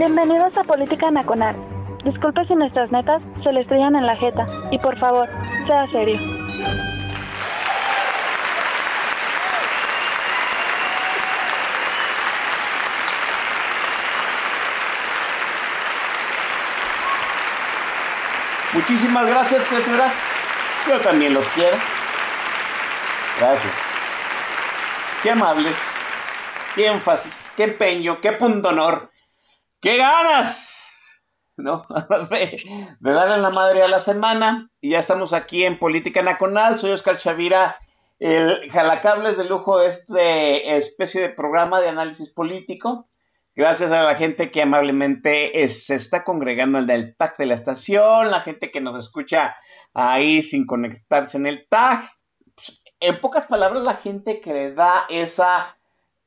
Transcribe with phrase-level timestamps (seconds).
[0.00, 1.54] Bienvenidos a Política Nacional.
[2.04, 4.46] Disculpe si nuestras netas se le estrellan en la jeta.
[4.70, 5.28] Y por favor,
[5.66, 6.18] sea serio.
[18.72, 20.14] Muchísimas gracias, criaturas.
[20.88, 21.76] Yo también los quiero.
[23.38, 23.74] Gracias.
[25.22, 25.76] Qué amables.
[26.74, 27.52] Qué énfasis.
[27.54, 28.18] Qué empeño.
[28.22, 29.10] Qué punto honor.
[29.80, 31.22] Qué ganas.
[31.56, 31.86] ¿No?
[32.30, 32.62] de,
[33.00, 34.70] darle la madre a la semana.
[34.80, 36.78] Y ya estamos aquí en Política Nacional.
[36.78, 37.78] Soy Oscar Chavira,
[38.18, 43.08] el jalacables de lujo de este especie de programa de análisis político.
[43.54, 47.54] Gracias a la gente que amablemente es- se está congregando en el tag de la
[47.54, 49.56] estación, la gente que nos escucha
[49.92, 52.00] ahí sin conectarse en el tag.
[52.54, 55.76] Pues, en pocas palabras, la gente que le da esa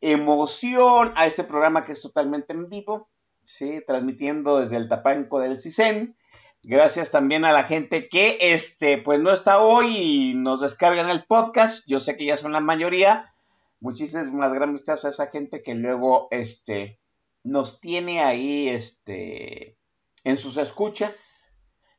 [0.02, 3.10] emoción a este programa que es totalmente en vivo,
[3.44, 3.82] ¿sí?
[3.86, 6.16] transmitiendo desde el Tapanco del CISEN.
[6.64, 11.26] Gracias también a la gente que este, pues no está hoy y nos descargan el
[11.26, 11.86] podcast.
[11.88, 13.34] Yo sé que ya son la mayoría.
[13.82, 17.02] Muchísimas gracias a esa gente que luego este,
[17.44, 19.78] nos tiene ahí este,
[20.24, 21.54] en sus escuchas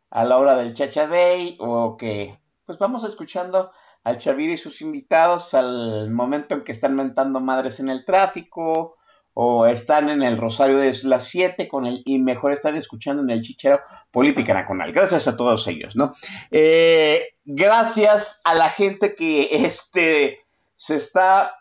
[0.09, 3.71] a la hora del Chacha Day o que pues vamos escuchando
[4.03, 8.97] al Chavir y sus invitados al momento en que están mentando madres en el tráfico
[9.35, 13.31] o están en el Rosario de las 7 con el y mejor están escuchando en
[13.31, 13.81] el Chichero
[14.11, 14.93] Política Nacional.
[14.93, 16.15] Gracias a todos ellos, ¿no?
[16.53, 20.39] Eh, gracias a la gente que este
[20.77, 21.53] se está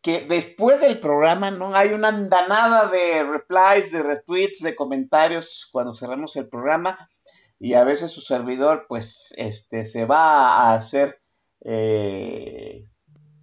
[0.00, 5.92] que después del programa no hay una andanada de replies, de retweets, de comentarios cuando
[5.92, 7.10] cerramos el programa
[7.58, 11.20] y a veces su servidor pues este se va a hacer
[11.64, 12.86] eh,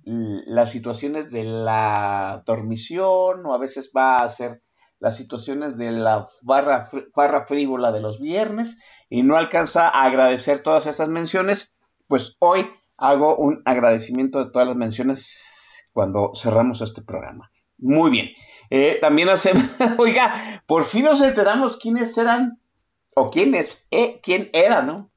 [0.06, 4.62] las situaciones de la dormición o a veces va a hacer
[5.00, 8.80] las situaciones de la barra, fr- barra frívola de los viernes
[9.10, 11.74] y no alcanza a agradecer todas esas menciones,
[12.08, 17.52] pues hoy hago un agradecimiento de todas las menciones cuando cerramos este programa.
[17.78, 18.30] Muy bien.
[18.70, 19.64] Eh, también hacemos,
[19.98, 22.60] oiga, por fin nos enteramos quiénes eran,
[23.16, 25.12] o quién es, eh, quién era, ¿no?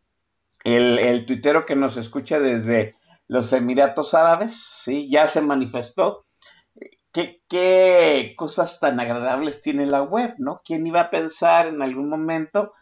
[0.64, 2.96] El, el tuitero que nos escucha desde
[3.28, 6.26] los Emiratos Árabes, sí, ya se manifestó.
[7.12, 10.60] ¿Qué, qué cosas tan agradables tiene la web, ¿no?
[10.64, 12.72] ¿Quién iba a pensar en algún momento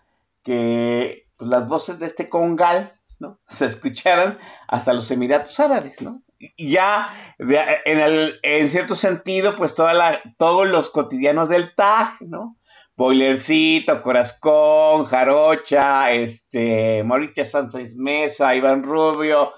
[0.43, 3.41] que pues, las voces de este congal, ¿no?
[3.47, 6.23] Se escucharan hasta los Emiratos Árabes, ¿no?
[6.59, 7.09] Ya
[7.39, 12.59] en, el- en cierto sentido, pues toda la, todos los cotidianos del TAG, ¿no?
[12.95, 19.53] Boilercito, Corazcón, Jarocha, este, Mauricio Sánchez Mesa, Iván Rubio,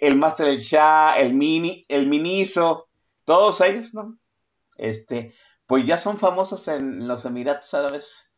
[0.00, 2.88] el Master del Shah, el Mini, el Miniso,
[3.24, 4.18] todos ellos, ¿no?
[4.76, 5.34] Este,
[5.66, 8.34] pues ya son famosos en los Emiratos Árabes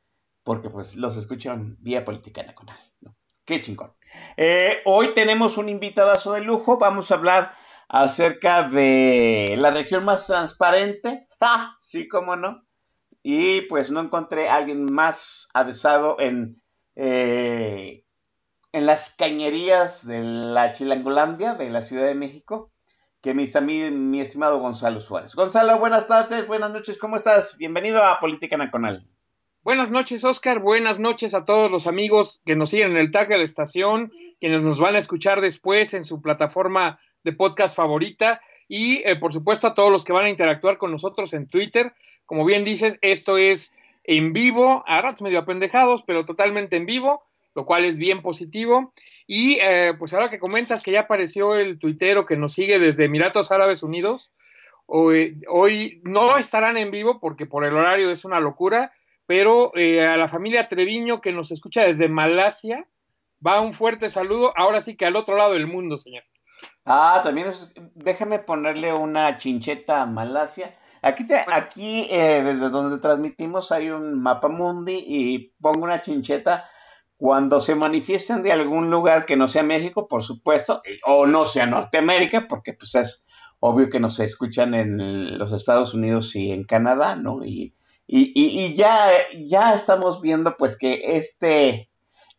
[0.47, 2.79] porque pues los escuchan vía política nacional.
[3.45, 3.93] Qué chingón.
[4.37, 7.53] Eh, hoy tenemos un invitadazo de lujo, vamos a hablar
[7.89, 11.77] acerca de la región más transparente, ¡Ja!
[11.81, 12.63] sí, cómo no,
[13.25, 16.63] y pues no encontré a alguien más avesado en,
[16.95, 18.05] eh,
[18.77, 22.71] en las cañerías de la Chilangolandia, de la Ciudad de México,
[23.23, 25.35] que mi, ami- mi estimado Gonzalo Suárez.
[25.35, 27.57] Gonzalo, buenas tardes, buenas noches, ¿cómo estás?
[27.57, 29.07] Bienvenido a Política Nacional.
[29.63, 30.59] Buenas noches, Oscar.
[30.61, 34.13] Buenas noches a todos los amigos que nos siguen en el tag de la estación,
[34.41, 39.33] quienes nos van a escuchar después en su plataforma de podcast favorita y, eh, por
[39.33, 41.95] supuesto, a todos los que van a interactuar con nosotros en Twitter.
[42.27, 43.73] Como bien dices, esto es
[44.05, 47.23] en vivo, a ratos medio apendejados, pero totalmente en vivo,
[47.57, 48.93] lo cual es bien positivo.
[49.27, 53.07] Y eh, pues ahora que comentas que ya apareció el tuitero que nos sigue desde
[53.07, 54.31] Emiratos Árabes Unidos,
[54.85, 58.93] hoy, hoy no estarán en vivo porque por el horario es una locura,
[59.27, 62.87] pero eh, a la familia Treviño que nos escucha desde Malasia,
[63.45, 66.23] va un fuerte saludo, ahora sí que al otro lado del mundo, señor.
[66.85, 70.77] Ah, también es- déjame ponerle una chincheta a Malasia.
[71.03, 76.69] Aquí, te- aquí eh, desde donde transmitimos hay un mapa mundi y pongo una chincheta
[77.17, 81.67] cuando se manifiesten de algún lugar que no sea México, por supuesto, o no sea
[81.67, 83.27] Norteamérica, porque pues es
[83.61, 87.45] obvio que nos escuchan en los Estados Unidos y en Canadá, ¿no?
[87.45, 87.75] Y,
[88.07, 89.09] y, ya,
[89.45, 91.91] ya estamos viendo pues que este,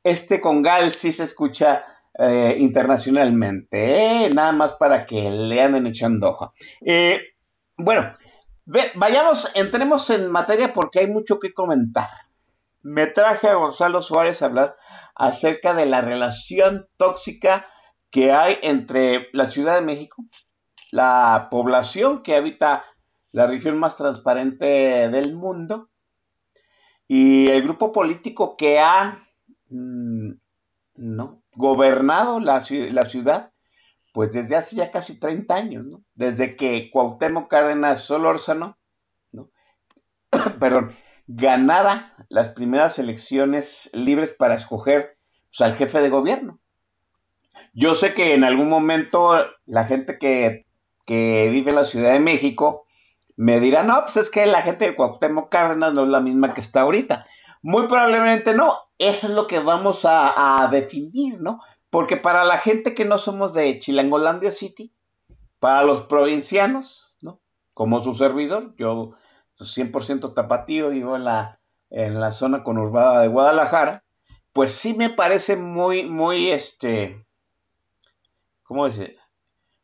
[0.03, 1.83] este congal sí se escucha
[2.17, 4.29] eh, internacionalmente, ¿eh?
[4.29, 6.53] nada más para que le anden echando hoja.
[6.85, 7.19] Eh,
[7.75, 8.13] bueno,
[8.95, 12.07] vayamos, entremos en materia porque hay mucho que comentar.
[12.81, 14.77] Me traje a Gonzalo Suárez a hablar
[15.15, 17.65] acerca de la relación tóxica
[18.09, 20.23] que hay entre la Ciudad de México,
[20.91, 22.83] la población que habita
[23.31, 24.65] la región más transparente
[25.09, 25.89] del mundo,
[27.07, 29.17] y el grupo político que ha
[29.69, 30.31] mm,
[31.55, 33.51] gobernado la, la, ciudad,
[34.13, 36.03] pues desde hace ya casi 30 años, ¿no?
[36.15, 38.77] desde que Cuauhtémoc Cárdenas Solórzano,
[39.31, 39.49] ¿no?
[40.59, 40.93] perdón,
[41.27, 45.17] ganara las primeras elecciones libres para escoger
[45.49, 46.59] pues, al jefe de gobierno.
[47.73, 49.35] Yo sé que en algún momento
[49.65, 50.65] la gente que,
[51.07, 52.85] vive en la Ciudad de México
[53.35, 56.53] me dirá, no, pues es que la gente de Cuauhtémoc Cárdenas no es la misma
[56.53, 57.27] que está ahorita.
[57.61, 58.73] Muy probablemente no.
[58.97, 61.59] Eso es lo que vamos a, a definir, ¿no?
[61.91, 64.91] Porque para la gente que no somos de Chilangolandia City,
[65.59, 67.39] para los provincianos, ¿no?
[67.73, 69.13] Como su servidor, yo
[69.65, 71.59] 100% tapatío, vivo en la,
[71.89, 74.03] en la zona conurbada de Guadalajara,
[74.53, 77.25] pues sí me parece muy, muy, este,
[78.63, 79.17] ¿cómo decir?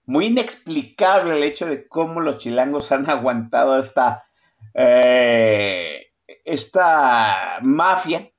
[0.06, 4.26] Muy inexplicable el hecho de cómo los chilangos han aguantado esta,
[4.74, 6.08] eh,
[6.44, 8.32] esta mafia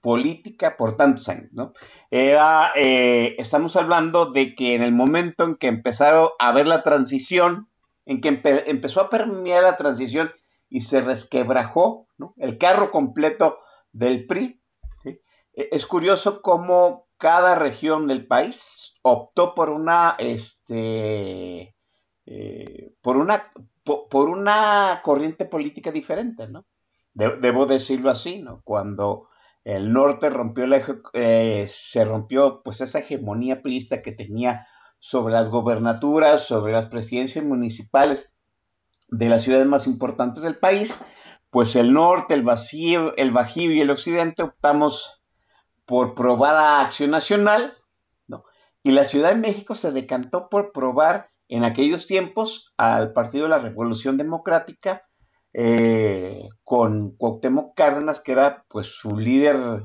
[0.00, 1.72] política por tantos años, ¿no?
[2.10, 7.68] Eh, estamos hablando de que en el momento en que empezaron a ver la transición,
[8.06, 10.32] en que empezó a permear la transición
[10.70, 12.06] y se resquebrajó
[12.36, 13.58] el carro completo
[13.92, 14.62] del PRI,
[15.04, 15.20] e,
[15.52, 21.74] es curioso cómo cada región del país optó por una, este,
[22.24, 23.52] eh, por una,
[24.12, 26.64] una corriente política diferente, ¿no?
[27.12, 28.62] debo decirlo así, ¿no?
[28.62, 29.28] Cuando
[29.64, 30.80] el norte rompió la,
[31.12, 34.66] eh, se rompió pues esa hegemonía priista que tenía
[35.00, 38.32] sobre las gobernaturas, sobre las presidencias municipales
[39.10, 41.00] de las ciudades más importantes del país,
[41.50, 45.22] pues el norte, el, vacío, el Bajío y el occidente optamos
[45.84, 47.74] por probar a Acción Nacional,
[48.28, 48.44] ¿no?
[48.82, 53.50] Y la Ciudad de México se decantó por probar en aquellos tiempos al Partido de
[53.50, 55.02] la Revolución Democrática
[55.52, 59.82] eh, con Cuauhtémoc Cárdenas, que era pues su líder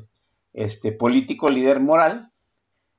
[0.54, 2.32] este, político, líder moral,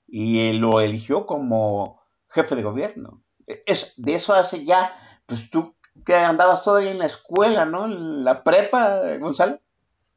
[0.08, 3.22] y lo eligió como jefe de gobierno.
[3.46, 4.92] Es, de eso hace ya,
[5.26, 7.86] pues tú que andabas todavía en la escuela, ¿no?
[7.86, 9.60] En la prepa, Gonzalo.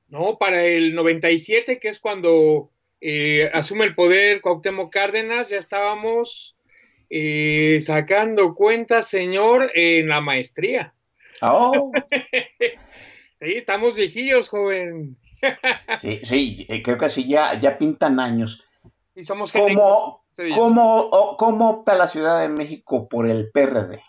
[0.10, 2.72] No, para el 97, que es cuando
[3.02, 6.56] eh, asume el poder Cuauhtémoc Cárdenas, ya estábamos
[7.10, 10.94] eh, sacando cuentas, señor, en la maestría.
[11.42, 11.92] Oh.
[13.40, 15.18] sí, estamos viejillos, joven.
[15.96, 18.66] sí, sí, eh, creo que así ya, ya pintan años.
[19.16, 20.24] Y somos ¿Cómo,
[20.56, 24.02] ¿cómo, ¿Cómo opta la Ciudad de México por el PRD?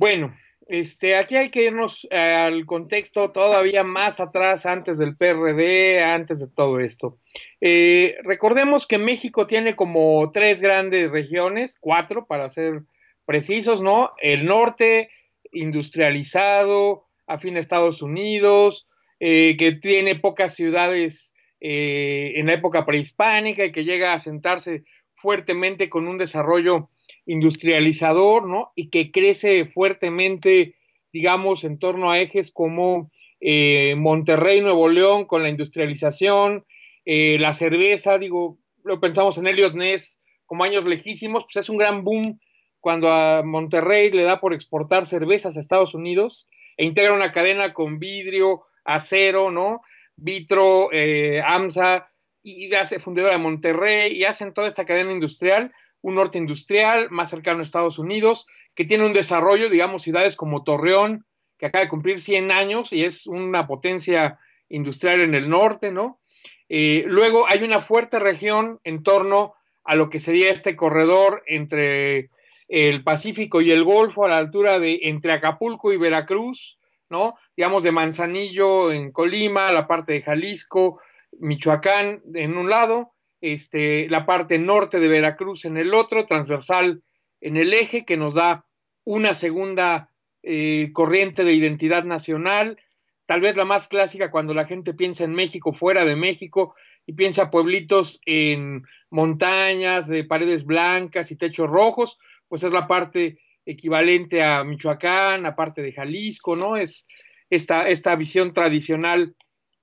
[0.00, 0.34] Bueno,
[0.66, 6.40] este, aquí hay que irnos eh, al contexto todavía más atrás, antes del PRD, antes
[6.40, 7.18] de todo esto.
[7.60, 12.80] Eh, recordemos que México tiene como tres grandes regiones, cuatro para ser
[13.26, 14.12] precisos, ¿no?
[14.22, 15.10] El norte,
[15.52, 18.88] industrializado, afín a Estados Unidos,
[19.18, 24.84] eh, que tiene pocas ciudades en la época prehispánica y que llega a sentarse
[25.16, 26.88] fuertemente con un desarrollo
[27.30, 28.72] industrializador, ¿no?
[28.74, 30.74] Y que crece fuertemente,
[31.12, 33.10] digamos, en torno a ejes como
[33.40, 36.64] eh, Monterrey, Nuevo León, con la industrialización,
[37.04, 41.78] eh, la cerveza, digo, lo pensamos en Elliot Ness como años lejísimos, pues es un
[41.78, 42.40] gran boom
[42.80, 47.72] cuando a Monterrey le da por exportar cervezas a Estados Unidos e integra una cadena
[47.72, 49.82] con vidrio, acero, ¿no?
[50.16, 52.10] Vitro, eh, AMSA,
[52.42, 57.30] y hace fundadora de Monterrey, y hacen toda esta cadena industrial, un norte industrial más
[57.30, 61.24] cercano a Estados Unidos, que tiene un desarrollo, digamos, ciudades como Torreón,
[61.58, 64.38] que acaba de cumplir 100 años y es una potencia
[64.68, 66.20] industrial en el norte, ¿no?
[66.68, 69.54] Eh, luego hay una fuerte región en torno
[69.84, 72.30] a lo que sería este corredor entre
[72.68, 76.78] el Pacífico y el Golfo, a la altura de entre Acapulco y Veracruz,
[77.10, 77.34] ¿no?
[77.56, 81.00] Digamos de Manzanillo en Colima, la parte de Jalisco,
[81.40, 87.02] Michoacán en un lado, este, la parte norte de Veracruz en el otro, transversal
[87.40, 88.64] en el eje, que nos da
[89.04, 90.10] una segunda
[90.42, 92.78] eh, corriente de identidad nacional,
[93.26, 96.74] tal vez la más clásica cuando la gente piensa en México, fuera de México,
[97.06, 102.18] y piensa pueblitos en montañas, de paredes blancas y techos rojos,
[102.48, 106.76] pues es la parte equivalente a Michoacán, aparte de Jalisco, ¿no?
[106.76, 107.06] Es
[107.48, 109.34] esta, esta visión tradicional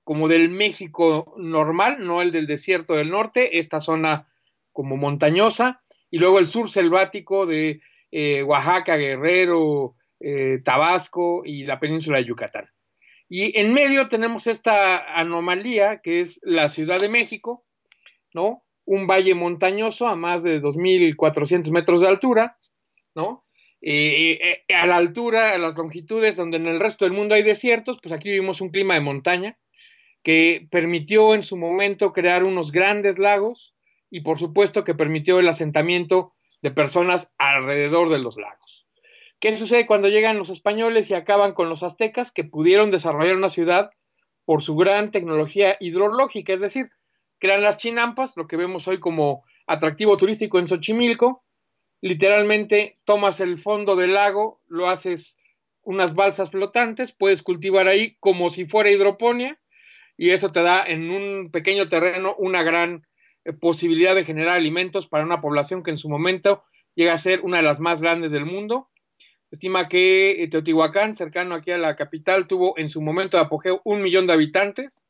[0.08, 4.26] como del México normal, no el del desierto del norte, esta zona
[4.72, 11.78] como montañosa, y luego el sur selvático de eh, Oaxaca, Guerrero, eh, Tabasco y la
[11.78, 12.70] península de Yucatán.
[13.28, 17.66] Y en medio tenemos esta anomalía que es la Ciudad de México,
[18.32, 18.64] ¿no?
[18.86, 22.56] Un valle montañoso a más de 2.400 metros de altura,
[23.14, 23.44] ¿no?
[23.82, 27.98] Eh, a la altura, a las longitudes donde en el resto del mundo hay desiertos,
[28.02, 29.58] pues aquí vivimos un clima de montaña
[30.28, 33.74] que permitió en su momento crear unos grandes lagos
[34.10, 38.86] y por supuesto que permitió el asentamiento de personas alrededor de los lagos.
[39.40, 43.48] ¿Qué sucede cuando llegan los españoles y acaban con los aztecas que pudieron desarrollar una
[43.48, 43.90] ciudad
[44.44, 46.52] por su gran tecnología hidrológica?
[46.52, 46.90] Es decir,
[47.38, 51.42] crean las chinampas, lo que vemos hoy como atractivo turístico en Xochimilco.
[52.02, 55.38] Literalmente tomas el fondo del lago, lo haces
[55.80, 59.58] unas balsas flotantes, puedes cultivar ahí como si fuera hidroponía
[60.18, 63.06] y eso te da en un pequeño terreno una gran
[63.44, 66.64] eh, posibilidad de generar alimentos para una población que en su momento
[66.96, 68.90] llega a ser una de las más grandes del mundo.
[69.48, 73.44] Se estima que eh, Teotihuacán, cercano aquí a la capital, tuvo en su momento de
[73.44, 75.06] apogeo un millón de habitantes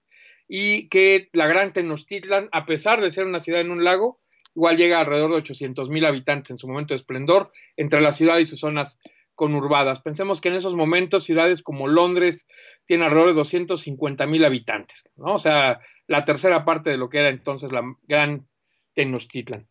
[0.46, 4.20] y que la gran Tenochtitlan, a pesar de ser una ciudad en un lago,
[4.54, 8.12] igual llega a alrededor de 800 mil habitantes en su momento de esplendor entre la
[8.12, 9.00] ciudad y sus zonas
[9.38, 10.00] conurbadas.
[10.00, 12.48] Pensemos que en esos momentos ciudades como Londres
[12.86, 15.36] tienen alrededor de 250 mil habitantes, ¿no?
[15.36, 15.78] O sea,
[16.08, 18.48] la tercera parte de lo que era entonces la gran
[18.94, 19.68] Tenochtitlan.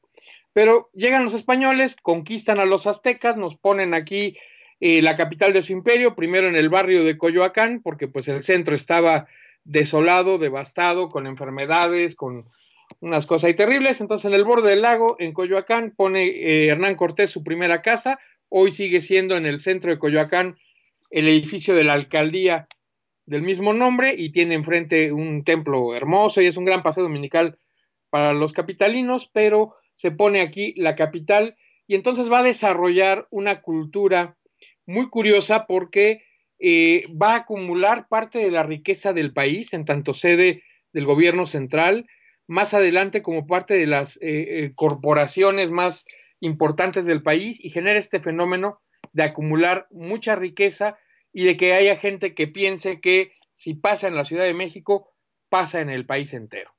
[0.53, 4.37] Pero llegan los españoles, conquistan a los aztecas, nos ponen aquí
[4.79, 8.43] eh, la capital de su imperio, primero en el barrio de Coyoacán, porque pues el
[8.43, 9.27] centro estaba
[9.65, 12.45] desolado, devastado, con enfermedades, con
[13.01, 13.99] unas cosas ahí terribles.
[13.99, 18.17] Entonces en el borde del lago, en Coyoacán, pone eh, Hernán Cortés su primera casa,
[18.49, 20.57] hoy sigue siendo en el centro de Coyoacán
[21.09, 22.67] el edificio de la alcaldía
[23.25, 27.57] del mismo nombre y tiene enfrente un templo hermoso y es un gran paseo dominical
[28.09, 33.61] para los capitalinos, pero se pone aquí la capital y entonces va a desarrollar una
[33.61, 34.37] cultura
[34.85, 36.23] muy curiosa porque
[36.59, 40.63] eh, va a acumular parte de la riqueza del país en tanto sede
[40.93, 42.07] del gobierno central,
[42.47, 46.05] más adelante como parte de las eh, eh, corporaciones más
[46.39, 48.81] importantes del país y genera este fenómeno
[49.13, 50.97] de acumular mucha riqueza
[51.33, 55.13] y de que haya gente que piense que si pasa en la Ciudad de México,
[55.49, 56.71] pasa en el país entero.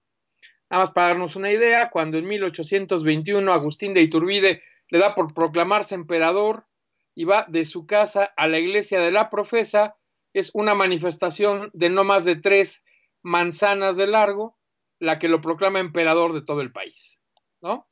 [0.71, 5.35] Nada más para darnos una idea, cuando en 1821 Agustín de Iturbide le da por
[5.35, 6.67] proclamarse emperador
[7.15, 9.97] y va de su casa a la iglesia de la profesa,
[10.33, 12.85] es una manifestación de no más de tres
[13.23, 14.57] manzanas de largo,
[15.01, 17.21] la que lo proclama emperador de todo el país,
[17.61, 17.89] ¿no?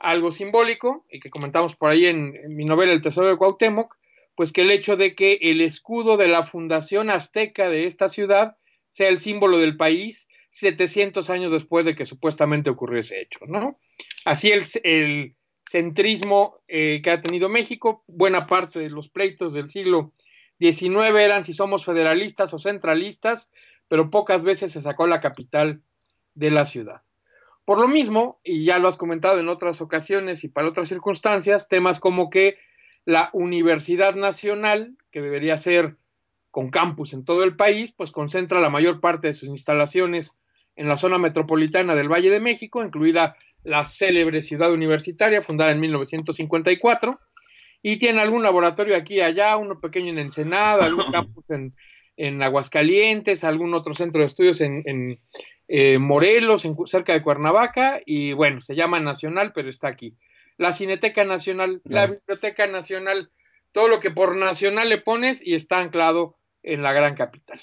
[0.00, 3.96] Algo simbólico, y que comentamos por ahí en, mi novela El Tesoro de Cuauhtémoc,
[4.34, 8.56] pues que el hecho de que el escudo de la fundación azteca de esta ciudad
[8.88, 13.78] sea el símbolo del país 700 años después de que supuestamente ocurrió ese hecho, ¿no?
[14.24, 15.36] Así el, el
[15.70, 20.12] centrismo eh, que ha tenido México, buena parte de los pleitos del siglo
[20.58, 23.50] XIX eran si somos federalistas o centralistas,
[23.88, 25.82] pero pocas veces se sacó la capital
[26.34, 27.02] de la ciudad.
[27.64, 31.68] Por lo mismo, y ya lo has comentado en otras ocasiones y para otras circunstancias,
[31.68, 32.58] temas como que
[33.04, 35.96] la Universidad Nacional, que debería ser
[36.50, 40.34] con campus en todo el país, pues concentra la mayor parte de sus instalaciones
[40.76, 45.80] en la zona metropolitana del Valle de México, incluida la célebre ciudad universitaria fundada en
[45.80, 47.20] 1954,
[47.82, 53.44] y tiene algún laboratorio aquí y allá, uno pequeño en Ensenada, algún campus en, Aguascalientes,
[53.44, 55.18] algún otro centro de estudios en,
[55.72, 60.16] eh, Morelos, cerca de Cuernavaca, y bueno, se llama Nacional, pero está aquí
[60.56, 63.30] la Cineteca Nacional, la Biblioteca Nacional,
[63.70, 67.60] todo lo que por nacional le pones y está anclado en la gran capital.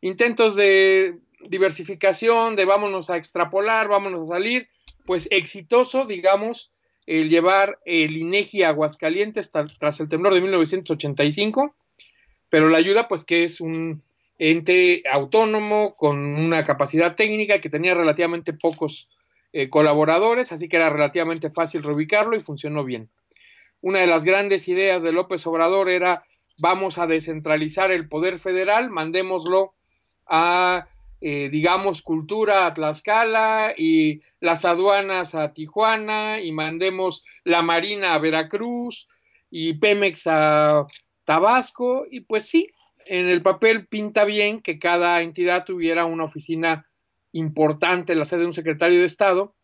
[0.00, 4.68] Intentos de diversificación, de vámonos a extrapolar, vámonos a salir,
[5.04, 6.72] pues exitoso, digamos,
[7.04, 11.76] el llevar el INEGI a Aguascalientes tras el temblor de 1985,
[12.48, 14.02] pero la ayuda, pues que es un
[14.38, 19.08] ente autónomo con una capacidad técnica que tenía relativamente pocos
[19.52, 23.08] eh, colaboradores, así que era relativamente fácil reubicarlo y funcionó bien.
[23.80, 26.24] Una de las grandes ideas de López Obrador era
[26.58, 29.74] vamos a descentralizar el poder federal, mandémoslo
[30.26, 30.88] a,
[31.20, 38.18] eh, digamos, cultura a Tlaxcala y las aduanas a Tijuana y mandemos la Marina a
[38.18, 39.08] Veracruz
[39.50, 40.86] y Pemex a
[41.24, 42.70] Tabasco y pues sí,
[43.06, 46.86] en el papel pinta bien que cada entidad tuviera una oficina
[47.32, 49.54] importante la sede de un secretario de Estado,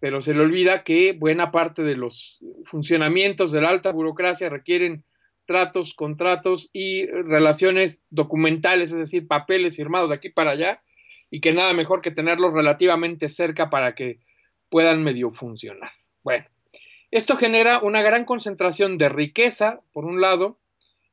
[0.00, 5.04] pero se le olvida que buena parte de los funcionamientos de la alta burocracia requieren
[5.44, 10.82] tratos, contratos y relaciones documentales, es decir, papeles firmados de aquí para allá,
[11.30, 14.18] y que nada mejor que tenerlos relativamente cerca para que
[14.68, 15.90] puedan medio funcionar.
[16.22, 16.46] Bueno,
[17.10, 20.58] esto genera una gran concentración de riqueza, por un lado,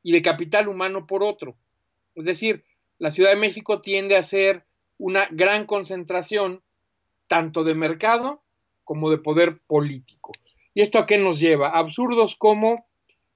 [0.02, 1.56] y de capital humano, por otro.
[2.14, 2.64] Es decir,
[2.98, 4.64] la Ciudad de México tiende a ser
[4.98, 6.62] una gran concentración
[7.26, 8.42] tanto de mercado
[8.84, 10.32] como de poder político.
[10.74, 11.70] ¿Y esto a qué nos lleva?
[11.70, 12.86] Absurdos como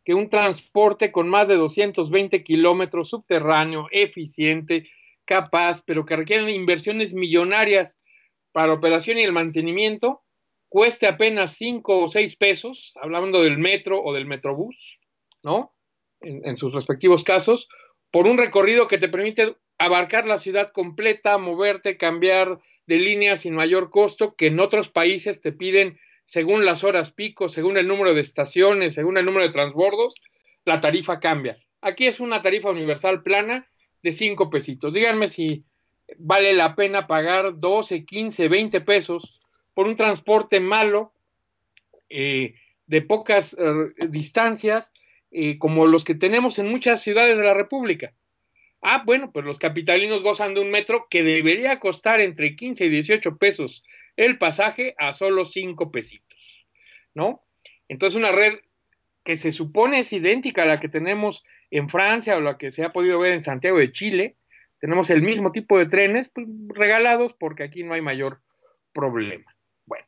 [0.05, 4.89] que un transporte con más de 220 kilómetros subterráneo, eficiente,
[5.25, 7.99] capaz, pero que requieren inversiones millonarias
[8.53, 10.23] para la operación y el mantenimiento,
[10.69, 14.99] cueste apenas 5 o 6 pesos, hablando del metro o del metrobús,
[15.43, 15.73] ¿no?
[16.21, 17.69] En, en, sus respectivos casos,
[18.15, 23.57] por un recorrido que te permite abarcar la ciudad completa, moverte, cambiar de línea sin
[23.57, 28.15] mayor costo, que en otros países te piden según las horas pico, según el número
[28.15, 30.15] de estaciones, según el número de transbordos,
[30.65, 31.59] la tarifa cambia.
[31.81, 33.67] Aquí es una tarifa universal plana
[34.01, 34.95] de 5 pesitos.
[34.95, 35.65] Díganme si
[36.17, 39.41] vale la pena pagar 12, 15, 20 pesos
[39.75, 41.13] por un transporte malo
[42.09, 42.55] eh,
[42.87, 44.93] de pocas eh, distancias
[45.59, 48.13] como los que tenemos en muchas ciudades de la República.
[48.81, 52.89] Ah, bueno, pues los capitalinos gozan de un metro que debería costar entre 15 y
[52.91, 53.83] 18 pesos
[54.17, 56.39] el pasaje a solo 5 pesitos,
[57.15, 57.43] ¿no?
[57.89, 58.59] Entonces una red
[59.25, 62.85] que se supone es idéntica a la que tenemos en Francia o la que se
[62.85, 64.37] ha podido ver en Santiago de Chile.
[64.81, 68.43] Tenemos el mismo tipo de trenes pues, regalados porque aquí no hay mayor
[68.93, 69.57] problema.
[69.87, 70.07] Bueno,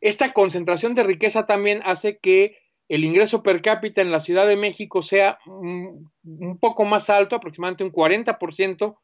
[0.00, 2.61] esta concentración de riqueza también hace que
[2.92, 7.34] el ingreso per cápita en la Ciudad de México sea un, un poco más alto,
[7.34, 8.98] aproximadamente un 40%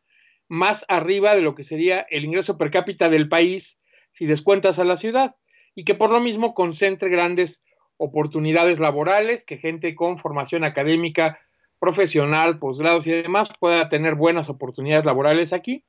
[0.47, 3.81] más arriba de lo que sería el ingreso per cápita del país
[4.13, 5.37] si descuentas a la ciudad
[5.75, 7.65] y que por lo mismo concentre grandes
[7.97, 11.41] oportunidades laborales, que gente con formación académica,
[11.79, 15.87] profesional, posgrados y demás pueda tener buenas oportunidades laborales aquí.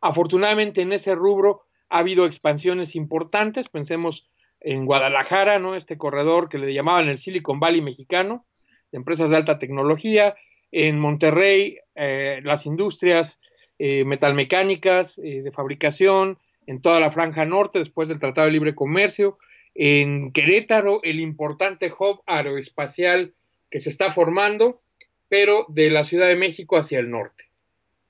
[0.00, 4.30] Afortunadamente en ese rubro ha habido expansiones importantes, pensemos
[4.64, 5.76] en Guadalajara, ¿no?
[5.76, 8.46] Este corredor que le llamaban el Silicon Valley mexicano,
[8.90, 10.34] de empresas de alta tecnología,
[10.72, 13.40] en Monterrey, eh, las industrias
[13.78, 18.74] eh, metalmecánicas, eh, de fabricación, en toda la franja norte, después del Tratado de Libre
[18.74, 19.38] Comercio,
[19.74, 23.34] en Querétaro, el importante hub aeroespacial
[23.70, 24.80] que se está formando,
[25.28, 27.44] pero de la Ciudad de México hacia el norte.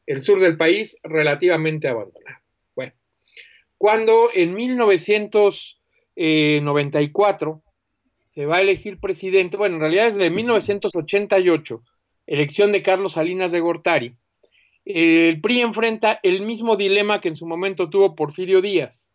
[0.07, 2.39] El sur del país relativamente abandonado.
[2.77, 2.93] Bueno,
[3.77, 5.84] cuando en 1900
[6.17, 7.71] 94 eh,
[8.31, 11.83] se va a elegir presidente, bueno, en realidad desde 1988,
[12.27, 14.17] elección de Carlos Salinas de Gortari,
[14.85, 19.13] el PRI enfrenta el mismo dilema que en su momento tuvo Porfirio Díaz.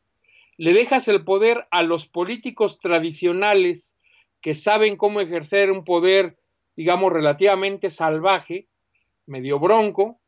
[0.57, 3.95] Le dejas el poder a los políticos tradicionales
[4.41, 6.37] que saben cómo ejercer un poder,
[6.75, 8.67] digamos, relativamente salvaje,
[9.25, 10.19] medio bronco,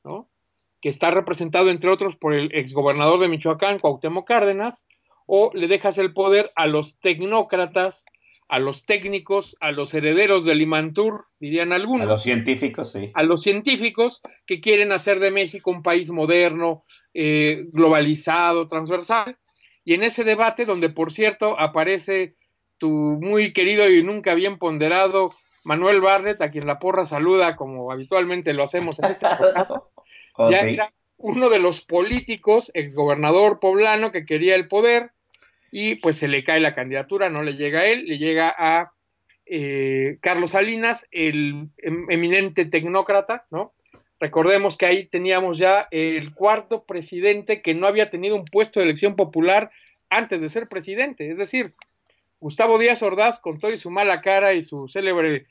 [0.79, 4.87] que está representado, entre otros, por el exgobernador de Michoacán, Cuauhtémoc Cárdenas,
[5.33, 8.03] o le dejas el poder a los tecnócratas,
[8.49, 12.05] a los técnicos, a los herederos del Imantur, dirían algunos.
[12.05, 13.11] A los científicos, sí.
[13.13, 19.37] A los científicos que quieren hacer de México un país moderno, eh, globalizado, transversal.
[19.85, 22.35] Y en ese debate, donde por cierto aparece
[22.77, 25.31] tu muy querido y nunca bien ponderado
[25.63, 29.83] Manuel Barret, a quien la porra saluda como habitualmente lo hacemos en este programa,
[30.35, 35.13] oh, ya era uno de los políticos, exgobernador poblano, que quería el poder,
[35.71, 38.91] y pues se le cae la candidatura, no le llega a él, le llega a
[39.45, 43.73] eh, Carlos Salinas, el em, eminente tecnócrata, ¿no?
[44.19, 48.85] Recordemos que ahí teníamos ya el cuarto presidente que no había tenido un puesto de
[48.85, 49.71] elección popular
[50.09, 51.73] antes de ser presidente, es decir,
[52.39, 55.47] Gustavo Díaz Ordaz, con todo y su mala cara y su célebre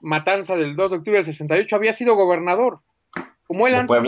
[0.00, 2.80] matanza del 2 de octubre del 68, había sido gobernador.
[3.46, 3.98] Como él antes,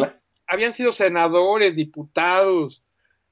[0.46, 2.83] habían sido senadores, diputados,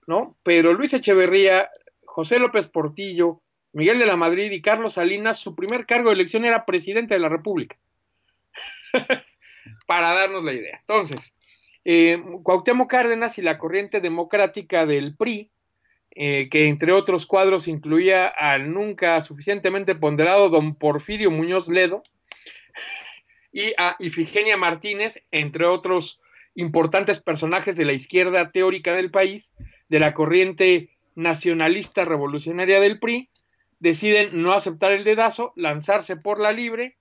[0.07, 0.37] ¿no?
[0.43, 1.69] Pero Luis Echeverría
[2.15, 6.45] José López Portillo, Miguel de la Madrid y Carlos Salinas, su primer cargo de elección
[6.45, 7.77] era presidente de la República.
[9.89, 10.79] Para darnos la idea.
[10.79, 11.35] Entonces,
[11.85, 15.51] eh, Cuauhtémoc Cárdenas y la corriente democrática del PRI,
[16.13, 22.05] eh, que entre otros cuadros incluía al nunca suficientemente ponderado don Porfirio Muñoz Ledo
[23.53, 26.21] y a Ifigenia Martínez, entre otros
[26.55, 29.53] importantes personajes de la izquierda teórica del país,
[29.89, 33.31] de la corriente nacionalista revolucionaria del PRI,
[33.79, 36.97] deciden no aceptar el dedazo, lanzarse por la libre,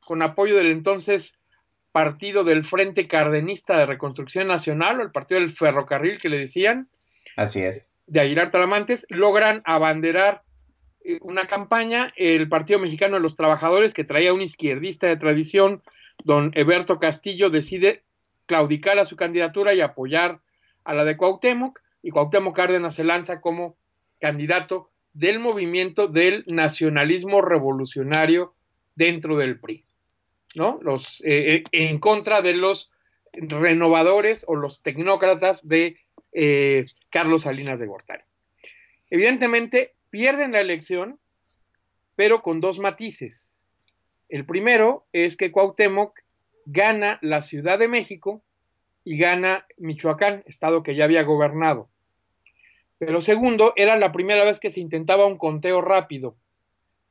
[0.00, 1.34] con apoyo del entonces
[1.92, 6.88] partido del Frente Cardenista de Reconstrucción Nacional, o el partido del ferrocarril que le decían.
[7.36, 7.88] Así es.
[8.06, 10.42] De Aguilar Talamantes, logran abanderar
[11.04, 15.82] eh, una campaña, el Partido Mexicano de los Trabajadores, que traía un izquierdista de tradición,
[16.22, 18.04] don Eberto Castillo, decide
[18.44, 20.40] claudicar a su candidatura y apoyar
[20.84, 23.76] a la de Cuauhtémoc, y Cuauhtémoc Cárdenas se lanza como
[24.20, 28.54] candidato del movimiento del nacionalismo revolucionario
[28.94, 29.82] dentro del PRI,
[30.54, 30.78] ¿no?
[30.82, 32.92] Los, eh, eh, en contra de los
[33.32, 35.96] renovadores o los tecnócratas de
[36.30, 38.22] eh, Carlos Salinas de Gortari.
[39.10, 41.18] Evidentemente, pierden la elección,
[42.14, 43.60] pero con dos matices.
[44.28, 46.20] El primero es que Cuauhtémoc
[46.66, 48.44] gana la Ciudad de México
[49.02, 51.90] y gana Michoacán, estado que ya había gobernado.
[52.98, 56.36] Pero segundo, era la primera vez que se intentaba un conteo rápido,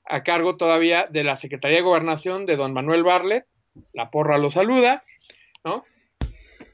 [0.05, 3.45] a cargo todavía de la Secretaría de Gobernación de don Manuel Barlet,
[3.93, 5.03] la porra lo saluda,
[5.63, 5.83] ¿no?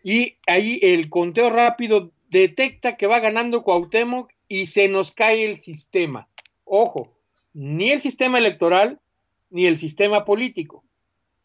[0.03, 5.57] Y ahí el conteo rápido detecta que va ganando Cuauhtémoc y se nos cae el
[5.57, 6.27] sistema.
[6.65, 7.13] Ojo,
[7.53, 8.99] ni el sistema electoral
[9.49, 10.83] ni el sistema político.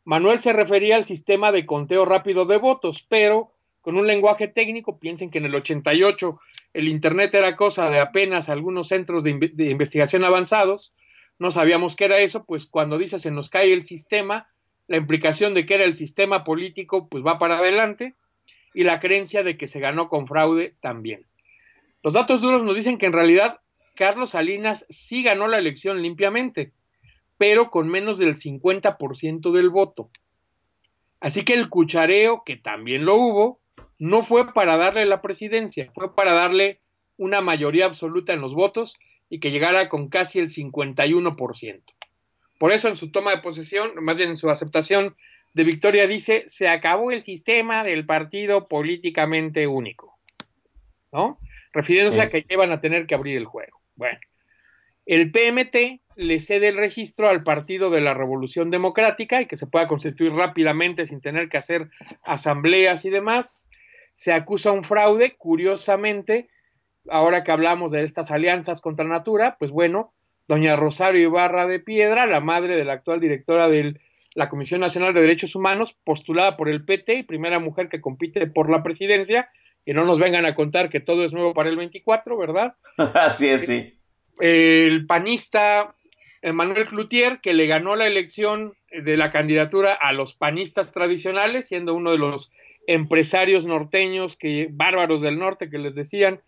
[0.04, 4.98] Manuel se refería al sistema de conteo rápido de votos, pero con un lenguaje técnico,
[4.98, 6.40] piensen que en el 88
[6.76, 10.92] el Internet era cosa de apenas algunos centros de, investigación avanzados,
[11.38, 14.48] no sabíamos qué era eso, pues cuando dice se nos cae el sistema,
[14.86, 18.14] la implicación de que era el sistema político, pues va para adelante,
[18.74, 21.24] y la creencia de que se ganó con fraude también.
[22.02, 23.60] Los datos duros nos dicen que en realidad
[23.94, 26.72] Carlos Salinas sí ganó la elección limpiamente,
[27.38, 30.10] pero con menos del 50% del voto.
[31.20, 33.60] Así que el cuchareo, que también lo hubo,
[33.98, 36.80] no fue para darle la presidencia, fue para darle
[37.16, 38.96] una mayoría absoluta en los votos
[39.28, 41.82] y que llegara con casi el 51%.
[42.58, 45.16] Por eso en su toma de posesión, más bien en su aceptación
[45.54, 50.18] de victoria, dice, se acabó el sistema del partido políticamente único,
[51.12, 51.38] ¿no?
[51.72, 53.80] Refiriéndose a que iban a tener que abrir el juego.
[53.94, 54.18] Bueno,
[55.06, 59.66] el PMT le cede el registro al Partido de la Revolución Democrática y que se
[59.66, 61.90] pueda constituir rápidamente sin tener que hacer
[62.24, 63.68] asambleas y demás.
[64.16, 66.48] Se acusa un fraude, curiosamente,
[67.08, 70.12] ahora que hablamos de estas alianzas contra Natura, pues bueno,
[70.48, 74.00] doña Rosario Ibarra de Piedra, la madre de la actual directora de
[74.34, 78.46] la Comisión Nacional de Derechos Humanos, postulada por el PT y primera mujer que compite
[78.46, 79.50] por la presidencia,
[79.84, 82.74] que no nos vengan a contar que todo es nuevo para el 24, ¿verdad?
[83.14, 83.98] Así es, sí.
[84.40, 85.94] El panista
[86.42, 91.94] Manuel Cloutier, que le ganó la elección de la candidatura a los panistas tradicionales, siendo
[91.94, 92.52] uno de los
[92.86, 96.40] empresarios norteños, que bárbaros del norte, que les decían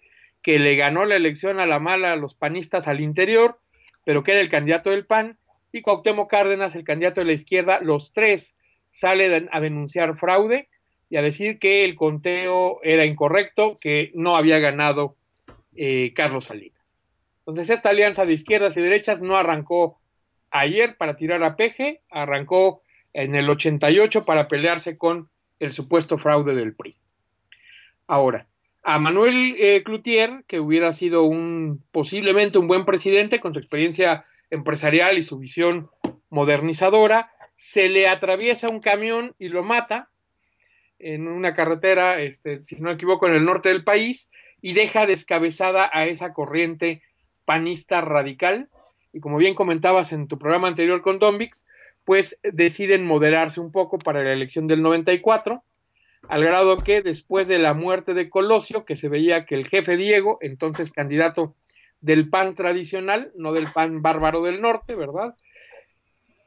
[0.42, 3.58] que le ganó la elección a la mala a los panistas al interior,
[4.04, 5.38] pero que era el candidato del PAN,
[5.72, 8.54] y Cuauhtémoc Cárdenas, el candidato de la izquierda, los tres
[8.90, 10.68] salen a denunciar fraude
[11.10, 15.16] y a decir que el conteo era incorrecto, que no había ganado
[15.76, 17.00] eh, Carlos Salinas.
[17.40, 19.98] Entonces, esta alianza de izquierdas y derechas no arrancó
[20.50, 25.28] ayer para tirar a peje, arrancó en el 88 para pelearse con
[25.60, 26.96] el supuesto fraude del PRI.
[28.06, 28.46] Ahora,
[28.82, 34.24] a Manuel eh, Cloutier, que hubiera sido un posiblemente un buen presidente con su experiencia
[34.50, 35.90] empresarial y su visión
[36.30, 40.08] modernizadora, se le atraviesa un camión y lo mata
[40.98, 45.06] en una carretera, este, si no me equivoco, en el norte del país, y deja
[45.06, 47.02] descabezada a esa corriente
[47.44, 48.68] panista radical,
[49.12, 51.66] y como bien comentabas en tu programa anterior con Dombix,
[52.08, 55.62] pues deciden moderarse un poco para la elección del 94,
[56.26, 59.98] al grado que después de la muerte de Colosio, que se veía que el jefe
[59.98, 61.54] Diego, entonces candidato
[62.00, 65.34] del PAN tradicional, no del PAN bárbaro del norte, ¿verdad?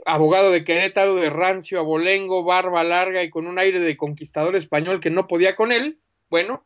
[0.04, 5.00] Abogado de Querétaro, de rancio, abolengo, barba larga y con un aire de conquistador español
[5.00, 6.00] que no podía con él,
[6.32, 6.64] bueno,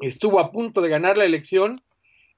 [0.00, 1.80] estuvo a punto de ganar la elección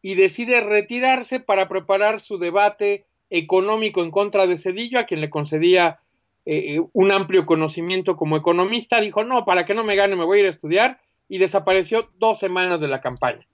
[0.02, 5.30] y decide retirarse para preparar su debate económico en contra de Cedillo, a quien le
[5.30, 6.00] concedía
[6.44, 9.00] eh, eh, un amplio conocimiento como economista.
[9.00, 12.10] Dijo, no, para que no me gane me voy a ir a estudiar y desapareció
[12.18, 13.46] dos semanas de la campaña,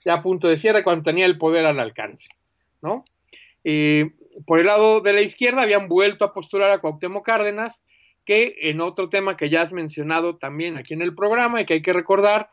[0.00, 2.28] ya a punto de cierre cuando tenía el poder al alcance,
[2.82, 3.04] ¿no?
[3.64, 4.10] Eh,
[4.46, 7.84] por el lado de la izquierda habían vuelto a postular a Cuauhtémoc Cárdenas,
[8.24, 11.74] que en otro tema que ya has mencionado también aquí en el programa y que
[11.74, 12.50] hay que recordar,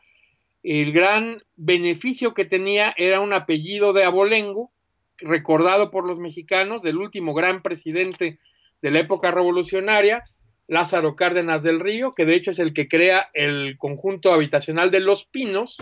[0.62, 4.70] el gran beneficio que tenía era un apellido de abolengo,
[5.20, 8.38] recordado por los mexicanos, del último gran presidente
[8.82, 10.24] de la época revolucionaria,
[10.66, 15.00] Lázaro Cárdenas del Río, que de hecho es el que crea el conjunto habitacional de
[15.00, 15.76] Los Pinos,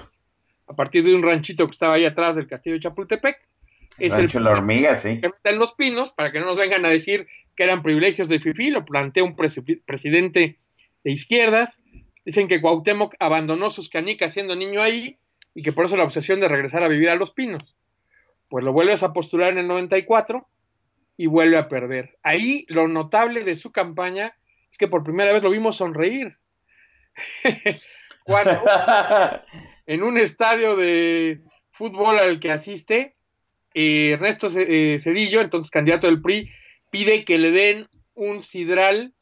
[0.66, 3.36] a partir de un ranchito que estaba ahí atrás del castillo de Chapultepec.
[3.98, 5.20] Es Rancho La Hormiga, sí.
[5.20, 8.38] Que en Los Pinos, para que no nos vengan a decir que eran privilegios de
[8.38, 10.58] FIFI, lo plantea un presidente
[11.04, 11.80] de izquierdas,
[12.28, 15.16] Dicen que Cuauhtémoc abandonó sus canicas siendo niño ahí
[15.54, 17.74] y que por eso la obsesión de regresar a vivir a Los Pinos.
[18.48, 20.46] Pues lo vuelves a postular en el 94
[21.16, 22.16] y vuelve a perder.
[22.22, 24.34] Ahí lo notable de su campaña
[24.70, 26.38] es que por primera vez lo vimos sonreír.
[28.24, 28.62] Cuando
[29.86, 31.40] en un estadio de
[31.72, 33.16] fútbol al que asiste,
[33.74, 36.50] eh, Ernesto eh, Cedillo, entonces candidato del PRI,
[36.90, 39.14] pide que le den un sidral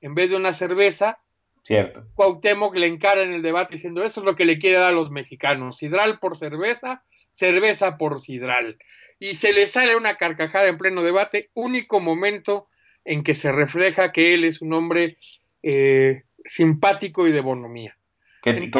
[0.00, 1.18] en vez de una cerveza.
[1.62, 2.04] Cierto.
[2.14, 4.96] Cuauhtémoc le encara en el debate diciendo, eso es lo que le quiere dar a
[4.96, 8.78] los mexicanos, sidral por cerveza, cerveza por sidral.
[9.18, 12.68] Y se le sale una carcajada en pleno debate, único momento
[13.04, 15.16] en que se refleja que él es un hombre
[15.62, 17.96] eh, simpático y de bonomía.
[18.42, 18.70] Que,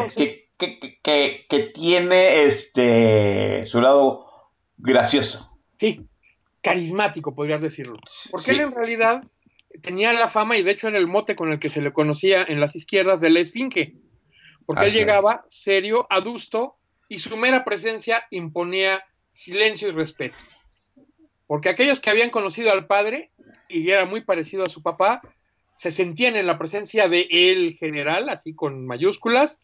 [0.59, 4.27] que, que, tiene este su lado
[4.77, 5.57] gracioso.
[5.79, 6.05] Sí,
[6.61, 7.99] carismático, podrías decirlo.
[8.31, 9.25] Porque él en realidad
[9.81, 12.43] tenía la fama y de hecho era el mote con el que se le conocía
[12.43, 13.95] en las izquierdas de la esfinge.
[14.67, 16.77] Porque él llegaba serio, adusto
[17.13, 20.37] y su mera presencia imponía silencio y respeto.
[21.47, 23.33] Porque aquellos que habían conocido al padre
[23.69, 25.21] y era muy parecido a su papá,
[25.75, 29.61] se sentían en la presencia de el general, así con mayúsculas,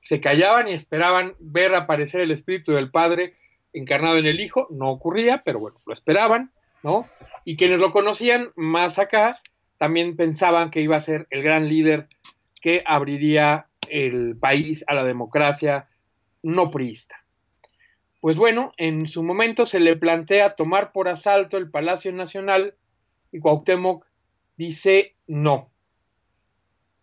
[0.00, 3.34] se callaban y esperaban ver aparecer el espíritu del padre
[3.74, 6.50] encarnado en el hijo, no ocurría, pero bueno, lo esperaban,
[6.82, 7.06] ¿no?
[7.44, 9.38] Y quienes lo conocían más acá
[9.76, 12.08] también pensaban que iba a ser el gran líder
[12.62, 15.88] que abriría el país a la democracia
[16.46, 17.24] no priista.
[18.20, 22.74] Pues bueno, en su momento se le plantea tomar por asalto el Palacio Nacional
[23.32, 24.06] y Cuauhtémoc
[24.56, 25.70] dice no.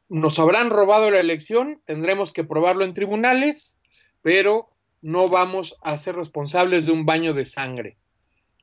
[0.08, 3.78] Nos habrán robado la elección, tendremos que probarlo en tribunales,
[4.22, 4.70] pero
[5.02, 7.98] no vamos a ser responsables de un baño de sangre.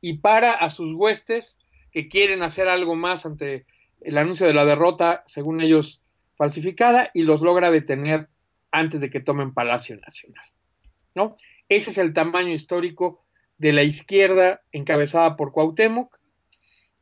[0.01, 1.59] Y para a sus huestes
[1.93, 3.67] que quieren hacer algo más ante
[4.01, 6.01] el anuncio de la derrota, según ellos,
[6.37, 8.29] falsificada, y los logra detener
[8.71, 10.45] antes de que tomen Palacio Nacional.
[11.15, 11.37] ¿No?
[11.69, 13.23] Ese es el tamaño histórico
[13.59, 16.19] de la izquierda encabezada por Cuauhtémoc.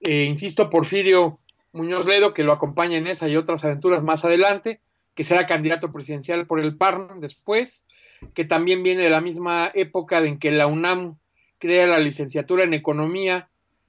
[0.00, 1.40] Eh, insisto, Porfirio
[1.72, 4.80] Muñoz Ledo, que lo acompaña en esa y otras aventuras más adelante,
[5.14, 7.86] que será candidato presidencial por el PARN después,
[8.34, 11.18] que también viene de la misma época en que la UNAM
[11.58, 13.48] crea la licenciatura en economía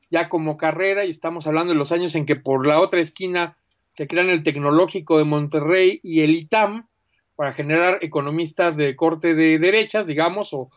[0.09, 3.57] ya como carrera y estamos hablando de los años en que por la otra esquina
[3.91, 6.87] se crean el Tecnológico de Monterrey y el ITAM
[7.39, 10.69] para generar economistas de corte de derechas, digamos, o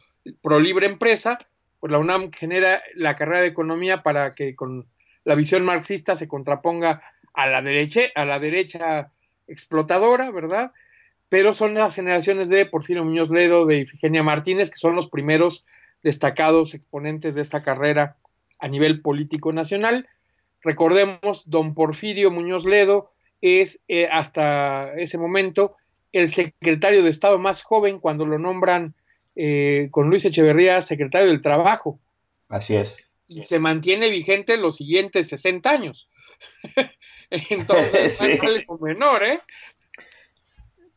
[0.42, 1.40] pro libre empresa,
[1.80, 4.86] pues la UNAM genera la carrera de economía para que con
[5.24, 7.02] la visión marxista se contraponga
[7.34, 9.10] a la derecha, a la derecha
[9.48, 10.70] explotadora, ¿verdad?
[11.28, 15.66] Pero son las generaciones de Porfirio Muñoz Ledo, de Ifigenia Martínez, que son los primeros
[16.04, 18.18] destacados exponentes de esta carrera
[18.60, 20.08] a nivel político nacional.
[20.62, 25.74] Recordemos, don Porfirio Muñoz Ledo es eh, hasta ese momento
[26.12, 28.94] el secretario de Estado más joven cuando lo nombran
[29.34, 31.98] eh, con Luis Echeverría secretario del Trabajo.
[32.48, 33.12] Así es.
[33.26, 36.08] Y se mantiene vigente los siguientes 60 años.
[37.30, 38.22] Entonces,
[38.68, 39.38] no menor, ¿eh?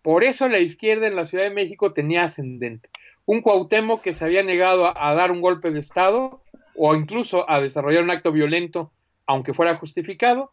[0.01, 2.89] Por eso la izquierda en la Ciudad de México tenía ascendente.
[3.25, 6.43] Un Cuauhtémoc que se había negado a dar un golpe de Estado
[6.75, 8.91] o incluso a desarrollar un acto violento,
[9.25, 10.51] aunque fuera justificado,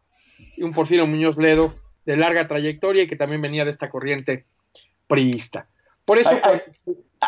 [0.56, 1.74] y un Porfirio Muñoz Ledo
[2.06, 4.46] de larga trayectoria y que también venía de esta corriente
[5.12, 5.66] priista.
[6.06, 6.30] Por eso,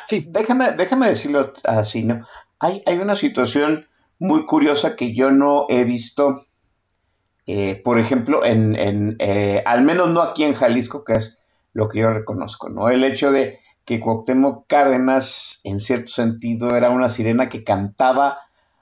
[0.07, 0.27] sí.
[0.27, 2.27] déjame, déjame decirlo así, ¿no?
[2.59, 3.87] Hay, hay una situación
[4.18, 6.47] muy curiosa que yo no he visto,
[7.47, 11.38] eh, por ejemplo, en, en eh, al menos no aquí en Jalisco, que es
[11.75, 12.88] lo que yo reconozco, ¿no?
[12.88, 18.38] El hecho de que Cuauhtémoc Cárdenas, en cierto sentido, era una sirena que cantaba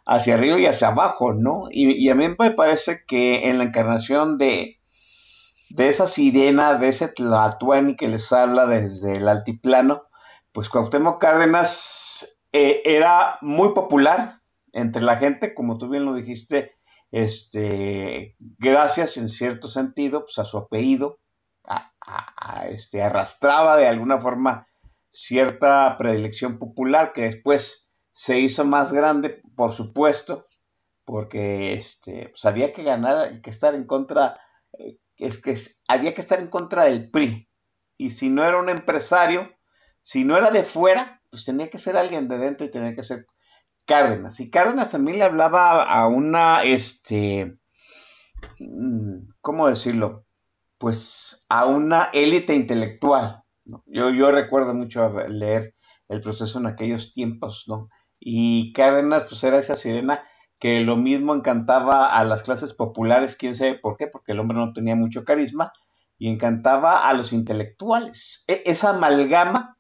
[0.07, 1.65] hacia arriba y hacia abajo, ¿no?
[1.71, 4.79] Y, a mí me parece que en la encarnación de,
[5.75, 10.05] de esa sirena, de ese Tlatuani que les habla desde el altiplano,
[10.53, 14.41] pues Cuauhtémoc Cárdenas eh, era muy popular
[14.73, 16.75] entre la gente, como tú bien lo dijiste,
[17.11, 21.21] este, gracias en cierto sentido pues, a su apellido,
[22.69, 24.67] este, arrastraba de alguna forma
[25.11, 30.47] cierta predilección popular que después se hizo más grande, por supuesto,
[31.05, 34.39] porque este, pues había que ganar, que estar en contra,
[34.79, 35.57] eh, es que
[35.89, 37.49] había que estar en contra del PRI.
[37.97, 39.51] Y si no era un empresario,
[40.01, 43.03] si no era de fuera, pues tenía que ser alguien de dentro y tenía que
[43.03, 43.27] ser
[43.85, 44.41] Cárdenas.
[44.41, 47.59] Y Cárdenas también le hablaba a una, este,
[48.59, 50.25] mm, ¿cómo decirlo?
[50.79, 53.43] Pues a una élite intelectual.
[53.87, 55.75] Yo, yo recuerdo mucho leer
[56.09, 57.89] el proceso en aquellos tiempos, ¿no?
[58.19, 60.25] Y Cárdenas, pues era esa sirena
[60.63, 64.57] que lo mismo encantaba a las clases populares, quién sabe por qué, porque el hombre
[64.57, 65.73] no tenía mucho carisma,
[66.21, 68.45] y encantaba a los intelectuales.
[68.47, 69.77] E, esa amalgama,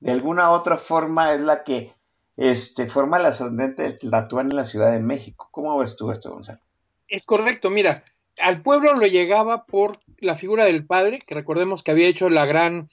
[0.00, 1.94] de alguna otra forma, es la que
[2.36, 5.46] este, forma el ascendente del Tlatuán en la Ciudad de México.
[5.52, 6.58] ¿Cómo ves tú esto, Gonzalo?
[7.06, 8.02] Es correcto, mira,
[8.40, 12.44] al pueblo lo llegaba por la figura del padre, que recordemos que había hecho la
[12.44, 12.90] gran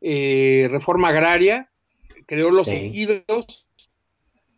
[0.00, 1.70] eh, reforma agraria,
[2.26, 3.67] creó los ejidos,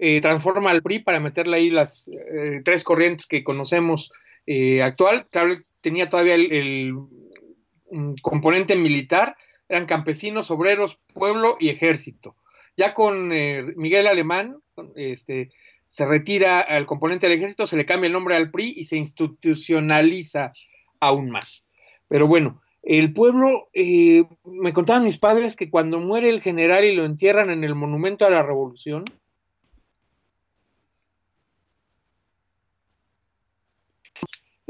[0.00, 4.10] eh, transforma al PRI para meterle ahí las eh, tres corrientes que conocemos
[4.82, 5.26] actual.
[5.30, 6.92] Claro, tenía todavía el,
[8.20, 9.36] componente militar,
[9.68, 12.34] eran campesinos, obreros, pueblo y ejército.
[12.76, 14.56] Ya con Miguel Alemán,
[14.96, 15.50] este,
[15.86, 18.96] se retira al componente del ejército, se le cambia el nombre al PRI y se
[18.96, 20.52] institucionaliza
[21.00, 21.66] aún más.
[22.08, 26.94] Pero bueno, el pueblo, eh, me contaban mis padres que cuando muere el general y
[26.94, 29.04] lo entierran en el monumento a la revolución,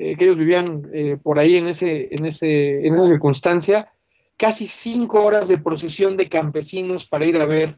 [0.02, 3.92] eh, que ellos vivían eh, por ahí en, ese, en, ese, en esa circunstancia,
[4.38, 7.76] casi cinco horas de procesión de campesinos para ir a ver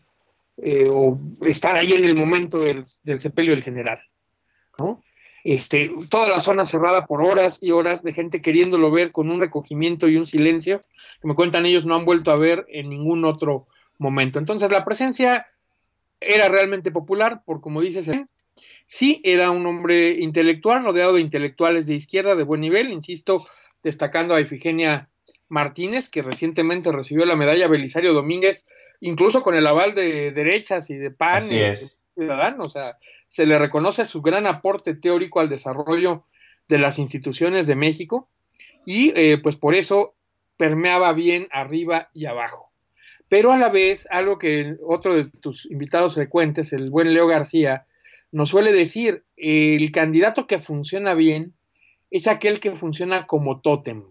[0.58, 2.86] eh, o estar ahí en el momento del,
[3.18, 3.98] sepelio del general.
[4.78, 5.02] ¿no?
[5.42, 9.40] Este, toda la zona cerrada por horas y horas de gente queriéndolo ver con un
[9.40, 10.80] recogimiento y un silencio
[11.20, 13.66] que me cuentan ellos no han vuelto a ver en ningún otro
[13.98, 14.38] momento.
[14.38, 15.48] Entonces la presencia
[16.20, 18.08] era realmente popular, por como dices,
[18.86, 23.46] sí era un hombre intelectual, rodeado de intelectuales de izquierda de buen nivel, insisto,
[23.82, 25.08] destacando a Ifigenia
[25.48, 28.66] Martínez, que recientemente recibió la medalla Belisario Domínguez
[29.02, 31.74] incluso con el aval de derechas y de PAN y
[32.14, 32.66] ciudadanos.
[32.66, 32.96] O sea,
[33.28, 36.24] se le reconoce su gran aporte teórico al desarrollo
[36.68, 38.30] de las instituciones de México
[38.86, 40.14] y eh, pues por eso
[40.56, 42.70] permeaba bien arriba y abajo.
[43.28, 47.86] Pero a la vez, algo que otro de tus invitados frecuentes, el buen Leo García,
[48.32, 51.54] nos suele decir, el candidato que funciona bien
[52.10, 54.04] es aquel que funciona como tótem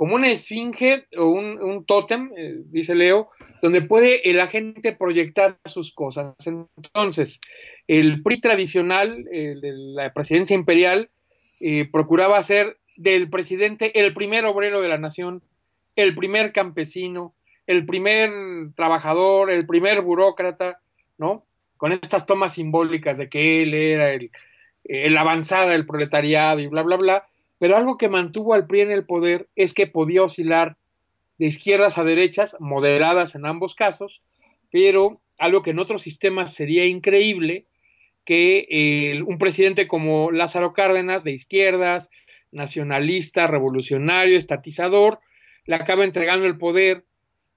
[0.00, 3.28] como una esfinge o un, tótem, eh, dice Leo,
[3.60, 6.34] donde puede el agente proyectar sus cosas.
[6.46, 7.38] Entonces,
[7.86, 11.10] el PRI tradicional, de la presidencia imperial,
[11.60, 15.42] eh, procuraba ser del presidente el primer obrero de la nación,
[15.96, 17.34] el primer campesino,
[17.66, 18.30] el primer
[18.74, 20.80] trabajador, el primer burócrata,
[21.18, 21.44] ¿no?
[21.80, 24.30] Con estas tomas simbólicas de que él era el,
[24.84, 27.26] el avanzada del proletariado y bla, bla, bla
[27.60, 30.78] pero algo que mantuvo al PRI en el poder es que podía oscilar
[31.36, 34.22] de izquierdas a derechas, moderadas en ambos casos,
[34.70, 37.66] pero algo que en otros sistemas sería increíble,
[38.24, 42.08] que un presidente como Lázaro Cárdenas, de izquierdas,
[42.50, 45.20] nacionalista, revolucionario, estatizador,
[45.66, 47.04] le acaba entregando el poder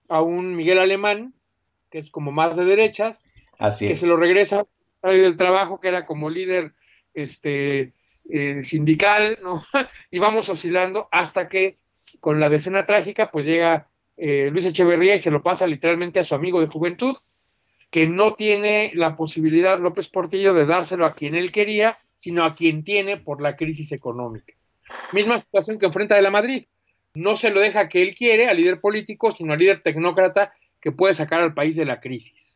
[0.09, 1.33] a un Miguel Alemán,
[1.89, 3.23] que es como más de derechas,
[3.63, 4.65] Así que se lo regresa
[5.01, 6.73] del trabajo, que era como líder
[7.13, 7.93] este,
[8.29, 9.63] eh, sindical, ¿no?
[10.11, 11.77] y vamos oscilando hasta que
[12.19, 16.25] con la decena trágica, pues llega eh, Luis Echeverría y se lo pasa literalmente a
[16.25, 17.15] su amigo de juventud,
[17.89, 22.55] que no tiene la posibilidad López Portillo de dárselo a quien él quería, sino a
[22.55, 24.53] quien tiene por la crisis económica.
[25.13, 26.65] Misma situación que enfrenta de la Madrid.
[27.13, 30.91] No se lo deja que él quiere al líder político, sino al líder tecnócrata que
[30.91, 32.52] puede sacar al país de la crisis.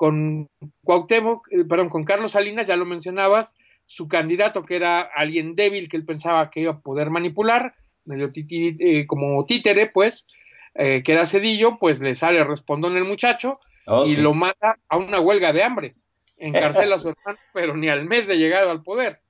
[0.00, 0.48] Con
[0.82, 5.90] Cuauhtémoc, eh, perdón, con Carlos Salinas, ya lo mencionabas, su candidato, que era alguien débil
[5.90, 7.74] que él pensaba que iba a poder manipular,
[8.06, 10.26] medio eh, como títere, pues,
[10.74, 14.96] eh, que era Cedillo, pues le sale respondón el muchacho oh, y lo mata a
[14.96, 15.96] una huelga de hambre.
[16.38, 19.20] Encarcela a su hermano, pero ni al mes de llegado al poder.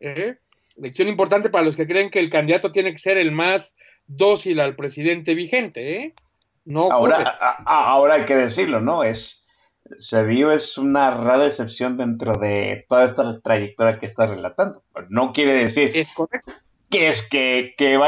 [0.00, 0.34] ¿Eh?
[0.74, 3.76] Lección importante para los que creen que el candidato tiene que ser el más
[4.08, 5.96] dócil al presidente vigente.
[5.96, 6.14] ¿eh?
[6.64, 7.22] No ahora,
[7.66, 9.04] ahora hay que decirlo, ¿no?
[9.04, 9.41] Es
[9.98, 14.82] Cedillo es una rara excepción dentro de toda esta trayectoria que está relatando.
[15.08, 15.92] No quiere decir
[16.90, 17.98] que es que, que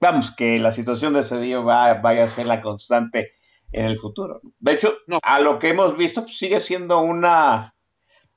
[0.00, 3.32] vamos, que la situación de Cedillo va, vaya a ser la constante
[3.72, 4.40] en el futuro.
[4.58, 7.74] De hecho, a lo que hemos visto, pues, sigue siendo una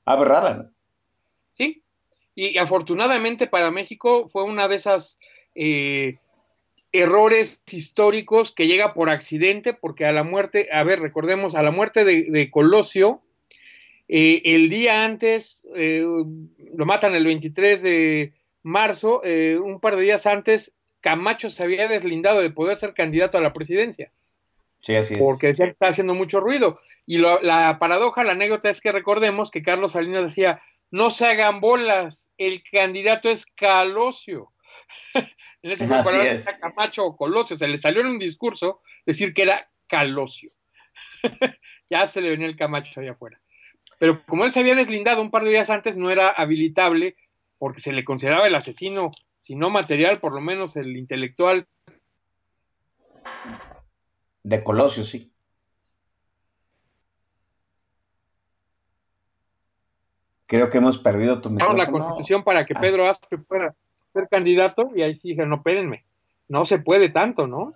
[0.04, 0.70] ave rara, ¿no?
[1.52, 1.82] Sí,
[2.34, 5.18] y afortunadamente para México fue una de esas
[5.54, 6.18] eh,
[6.92, 11.70] errores históricos que llega por accidente, porque a la muerte, a ver, recordemos, a la
[11.70, 13.22] muerte de, Colosio,
[14.08, 18.32] eh, el día antes, eh, lo matan el 23 de
[18.62, 23.38] marzo, eh, un par de días antes, Camacho se había deslindado de poder ser candidato
[23.38, 24.12] a la presidencia.
[24.78, 25.20] Sí, así es.
[25.20, 26.78] Porque decía que estaba haciendo mucho ruido.
[27.06, 30.62] Y la paradoja, la anécdota es que recordemos que Carlos Salinas decía,
[30.92, 34.51] no se hagan bolas, el candidato es Calosio.
[35.62, 39.62] en ese fue Camacho o Colosio, se le salió en un discurso decir que era
[39.86, 40.52] Calosio.
[41.90, 43.40] ya se le venía el Camacho allá afuera.
[43.98, 47.16] Pero como él se había deslindado un par de días antes, no era habilitable
[47.58, 51.68] porque se le consideraba el asesino, si no material, por lo menos el intelectual.
[54.42, 55.32] De Colosio, sí.
[60.46, 61.78] Creo que hemos perdido tu micrófono.
[61.78, 62.80] la constitución para que ah.
[62.80, 63.74] Pedro Aspe pueda
[64.12, 66.04] ser candidato y ahí sí dijeron, no, espérenme,
[66.48, 67.74] no se puede tanto, ¿no?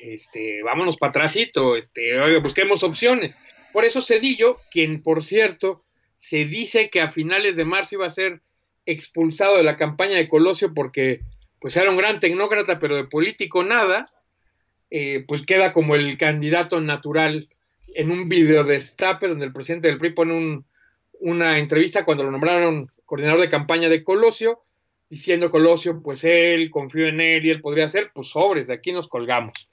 [0.00, 3.38] Este, vámonos para atrásito, este, busquemos opciones.
[3.72, 5.84] Por eso Cedillo, quien por cierto
[6.16, 8.40] se dice que a finales de marzo iba a ser
[8.86, 11.20] expulsado de la campaña de Colosio porque
[11.60, 14.10] pues era un gran tecnócrata, pero de político nada,
[14.90, 17.48] eh, pues queda como el candidato natural
[17.94, 20.62] en un video de destape donde el presidente del PRI pone
[21.20, 24.62] una entrevista cuando lo nombraron coordinador de campaña de Colosio,
[25.10, 28.92] diciendo Colosio, pues él, confío en él y él podría ser, pues sobres, de aquí
[28.92, 29.68] nos colgamos.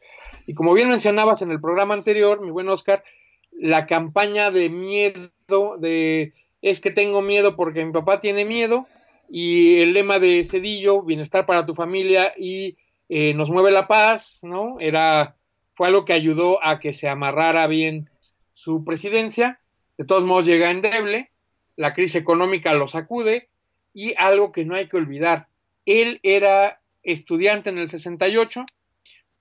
[0.48, 3.04] Y como bien mencionabas en el programa anterior, mi buen Oscar,
[3.52, 8.88] la campaña de miedo, de es que tengo miedo porque mi papá tiene miedo,
[9.30, 12.78] y el lema de Cedillo, bienestar para tu familia y
[13.10, 14.80] eh, nos mueve la paz, ¿no?
[14.80, 15.36] Era,
[15.74, 18.10] fue algo que ayudó a que se amarrara bien
[18.54, 19.60] su presidencia.
[19.98, 21.32] De todos modos llega endeble,
[21.76, 23.50] la crisis económica lo sacude
[23.96, 25.48] y algo que no hay que olvidar,
[25.86, 28.66] él era estudiante en el 68,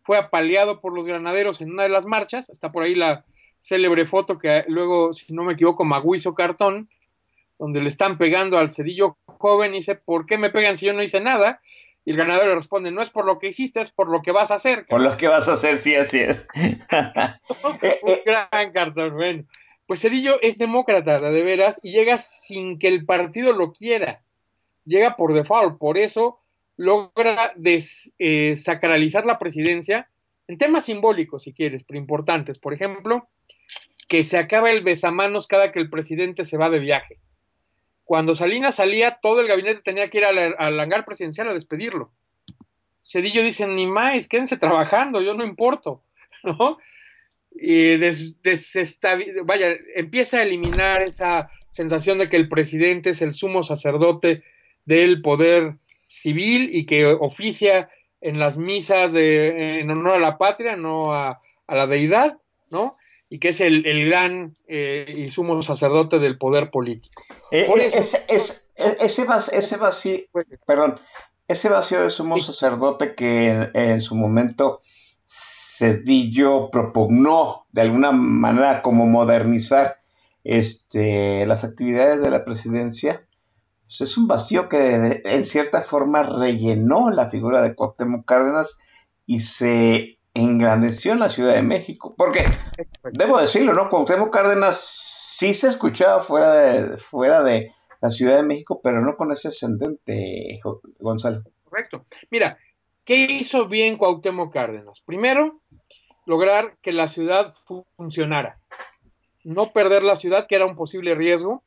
[0.04, 3.24] fue apaleado por los granaderos en una de las marchas, está por ahí la
[3.58, 6.88] célebre foto que luego, si no me equivoco, Maguizo Cartón,
[7.58, 10.92] donde le están pegando al cedillo joven y dice, ¿por qué me pegan si yo
[10.92, 11.60] no hice nada?
[12.04, 14.30] Y el ganador le responde, no es por lo que hiciste, es por lo que
[14.30, 14.86] vas a hacer.
[14.86, 16.46] Por lo que vas a hacer, sí, así es.
[16.54, 19.44] Un gran cartón, bueno.
[19.86, 24.22] Pues Cedillo es demócrata, de veras, y llega sin que el partido lo quiera.
[24.84, 26.40] Llega por default, por eso
[26.76, 30.08] logra desacralizar eh, la presidencia
[30.48, 32.58] en temas simbólicos, si quieres, pero importantes.
[32.58, 33.28] Por ejemplo,
[34.08, 37.18] que se acaba el besamanos cada que el presidente se va de viaje.
[38.04, 42.12] Cuando Salinas salía, todo el gabinete tenía que ir al hangar presidencial a despedirlo.
[43.02, 46.02] Cedillo dice, ni más, quédense trabajando, yo no importo,
[46.42, 46.78] ¿no?
[47.56, 47.96] Y
[49.44, 54.42] vaya, empieza a eliminar esa sensación de que el presidente es el sumo sacerdote
[54.84, 55.76] del poder
[56.06, 61.40] civil y que oficia en las misas de, en honor a la patria, no a,
[61.68, 62.38] la deidad,
[62.70, 62.96] ¿no?
[63.28, 67.22] Y que es el, gran eh, y sumo sacerdote del poder político.
[67.50, 68.24] Eh, eh, ese,
[68.76, 69.24] ese,
[69.76, 70.18] vacío,
[70.66, 71.00] perdón,
[71.48, 74.80] ese vacío de sumo sacerdote que en, su momento
[75.26, 79.98] Cedillo propugnó de alguna manera como modernizar
[80.44, 83.26] este, las actividades de la presidencia,
[83.84, 88.78] pues es un vacío que en cierta forma rellenó la figura de Cuauhtémoc Cárdenas
[89.26, 92.14] y se engrandeció en la Ciudad de México.
[92.16, 92.50] Porque,
[93.12, 93.88] debo decirlo, ¿no?
[93.88, 99.16] Cuauhtémoc Cárdenas sí se escuchaba fuera de, fuera de la Ciudad de México, pero no
[99.16, 100.60] con ese ascendente,
[100.98, 101.42] Gonzalo.
[101.64, 102.06] Correcto.
[102.30, 102.58] Mira,
[103.04, 105.02] ¿qué hizo bien Cuauhtémoc Cárdenas?
[105.04, 105.60] Primero,
[106.26, 107.54] lograr que la ciudad
[107.96, 108.58] funcionara.
[109.42, 111.62] No perder la ciudad, que era un posible riesgo.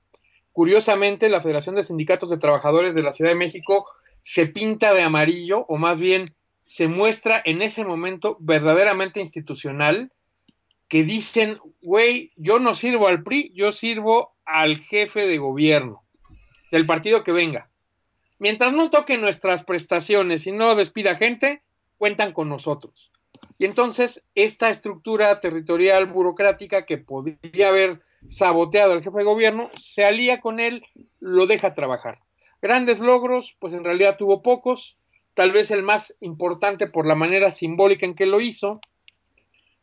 [0.57, 3.85] Curiosamente, la Federación de Sindicatos de Trabajadores de la Ciudad de México
[4.21, 6.33] se pinta de amarillo, o más bien
[6.63, 10.11] se muestra en ese momento verdaderamente institucional,
[10.87, 16.01] que dicen, güey, yo no sirvo al PRI, yo sirvo al jefe de gobierno
[16.71, 17.69] del partido que venga.
[18.39, 21.61] Mientras no toquen nuestras prestaciones y no despida gente,
[21.99, 23.11] cuentan con nosotros.
[23.59, 30.05] Y entonces esta estructura territorial burocrática que podría haber saboteado al jefe de gobierno, se
[30.05, 30.83] alía con él,
[31.19, 32.19] lo deja trabajar.
[32.61, 34.97] Grandes logros, pues en realidad tuvo pocos,
[35.33, 38.81] tal vez el más importante por la manera simbólica en que lo hizo,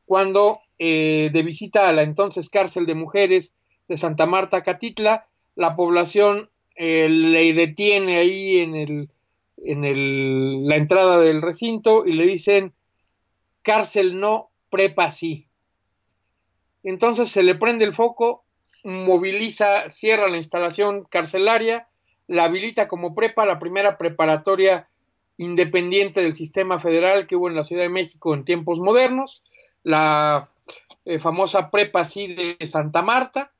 [0.07, 3.55] cuando eh, de visita a la entonces cárcel de mujeres
[3.89, 9.09] de Santa Marta, Catitla, la población eh, le detiene ahí en, el,
[9.59, 12.73] en el, la entrada del recinto y le dicen,
[13.63, 15.47] cárcel no, prepa sí.
[16.85, 18.45] Entonces se le prende el foco,
[18.85, 21.89] moviliza, cierra la instalación carcelaria,
[22.29, 24.89] la habilita como prepa, la primera preparatoria
[25.37, 29.43] independiente del sistema federal que hubo en la Ciudad de México en tiempos modernos,
[29.83, 30.49] la
[31.05, 33.51] eh, famosa prepa sí de Santa Marta,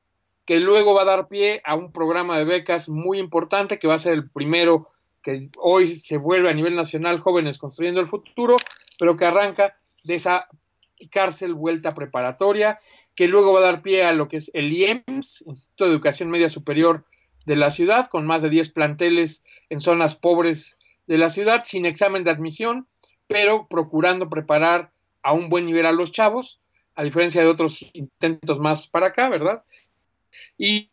[0.45, 3.95] que luego va a dar pie a un programa de becas muy importante que va
[3.95, 4.89] a ser el primero
[5.23, 8.55] que hoy se vuelve a nivel nacional Jóvenes Construyendo el Futuro,
[8.99, 10.47] pero que arranca de esa
[11.11, 12.79] cárcel vuelta preparatoria,
[13.15, 16.29] que luego va a dar pie a lo que es el IEMS, Instituto de Educación
[16.29, 17.05] Media Superior
[17.45, 20.77] de la ciudad, con más de 10 planteles en zonas pobres
[21.07, 22.87] de la ciudad, sin examen de admisión,
[23.27, 24.91] pero procurando preparar
[25.21, 26.59] a un buen nivel a los chavos,
[26.95, 29.63] a diferencia de otros intentos más para acá, ¿verdad?
[30.57, 30.89] Y,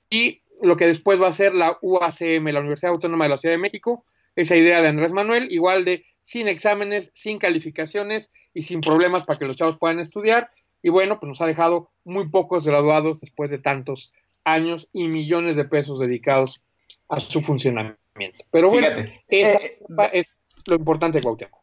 [0.63, 3.59] lo que después va a ser la UACM, la Universidad Autónoma de la Ciudad de
[3.59, 4.05] México,
[4.37, 9.39] esa idea de Andrés Manuel, igual de sin exámenes, sin calificaciones y sin problemas para
[9.39, 10.51] que los chavos puedan estudiar.
[10.83, 14.13] Y bueno, pues nos ha dejado muy pocos graduados después de tantos
[14.45, 16.63] años y millones de pesos dedicados
[17.09, 18.45] a su funcionamiento.
[18.51, 18.89] Pero bueno,
[19.29, 19.79] esa eh,
[20.13, 20.33] es
[20.67, 21.61] lo importante de Cuauhtémoc.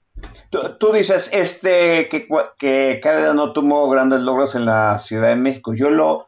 [0.49, 2.27] Tú, tú dices este que,
[2.59, 3.01] que
[3.33, 5.73] no tuvo grandes logros en la Ciudad de México.
[5.73, 6.27] Yo lo,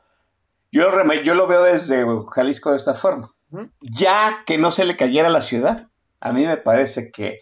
[0.71, 0.89] yo
[1.23, 3.31] yo lo veo desde Jalisco de esta forma.
[3.81, 5.89] Ya que no se le cayera la ciudad,
[6.21, 7.41] a mí me parece que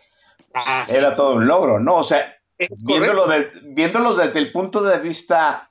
[0.53, 1.95] Ah, era todo un logro, ¿no?
[1.95, 2.35] O sea,
[3.27, 5.69] de- viéndolo desde el punto de vista,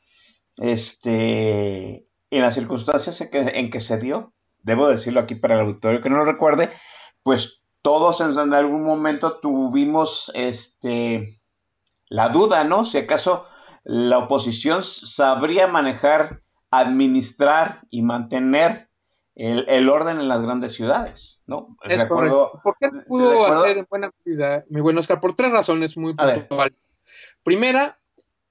[0.57, 5.61] este, en las circunstancias en que, en que se dio, debo decirlo aquí para el
[5.63, 6.71] auditorio que no lo recuerde,
[7.23, 11.41] pues todos en, en algún momento tuvimos, este,
[12.09, 12.85] la duda, ¿no?
[12.85, 13.45] Si acaso
[13.85, 18.88] la oposición sabría manejar, administrar y mantener
[19.39, 21.77] el, el orden en las grandes ciudades, ¿no?
[21.89, 22.61] Es Recuerdo-.
[22.63, 25.21] ¿Por qué pudo recuerdo- hacer en buena medida, mi buen Oscar?
[25.21, 26.75] Por tres razones muy puntuales.
[27.43, 27.99] Primera,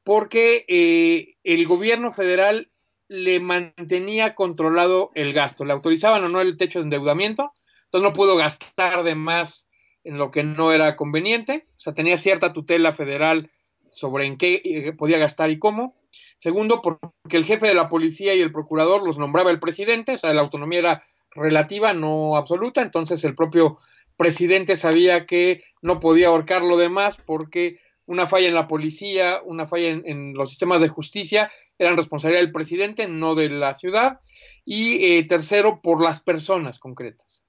[0.03, 2.71] porque eh, el gobierno federal
[3.09, 7.51] le mantenía controlado el gasto, le autorizaban o no el techo de endeudamiento,
[7.85, 9.69] entonces no pudo gastar de más
[10.03, 13.51] en lo que no era conveniente, o sea, tenía cierta tutela federal
[13.91, 15.95] sobre en qué eh, podía gastar y cómo.
[16.38, 20.17] Segundo, porque el jefe de la policía y el procurador los nombraba el presidente, o
[20.17, 23.77] sea, la autonomía era relativa, no absoluta, entonces el propio
[24.17, 29.67] presidente sabía que no podía ahorcar lo demás porque una falla en la policía, una
[29.67, 34.21] falla en, los sistemas de justicia eran responsabilidad del presidente, no de la ciudad.
[34.65, 37.45] Y eh, tercero, por las personas concretas.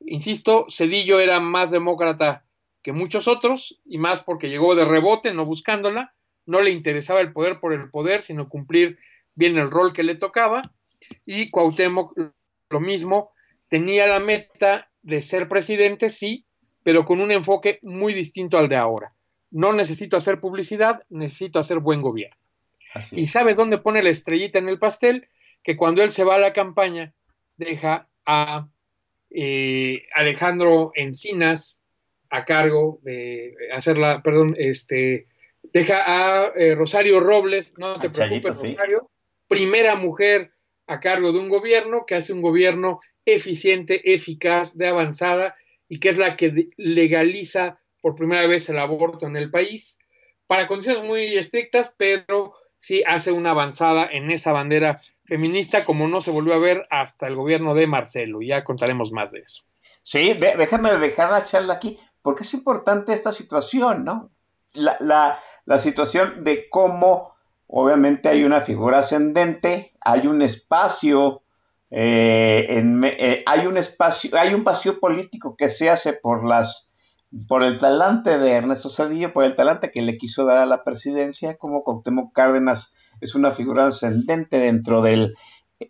[0.00, 2.44] Insisto, Cedillo era más demócrata
[2.82, 6.14] que muchos otros y más porque llegó de rebote, no buscándola,
[6.48, 8.98] no le interesaba el poder por el poder, sino cumplir
[9.34, 10.72] bien el rol que le tocaba.
[11.26, 12.18] Y Cuauhtémoc,
[12.70, 13.32] lo mismo,
[13.68, 16.46] tenía la meta de ser presidente, sí,
[16.82, 19.12] pero con un enfoque muy distinto al de ahora.
[19.50, 22.36] No necesito hacer publicidad, necesito hacer buen gobierno.
[22.94, 23.30] así Y es.
[23.30, 25.28] ¿sabes dónde pone la estrellita en el pastel?
[25.62, 27.12] Que cuando él se va a la campaña,
[27.58, 28.68] deja a
[29.28, 31.78] eh, Alejandro Encinas
[32.30, 35.26] a cargo de hacerla, perdón, este,
[35.72, 38.74] deja a eh, Rosario Robles, no te Chayito, preocupes, sí.
[38.74, 39.10] Rosario,
[39.48, 40.52] primera mujer
[40.86, 45.56] a cargo de un gobierno que hace un gobierno eficiente, eficaz, de avanzada
[45.88, 49.98] y que es la que legaliza por primera vez el aborto en el país,
[50.46, 56.20] para condiciones muy estrictas, pero sí hace una avanzada en esa bandera feminista como no
[56.20, 58.40] se volvió a ver hasta el gobierno de Marcelo.
[58.40, 59.62] Ya contaremos más de eso.
[60.02, 64.30] Sí, de- déjame dejar la charla aquí, porque es importante esta situación, ¿no?
[64.78, 67.34] La, la- situación de cómo,
[67.66, 71.42] obviamente, hay una figura ascendente, hay un espacio,
[71.90, 76.92] eh, en eh, hay un espacio, hay un vacío político que se hace por las
[77.46, 80.82] por el talante de Ernesto Cedillo, por el talante que le quiso dar a la
[80.82, 85.36] presidencia, como Cuauhtémoc Cárdenas es una figura ascendente dentro del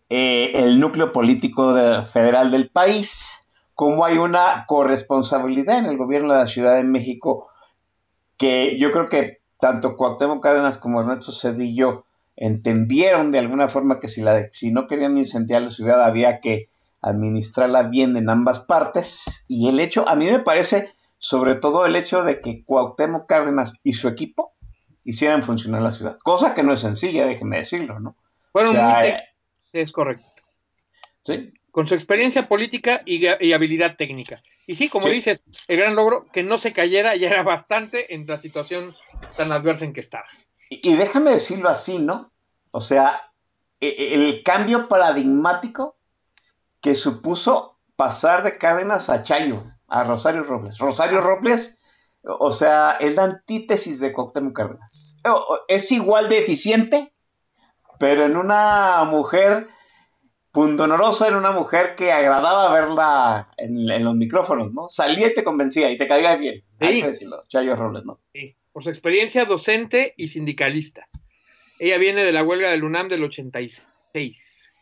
[0.09, 6.33] eh, el núcleo político de- federal del país, como hay una corresponsabilidad en el gobierno
[6.33, 7.49] de la Ciudad de México
[8.39, 12.05] que yo creo que tanto Cuauhtémoc Cárdenas como Ernesto Cedillo
[12.37, 16.69] entendieron de alguna forma que si, la, si no querían incendiar la ciudad había que
[17.01, 21.97] administrarla bien en ambas partes y el hecho, a mí me parece sobre todo el
[21.97, 24.53] hecho de que Cuauhtémoc Cárdenas y su equipo
[25.05, 28.15] hicieran funcionar la ciudad, cosa que no es sencilla, déjeme decirlo, ¿no?
[28.53, 29.23] Fueron O sea, muy eh,
[29.73, 30.25] es correcto.
[31.23, 34.43] sí, Con su experiencia política y, y habilidad técnica.
[34.67, 35.13] Y sí, como Sí.
[35.13, 38.97] dices, el gran logro que no se cayera ya era bastante en la situación
[39.37, 40.25] tan adversa en que estaba.
[40.71, 42.33] Y, y déjame decirlo así, ¿no?
[42.73, 43.31] O sea,
[43.81, 45.97] e- e- el cambio paradigmático
[46.81, 50.79] que supuso pasar de Cárdenas a Chayo, a Rosario Robles.
[50.79, 51.81] Rosario Robles,
[52.25, 55.21] o sea, es la antítesis de Cuauhtémoc Cárdenas.
[55.69, 57.13] Es igual de eficiente,
[58.01, 59.69] pero en una mujer
[60.59, 64.89] pundonorosa, en una mujer que agradaba verla en, en los micrófonos, ¿no?
[64.89, 66.65] Salía y te convencía y te caía bien.
[66.81, 67.01] Hay Sí.
[67.03, 68.19] que decirlo, Chayo Robles, ¿no?
[68.33, 71.07] Sí, por su experiencia docente y sindicalista.
[71.79, 74.73] Ella viene de la huelga del UNAM del 86,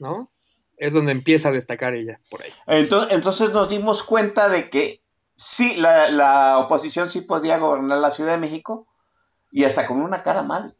[0.00, 0.32] ¿no?
[0.76, 2.50] Es donde empieza a destacar ella por ahí.
[2.66, 5.02] Entonces, entonces nos dimos cuenta de que
[5.36, 8.88] sí, la, la oposición sí podía gobernar la Ciudad de México
[9.52, 10.74] y hasta con una cara mal.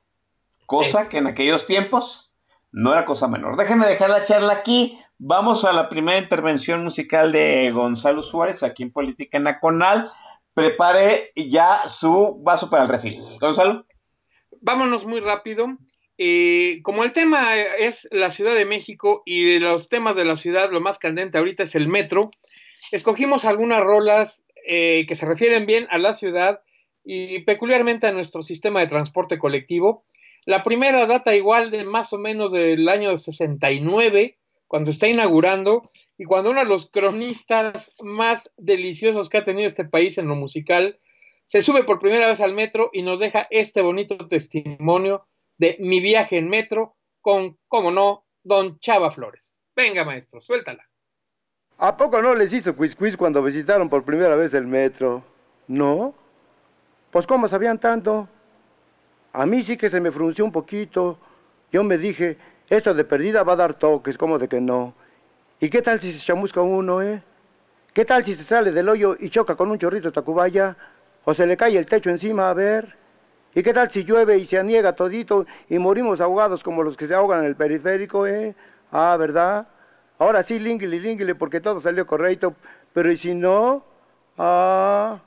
[0.67, 2.33] Cosa que en aquellos tiempos
[2.77, 3.57] no era cosa menor.
[3.57, 4.99] Déjenme dejar la charla aquí.
[5.17, 10.11] Vamos a la primera intervención musical de Gonzalo Suárez aquí en Política Nacional.
[10.53, 13.23] Prepare ya su vaso para el refil.
[13.41, 13.87] Gonzalo.
[14.61, 15.69] Vámonos muy rápido.
[16.19, 20.37] Eh, como el tema es la Ciudad de México y de los temas de la
[20.37, 22.31] ciudad, lo más candente ahorita es el metro,
[22.93, 26.61] escogimos algunas rolas eh, que se refieren bien a la ciudad
[27.05, 30.05] y peculiarmente a nuestro sistema de transporte colectivo.
[30.47, 34.39] La primera data igual de más o menos del año 69,
[34.69, 35.83] cuando está inaugurando
[36.17, 40.37] y cuando uno de los cronistas más deliciosos que ha tenido este país en lo
[40.37, 41.01] musical
[41.47, 45.27] se sube por primera vez al metro y nos deja este bonito testimonio
[45.59, 49.57] de mi viaje en metro con, como no, don Chava Flores.
[49.75, 50.89] Venga, maestro, suéltala.
[51.79, 55.25] ¿A poco no les hizo quiz cuando visitaron por primera vez el metro?
[55.67, 56.15] ¿No?
[57.11, 58.29] Pues ¿cómo sabían tanto?
[59.37, 61.19] A mí sí que se me frunció un poquito.
[61.71, 62.39] Yo me dije,
[62.71, 64.95] esto de perdida va a dar toques, como de que no.
[65.61, 67.23] ¿Y qué tal si se chamusca uno, eh?
[67.93, 70.75] ¿Qué tal si se sale del hoyo y choca con un chorrito de Tacubaya?
[71.25, 72.97] ¿O se le cae el techo encima, a ver?
[73.55, 77.07] ¿Y qué tal si llueve y se aniega todito y morimos ahogados como los que
[77.07, 78.55] se ahogan en el periférico, eh?
[78.91, 79.69] Ah, ¿verdad?
[80.19, 82.55] Ahora sí, línguile, línguile, porque todo salió correcto.
[82.95, 83.85] Pero ¿y si no?
[84.39, 85.21] Ah...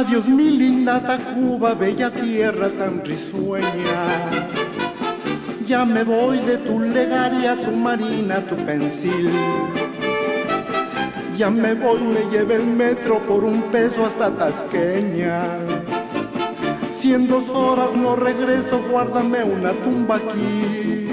[0.00, 4.00] Adiós mi linda Tacuba, bella tierra tan risueña.
[5.66, 9.30] Ya me voy de tu legaria, tu marina, tu pensil.
[11.36, 15.42] Ya me voy, me lleve el metro por un peso hasta Tasqueña.
[16.98, 21.12] Si en dos horas no regreso, guárdame una tumba aquí.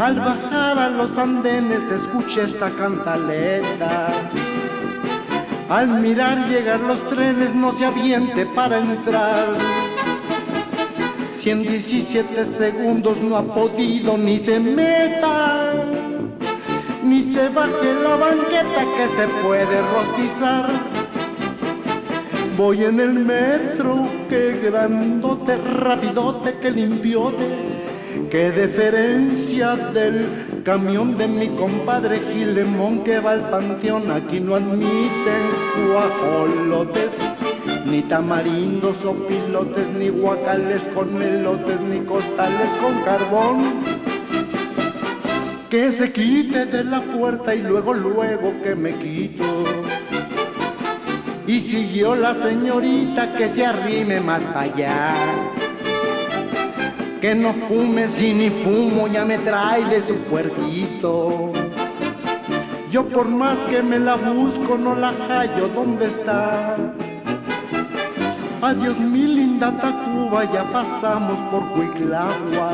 [0.00, 4.10] Al bajar a los andenes escuché esta cantaleta
[5.70, 9.56] al mirar llegar los trenes no se aviente para entrar.
[11.38, 15.72] Si en 17 segundos no ha podido ni se meta,
[17.04, 20.70] ni se baje la banqueta que se puede rostizar.
[22.58, 27.46] Voy en el metro, que grandote, rapidote, que limpiote,
[28.28, 35.42] qué deferencia del Camión de mi compadre Gilemón que va al panteón, aquí no admiten
[35.88, 37.16] guajolotes,
[37.86, 43.82] ni tamarindos o pilotes, ni guacales con melotes, ni costales con carbón.
[45.70, 49.64] Que se quite de la puerta y luego, luego que me quito.
[51.46, 55.14] Y siguió la señorita que se arrime más para allá
[57.20, 61.52] que no fume si ni fumo ya me trae de su puerquito.
[62.90, 66.76] Yo por más que me la busco no la hallo, ¿dónde está?
[68.62, 72.72] Adiós mi linda Tacuba, ya pasamos por Cuiclagua,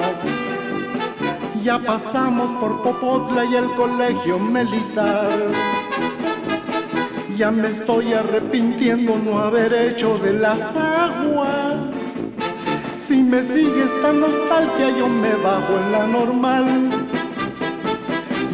[1.62, 5.38] ya pasamos por Popotla y el colegio militar.
[7.36, 11.65] Ya me estoy arrepintiendo no haber hecho de las aguas
[13.16, 16.90] si me sigue esta nostalgia, yo me bajo en la normal.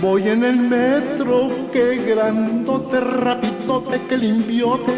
[0.01, 4.93] Voy en el metro, qué grandote, rapidote, qué limpiote,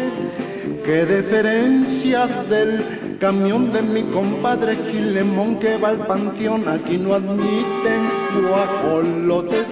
[0.83, 6.67] qué deferencia del camión de mi compadre Gilemón que va al panteón.
[6.67, 8.01] Aquí no admiten
[8.47, 9.67] guajolotes,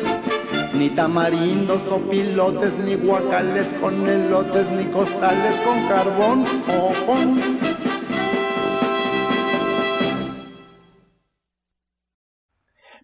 [0.74, 7.93] ni tamarindos o pilotes, ni guacales con elotes, ni costales con carbón o con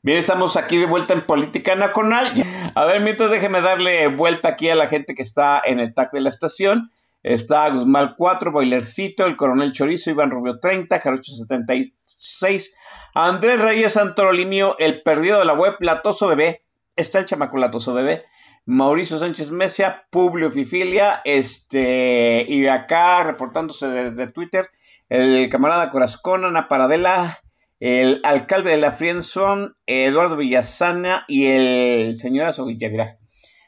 [0.02, 2.32] Bien, estamos aquí de vuelta en Política Nacional.
[2.74, 6.12] A ver, mientras déjeme darle vuelta aquí a la gente que está en el tag
[6.12, 6.90] de la estación.
[7.22, 12.74] Está Guzmán 4, Boilercito, el Coronel Chorizo, Iván Rubio 30, Jarocho 76,
[13.14, 16.64] Andrés Reyes Santorolimio, el perdido de la web, Latoso Bebé,
[16.96, 18.24] está el chamaco Latoso Bebé,
[18.66, 24.70] Mauricio Sánchez Mesia, Publio Fifilia, este, y acá reportándose desde Twitter,
[25.10, 27.42] el camarada Corazcón, Ana Paradela,
[27.80, 33.18] el alcalde de la Friendzone, Eduardo Villasana y el señor Azoguilla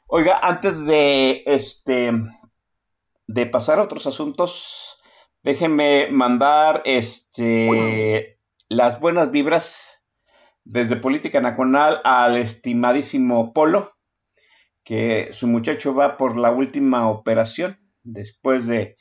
[0.07, 2.11] Oiga, antes de este
[3.27, 5.01] de pasar a otros asuntos,
[5.41, 8.37] déjenme mandar este
[8.67, 10.05] las buenas vibras
[10.65, 13.93] desde Política Nacional al estimadísimo Polo,
[14.83, 18.97] que su muchacho va por la última operación después de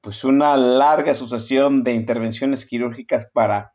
[0.00, 3.72] pues una larga sucesión de intervenciones quirúrgicas para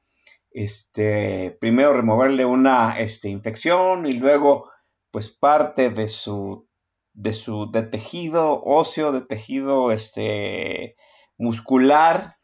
[0.57, 4.71] este, primero removerle una este, infección y luego
[5.11, 6.67] pues parte de su,
[7.13, 10.95] de su de tejido óseo, de tejido este,
[11.37, 12.37] muscular,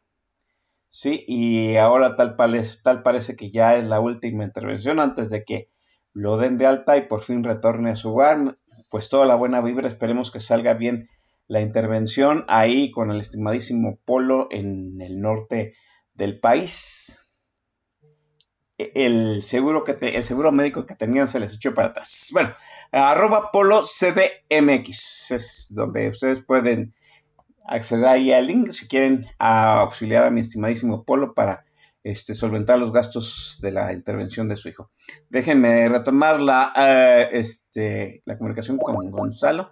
[0.90, 1.26] ¿sí?
[1.28, 2.38] Y ahora tal,
[2.84, 5.72] tal parece que ya es la última intervención antes de que
[6.14, 8.60] lo den de alta y por fin retorne a su hogar.
[8.92, 11.10] Pues toda la buena vibra, esperemos que salga bien
[11.48, 15.74] la intervención ahí con el estimadísimo Polo en el norte
[16.14, 17.23] del país.
[18.96, 22.30] El seguro, que el seguro médico que tenían se les echó para atrás.
[22.32, 22.54] Bueno,
[22.92, 26.94] arroba Polo CDMX es donde ustedes pueden
[27.66, 31.66] acceder ahí al link si quieren auxiliar a mi estimadísimo Polo para
[32.04, 34.92] este, solventar los gastos de la intervención de su hijo.
[35.30, 39.72] Déjenme retomar la, eh, este, la comunicación con Gonzalo.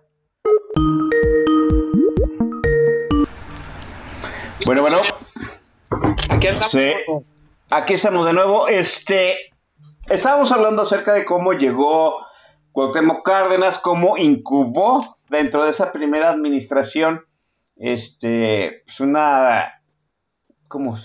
[4.65, 5.01] Bueno, bueno.
[6.29, 7.25] Aquí estamos.
[7.73, 8.67] Aquí estamos de nuevo.
[8.67, 9.33] Este,
[10.09, 12.17] estábamos hablando acerca de cómo llegó
[12.73, 17.23] Cuauhtémoc Cárdenas, cómo incubó dentro de esa primera administración,
[17.77, 19.81] este, pues una,
[20.67, 20.97] ¿cómo,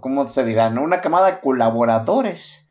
[0.00, 0.70] cómo se dirá?
[0.70, 0.82] No?
[0.82, 2.70] Una camada de colaboradores,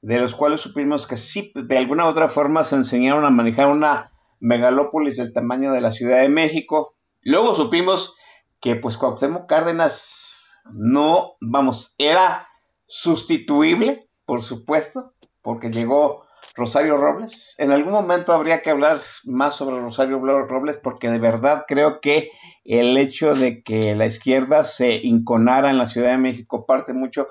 [0.00, 3.66] de los cuales supimos que sí, de alguna u otra forma se enseñaron a manejar
[3.66, 6.94] una megalópolis del tamaño de la Ciudad de México.
[7.22, 8.14] Luego supimos
[8.60, 12.46] que pues Cuauhtémoc Cárdenas no, vamos, era
[12.90, 16.26] sustituible, por supuesto, porque llegó
[16.56, 17.54] Rosario Robles.
[17.58, 22.32] En algún momento habría que hablar más sobre Rosario Robles porque de verdad creo que
[22.64, 27.28] el hecho de que la izquierda se inconara en la Ciudad de México parte mucho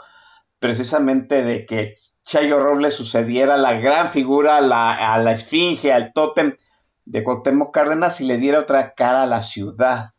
[0.59, 6.55] precisamente de que Chayo Robles sucediera la gran figura, a la esfinge, al tótem
[7.03, 10.11] de Cuauhtémoc Cárdenas y le diera otra cara a la ciudad.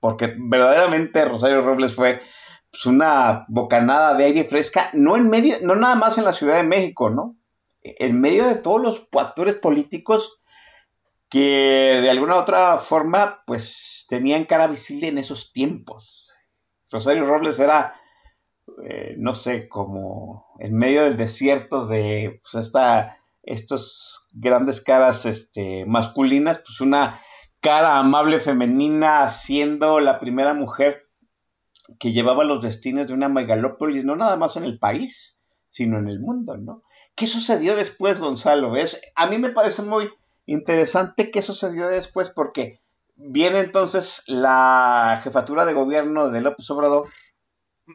[0.00, 2.22] Porque verdaderamente Rosario Robles fue
[2.78, 6.58] pues, una bocanada de aire fresca, no en medio, no nada más en la Ciudad
[6.58, 7.36] de México, ¿no?
[7.82, 10.40] En medio de todos los actores políticos
[11.28, 16.32] que de alguna u otra forma, pues tenían cara visible en esos tiempos.
[16.88, 18.00] Rosario Robles era,
[18.84, 25.84] eh, no sé, como en medio del desierto de pues, esta, estos grandes caras este,
[25.84, 27.20] masculinas, pues una
[27.58, 31.07] cara amable femenina, siendo la primera mujer
[31.98, 35.38] que llevaba los destinos de una megalópolis, no nada más en el país,
[35.70, 36.82] sino en el mundo, ¿no?
[37.14, 38.76] ¿Qué sucedió después, Gonzalo?
[38.76, 40.08] Es, a mí me parece muy
[40.46, 42.80] interesante qué sucedió después, porque
[43.16, 47.08] viene entonces la jefatura de gobierno de López Obrador.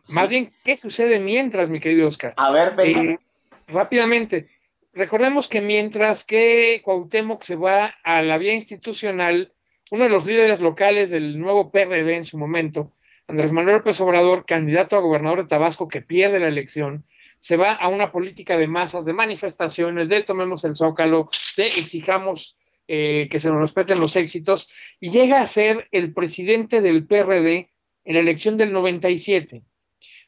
[0.10, 2.34] Más bien, ¿qué sucede mientras, mi querido Oscar?
[2.38, 3.02] A ver, venga.
[3.02, 3.20] Eh,
[3.68, 4.50] rápidamente,
[4.92, 9.54] recordemos que mientras que Cuauhtémoc se va a la vía institucional,
[9.92, 12.92] uno de los líderes locales del nuevo PRD en su momento,
[13.28, 17.06] Andrés Manuel López Obrador, candidato a gobernador de Tabasco que pierde la elección,
[17.40, 22.58] se va a una política de masas, de manifestaciones, de tomemos el zócalo, de exijamos
[22.88, 24.70] eh, que se nos respeten los éxitos,
[25.00, 27.70] y llega a ser el presidente del PRD
[28.06, 29.62] en la elección del 97,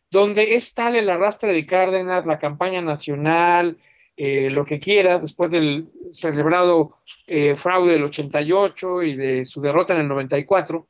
[0.09, 3.77] donde es tal el arrastre de Cárdenas, la campaña nacional,
[4.17, 9.93] eh, lo que quieras, después del celebrado eh, fraude del 88 y de su derrota
[9.93, 10.87] en el 94,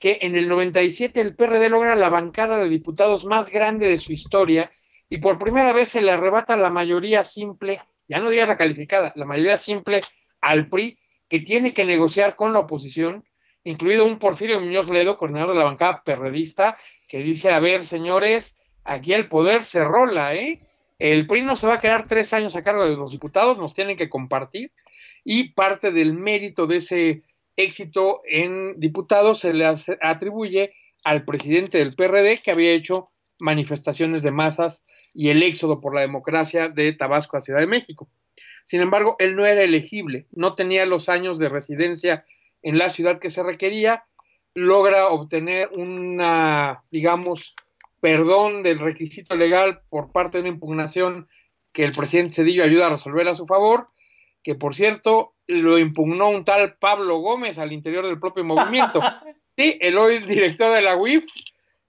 [0.00, 4.12] que en el 97 el PRD logra la bancada de diputados más grande de su
[4.12, 4.72] historia
[5.10, 9.12] y por primera vez se le arrebata la mayoría simple, ya no diga la calificada,
[9.14, 10.00] la mayoría simple
[10.40, 10.98] al PRI,
[11.28, 13.24] que tiene que negociar con la oposición,
[13.62, 18.58] incluido un Porfirio Muñoz Ledo, coordinador de la bancada perredista, que dice, a ver, señores,
[18.84, 20.60] aquí el poder se rola, ¿eh?
[20.98, 23.74] El PRI no se va a quedar tres años a cargo de los diputados, nos
[23.74, 24.72] tienen que compartir
[25.24, 27.22] y parte del mérito de ese
[27.56, 29.66] éxito en diputados se le
[30.00, 30.74] atribuye
[31.04, 34.84] al presidente del PRD que había hecho manifestaciones de masas
[35.14, 38.08] y el éxodo por la democracia de Tabasco a Ciudad de México.
[38.64, 42.24] Sin embargo, él no era elegible, no tenía los años de residencia
[42.62, 44.04] en la ciudad que se requería,
[44.54, 47.54] logra obtener una, digamos,
[48.00, 51.28] perdón del requisito legal por parte de una impugnación
[51.72, 53.88] que el presidente Cedillo ayuda a resolver a su favor,
[54.42, 59.00] que por cierto lo impugnó un tal Pablo Gómez al interior del propio movimiento.
[59.56, 61.26] Sí, el hoy director de la UIF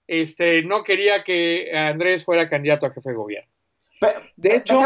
[0.06, 3.50] este, no quería que Andrés fuera candidato a jefe de gobierno.
[4.36, 4.78] de hecho,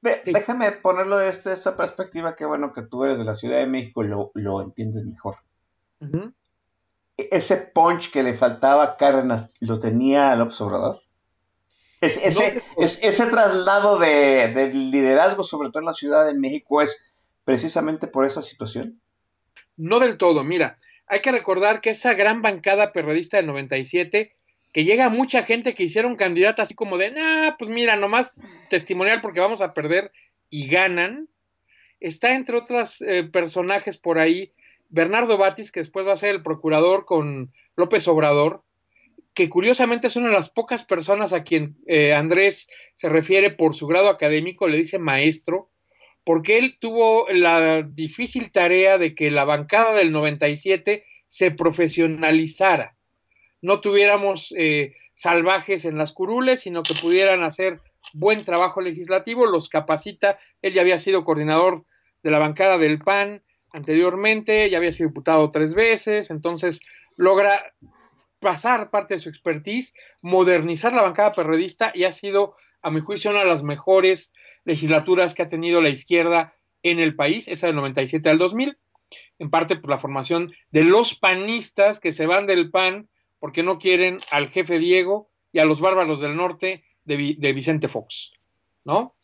[0.00, 4.04] déjame, ponerlo desde esta perspectiva, que bueno que tú eres de la Ciudad de México
[4.04, 5.34] y lo, lo entiendes mejor
[7.30, 10.40] ese punch que le faltaba a Cárdenas lo tenía el
[12.00, 17.12] ese, ese, traslado de, liderazgo, sobre todo en la Ciudad de México, es
[17.44, 19.00] precisamente por esa situación.
[19.76, 24.34] No del todo, mira, hay que recordar que esa gran bancada periodista del 97,
[24.72, 28.32] que llega mucha gente que hicieron candidata así como de, nah, pues mira, nomás
[28.68, 30.12] testimonial porque vamos a perder
[30.48, 31.28] y ganan,
[31.98, 34.52] está entre otros eh, personajes por ahí
[34.88, 38.62] Bernardo Batis, que después va a ser el procurador con López Obrador,
[39.34, 43.74] que curiosamente es una de las pocas personas a quien eh, Andrés se refiere por
[43.74, 45.70] su grado académico, le dice maestro,
[46.24, 52.96] porque él tuvo la difícil tarea de que la bancada del 97 se profesionalizara,
[53.62, 57.80] no tuviéramos eh, salvajes en las curules, sino que pudieran hacer
[58.12, 61.84] buen trabajo legislativo, los capacita, él ya había sido coordinador
[62.22, 66.80] de la bancada del PAN anteriormente, ya había sido diputado tres veces, entonces
[67.16, 67.72] logra
[68.40, 73.30] pasar parte de su expertise, modernizar la bancada perredista y ha sido, a mi juicio,
[73.30, 74.32] una de las mejores
[74.64, 78.76] legislaturas que ha tenido la izquierda en el país, esa del 97 al 2000,
[79.38, 83.78] en parte por la formación de los panistas que se van del PAN porque no
[83.78, 88.32] quieren al jefe Diego y a los bárbaros del norte de, Vicente Fox,
[88.84, 89.16] ¿no?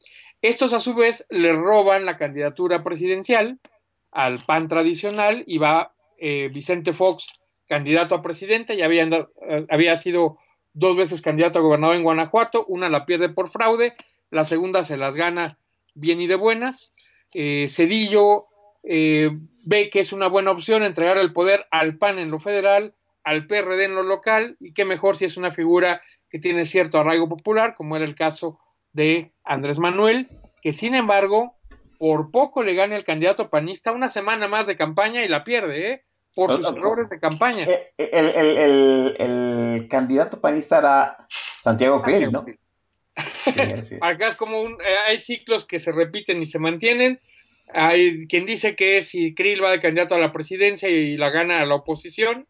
[0.43, 3.61] Estos a su vez le roban la candidatura presidencial
[4.11, 7.27] al PAN tradicional y va eh, Vicente Fox
[7.67, 10.39] candidato a presidente, ya había, eh, había sido
[10.73, 13.95] dos veces candidato a gobernador en Guanajuato, una la pierde por fraude,
[14.31, 15.59] la segunda se las gana
[15.95, 16.95] bien y de buenas.
[17.33, 18.47] Eh, Cedillo
[18.83, 19.31] eh,
[19.65, 22.95] ve que es una buena opción entregar el poder al PAN en lo federal,
[23.25, 26.99] al PRD en lo local, y qué mejor si es una figura que tiene cierto
[26.99, 28.61] arraigo popular, como era el caso
[28.93, 30.29] de Andrés Manuel,
[30.63, 31.57] que sin embargo,
[31.99, 35.91] por poco le gana el candidato panista una semana más de campaña y la pierde,
[35.91, 36.06] ¿eh?
[36.37, 37.65] Por sus errores de campaña.
[37.67, 37.93] Eh,
[39.19, 41.27] el, candidato panista era
[41.63, 42.45] Santiago Krill, ¿no?
[44.03, 47.21] Acá es como un, eh, hay ciclos que se repiten y se mantienen.
[47.73, 51.63] Hay quien dice que si Krill va de candidato a la presidencia y la gana
[51.63, 52.47] a la oposición,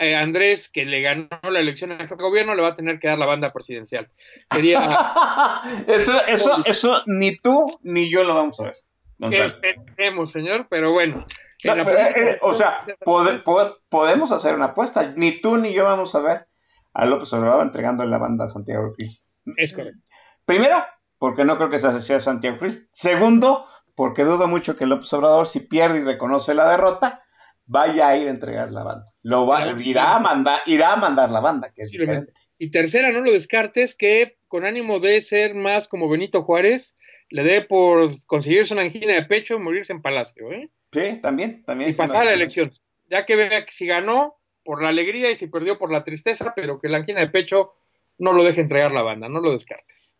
[0.00, 3.18] eh, Andrés, que le ganó la elección al gobierno, le va a tener que dar
[3.18, 4.08] la banda presidencial.
[5.86, 8.76] eso, eso, eso ni tú ni yo lo vamos a ver.
[9.32, 11.24] Esperemos, señor, pero bueno.
[11.64, 12.82] Eh, eh, o sea,
[13.88, 15.12] podemos hacer una apuesta.
[15.16, 16.46] Ni tú ni yo vamos a ver
[16.92, 19.18] a López Obrador entregando la banda a Santiago Krill.
[19.56, 20.00] Es correcto.
[20.44, 20.76] Primero,
[21.18, 22.88] porque no creo que sea Santiago Krill.
[22.92, 27.20] Segundo, porque dudo mucho que López Obrador, si pierde y reconoce la derrota,
[27.66, 29.06] vaya a ir a entregar la banda.
[29.22, 32.32] Lo va, irá, a mandar, irá a mandar la banda, que es diferente.
[32.58, 36.96] Y tercera, no lo descartes, que con ánimo de ser más como Benito Juárez,
[37.30, 40.52] le dé por conseguirse una angina de pecho y morirse en palacio.
[40.52, 40.70] ¿eh?
[40.94, 41.64] Sí, también.
[41.64, 42.72] también y pasar la elección.
[43.10, 46.52] Ya que vea que si ganó por la alegría y si perdió por la tristeza,
[46.54, 47.74] pero que la angina de pecho
[48.18, 50.16] no lo deje entregar la banda, no lo descartes.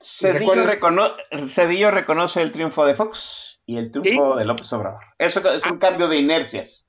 [0.00, 5.02] Cedillo, reconoce el triunfo de Fox y el triunfo de López Obrador.
[5.18, 5.78] Eso es un ah.
[5.78, 6.86] cambio de inercias.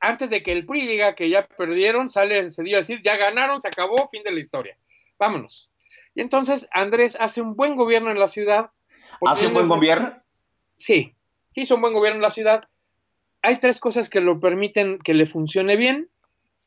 [0.00, 3.60] Antes de que el PRI diga que ya perdieron, sale Cedillo a decir, ya ganaron,
[3.60, 4.76] se acabó, fin de la historia.
[5.18, 5.70] Vámonos.
[6.14, 8.70] Y entonces Andrés hace un buen gobierno en la ciudad.
[9.26, 10.22] ¿Hace un buen gobierno?
[10.76, 11.15] Sí,
[11.56, 12.68] sí hizo un buen gobierno en la ciudad.
[13.40, 16.10] Hay tres cosas que lo permiten que le funcione bien.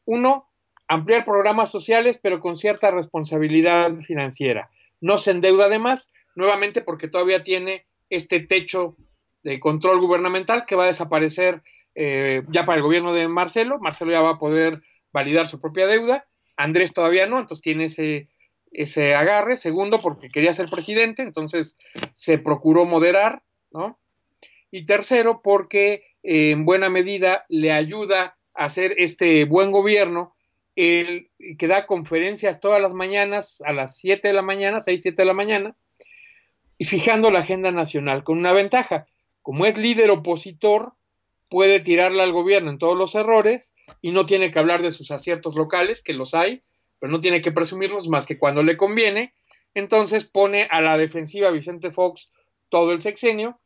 [0.05, 0.49] Uno,
[0.87, 4.71] ampliar programas sociales, pero con cierta responsabilidad financiera.
[4.99, 8.95] No se endeuda además, nuevamente porque todavía tiene este techo
[9.43, 11.61] de control gubernamental que va a desaparecer
[11.93, 13.77] eh, ya para el gobierno de Marcelo.
[13.77, 14.81] Marcelo ya va a poder
[15.13, 16.25] validar su propia deuda.
[16.57, 18.27] Andrés todavía no, entonces tiene ese,
[18.71, 19.57] ese agarre.
[19.57, 21.77] Segundo, porque quería ser presidente, entonces
[22.13, 23.99] se procuró moderar, ¿no?
[24.71, 30.35] Y tercero, porque en buena medida le ayuda a hacer este buen gobierno,
[30.75, 35.21] el, que da conferencias todas las mañanas, a las 7 de la mañana, 6, 7
[35.21, 35.75] de la mañana,
[36.77, 39.07] y fijando la agenda nacional, con una ventaja.
[39.41, 40.93] Como es líder opositor,
[41.49, 45.11] puede tirarle al gobierno en todos los errores y no tiene que hablar de sus
[45.11, 46.61] aciertos locales, que los hay,
[46.99, 49.33] pero no tiene que presumirlos más que cuando le conviene.
[49.73, 52.31] Entonces pone a la defensiva Vicente Fox
[52.69, 53.59] todo el sexenio,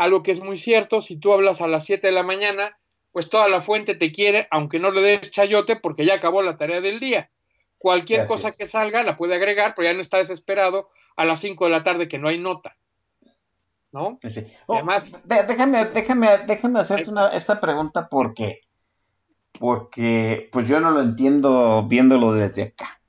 [0.00, 2.78] algo que es muy cierto, si tú hablas a las 7 de la mañana,
[3.12, 6.56] pues toda la fuente te quiere, aunque no le des chayote, porque ya acabó la
[6.56, 7.30] tarea del día.
[7.76, 11.66] Cualquier cosa que salga la puede agregar, pero ya no está desesperado a las 5
[11.66, 12.78] de la tarde que no hay nota.
[13.92, 14.18] ¿No?
[14.66, 18.62] Oh, Además, déjame, déjame, déjame hacerte una, esta pregunta porque
[19.58, 23.02] porque pues yo no lo entiendo viéndolo desde acá.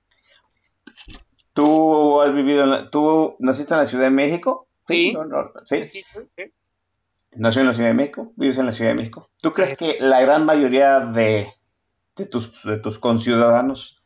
[1.53, 4.67] ¿Tú has vivido, tú naciste en la Ciudad de México?
[4.87, 5.15] Sí.
[5.63, 5.89] ¿sí?
[7.36, 9.29] Nació en la Ciudad de México, vives en la Ciudad de México.
[9.41, 11.53] ¿Tú crees que la gran mayoría de,
[12.29, 14.03] tus, de tus conciudadanos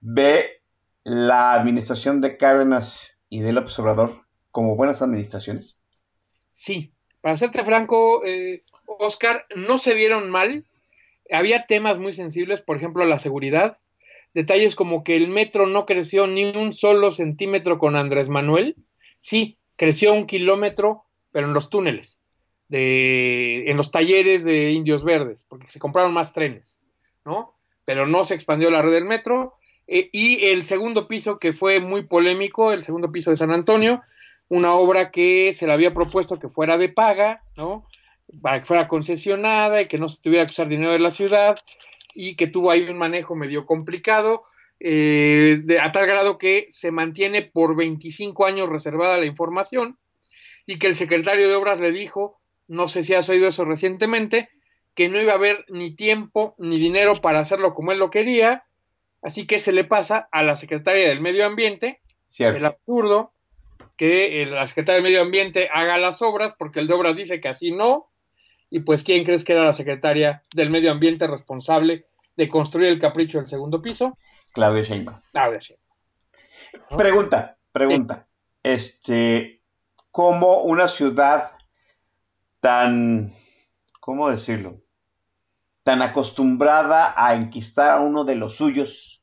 [0.00, 0.62] ve
[1.04, 5.76] la administración de Cárdenas y del observador como buenas administraciones?
[6.52, 10.64] Sí, para serte franco, eh, Oscar, no se vieron mal.
[11.30, 13.76] Había temas muy sensibles, por ejemplo, la seguridad,
[14.34, 18.76] detalles como que el metro no creció ni un solo centímetro con Andrés Manuel,
[19.18, 22.20] sí, creció un kilómetro, pero en los túneles,
[22.74, 26.80] de, en los talleres de Indios Verdes, porque se compraron más trenes,
[27.24, 27.54] ¿no?
[27.84, 29.54] Pero no se expandió la red del metro.
[29.86, 34.02] Eh, y el segundo piso, que fue muy polémico, el segundo piso de San Antonio,
[34.48, 37.86] una obra que se le había propuesto que fuera de paga, ¿no?
[38.42, 41.60] para que fuera concesionada y que no se tuviera que usar dinero de la ciudad
[42.12, 44.42] y que tuvo ahí un manejo medio complicado,
[44.80, 49.96] eh, de, a tal grado que se mantiene por 25 años reservada la información
[50.66, 54.48] y que el secretario de Obras le dijo, no sé si has oído eso recientemente,
[54.94, 58.64] que no iba a haber ni tiempo ni dinero para hacerlo como él lo quería,
[59.22, 62.58] así que se le pasa a la secretaria del Medio Ambiente, Cierto.
[62.58, 63.32] el absurdo,
[63.96, 67.40] que el- la secretaria del Medio Ambiente haga las obras, porque el de Obras dice
[67.40, 68.10] que así no,
[68.70, 72.06] y pues ¿quién crees que era la secretaria del Medio Ambiente responsable
[72.36, 74.14] de construir el capricho del segundo piso?
[74.52, 75.20] Claudio Sheinbaum.
[75.32, 75.84] Claudia Sheinbaum.
[76.90, 76.96] ¿no?
[76.96, 78.26] Pregunta, pregunta.
[78.62, 79.60] Este,
[80.10, 81.52] ¿cómo una ciudad
[82.64, 83.34] tan,
[84.00, 84.80] ¿cómo decirlo?
[85.82, 89.22] Tan acostumbrada a enquistar a uno de los suyos.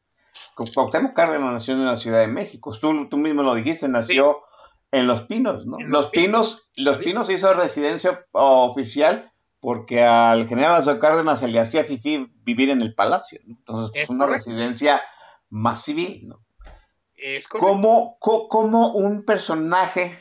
[0.56, 2.72] Cuauhtémoc Cárdenas nació en la Ciudad de México.
[2.80, 4.44] Tú, tú mismo lo dijiste, nació
[4.92, 5.78] en Los Pinos, ¿no?
[5.80, 7.00] Los Pinos, Los.
[7.00, 12.84] Pinos hizo residencia oficial porque al general Lázaro Cárdenas se le hacía fifí vivir en
[12.84, 13.40] el palacio.
[13.44, 13.56] ¿no?
[13.56, 14.52] Entonces, Es es una correcto.
[14.52, 15.02] residencia
[15.50, 16.42] más civil, ¿no?
[17.16, 17.68] Es correcto.
[17.68, 20.16] ¿Cómo, co- cómo un personaje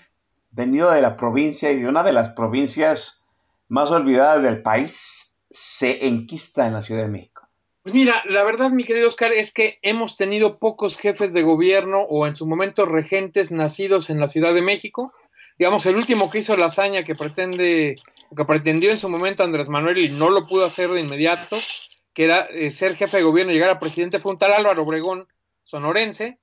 [0.51, 3.24] venido de la provincia y de una de las provincias
[3.68, 7.48] más olvidadas del país se enquista en la Ciudad de México?
[7.82, 12.03] Pues mira, la verdad, mi querido Oscar, es que hemos tenido pocos jefes de gobierno
[12.03, 15.14] o en su momento regentes nacidos en la Ciudad de México.
[15.59, 17.96] Digamos, el último que hizo la hazaña que pretende,
[18.36, 21.57] que pretendió en su momento Andrés Manuel y no lo pudo hacer de inmediato,
[22.12, 24.82] que era eh, ser jefe de gobierno y llegar a presidente, fue un tal Álvaro
[24.82, 25.26] Obregón
[25.62, 26.38] sonorense.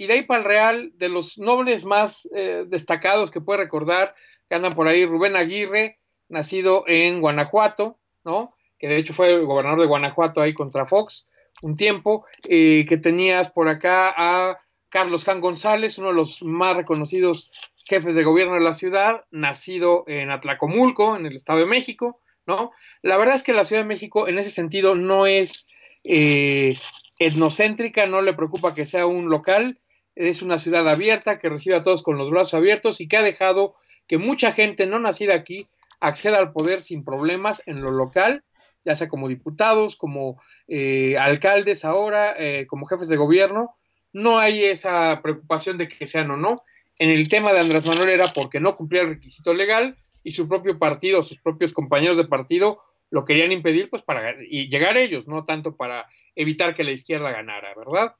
[0.00, 4.14] Y de ahí para el Real, de los nobles más eh, destacados que puede recordar,
[4.48, 5.98] que andan por ahí, Rubén Aguirre,
[6.30, 8.56] nacido en Guanajuato, ¿no?
[8.78, 11.26] que de hecho fue el gobernador de Guanajuato ahí contra Fox
[11.60, 17.50] un tiempo, que tenías por acá a Carlos Jan González, uno de los más reconocidos
[17.84, 22.72] jefes de gobierno de la ciudad, nacido en Atlacomulco, en el Estado de México, ¿no?
[23.02, 25.66] La verdad es que la Ciudad de México en ese sentido no es
[26.04, 26.78] eh,
[27.18, 29.78] etnocéntrica, no le preocupa que sea un local,
[30.20, 33.22] es una ciudad abierta que recibe a todos con los brazos abiertos y que ha
[33.22, 33.74] dejado
[34.06, 35.68] que mucha gente no nacida aquí
[35.98, 38.42] acceda al poder sin problemas en lo local,
[38.84, 43.76] ya sea como diputados, como eh, alcaldes ahora, eh, como jefes de gobierno.
[44.12, 46.62] No hay esa preocupación de que sean o no.
[46.98, 50.48] En el tema de Andrés Manuel era porque no cumplía el requisito legal y su
[50.48, 55.26] propio partido, sus propios compañeros de partido lo querían impedir, pues para y llegar ellos,
[55.26, 56.06] no tanto para
[56.36, 58.14] evitar que la izquierda ganara, ¿verdad?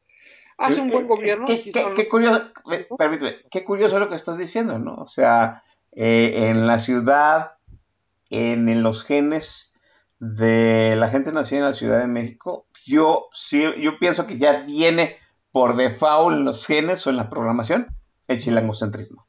[0.60, 1.46] Hace un buen gobierno.
[1.46, 4.94] Qué, sí qué- son- qué curioso, eh, permíteme, qué curioso lo que estás diciendo, ¿no?
[4.96, 7.52] O sea, eh, en la ciudad,
[8.28, 9.72] en, en los genes
[10.18, 14.60] de la gente nacida en la Ciudad de México, yo sí, yo pienso que ya
[14.60, 15.16] viene
[15.50, 17.88] por default en los genes o en la programación
[18.28, 19.26] el chilangocentrismo.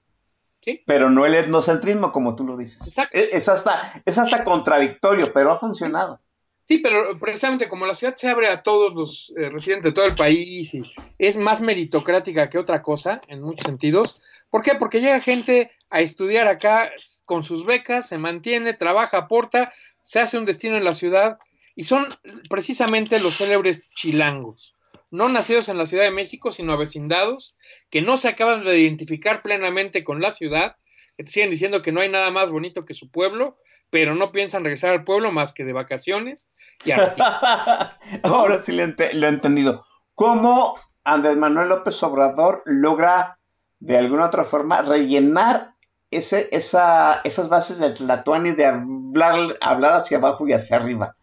[0.63, 0.83] Sí.
[0.85, 2.85] Pero no el etnocentrismo, como tú lo dices.
[2.87, 3.17] Exacto.
[3.17, 6.19] Es, es hasta, es hasta contradictorio, pero ha funcionado.
[6.67, 10.05] Sí, pero precisamente como la ciudad se abre a todos los eh, residentes de todo
[10.05, 10.83] el país y
[11.17, 14.19] es más meritocrática que otra cosa en muchos sentidos.
[14.49, 14.75] ¿Por qué?
[14.75, 16.91] Porque llega gente a estudiar acá
[17.25, 21.37] con sus becas, se mantiene, trabaja, aporta, se hace un destino en la ciudad
[21.75, 22.07] y son
[22.49, 24.75] precisamente los célebres chilangos,
[25.09, 27.55] no nacidos en la Ciudad de México, sino avecindados,
[27.89, 30.75] que no se acaban de identificar plenamente con la ciudad,
[31.17, 33.57] que te siguen diciendo que no hay nada más bonito que su pueblo,
[33.91, 36.49] pero no piensan regresar al pueblo más que de vacaciones
[36.83, 37.97] y a.
[38.23, 39.85] Ahora sí lo, he entendido.
[40.15, 43.37] ¿Cómo Andrés Manuel López Obrador logra
[43.79, 45.73] de alguna otra forma rellenar
[46.09, 51.15] ese, esa, esas bases del Tlatuani de hablar, hablar hacia abajo y hacia arriba?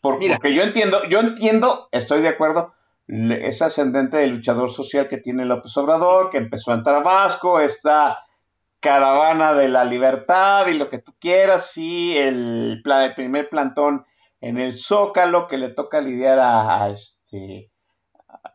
[0.00, 2.72] Por- porque yo entiendo, yo entiendo, estoy de acuerdo,
[3.08, 8.20] ese ascendente de luchador social que tiene López Obrador, que empezó en Tabasco, esta
[8.82, 14.04] caravana de la libertad y lo que tú quieras, y el, el primer plantón
[14.40, 17.70] en el Zócalo que le toca lidiar a, a este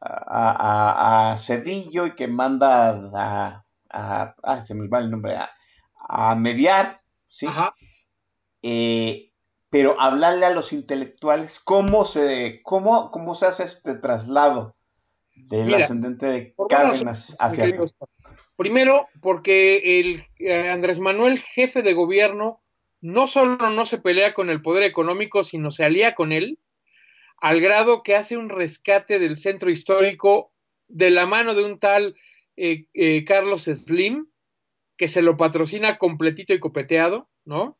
[0.02, 5.38] a, a- a Cedillo y que manda a, se me va el nombre
[6.10, 7.48] a, mediar, ¿sí?
[7.48, 7.74] Ajá.
[8.62, 9.32] Eh,
[9.70, 14.76] pero hablarle a los intelectuales cómo se cómo, cómo se hace este traslado
[15.36, 17.66] del Mira, ascendente de Cárdenas hacia.
[17.82, 18.10] Oscar.
[18.58, 22.60] Primero, porque el eh, Andrés Manuel, jefe de gobierno,
[23.01, 26.58] no solo no se pelea con el poder económico, sino se alía con él,
[27.39, 30.51] al grado que hace un rescate del centro histórico
[30.88, 32.16] de la mano de un tal
[32.55, 34.28] eh, eh, Carlos Slim,
[34.97, 37.78] que se lo patrocina completito y copeteado, ¿no?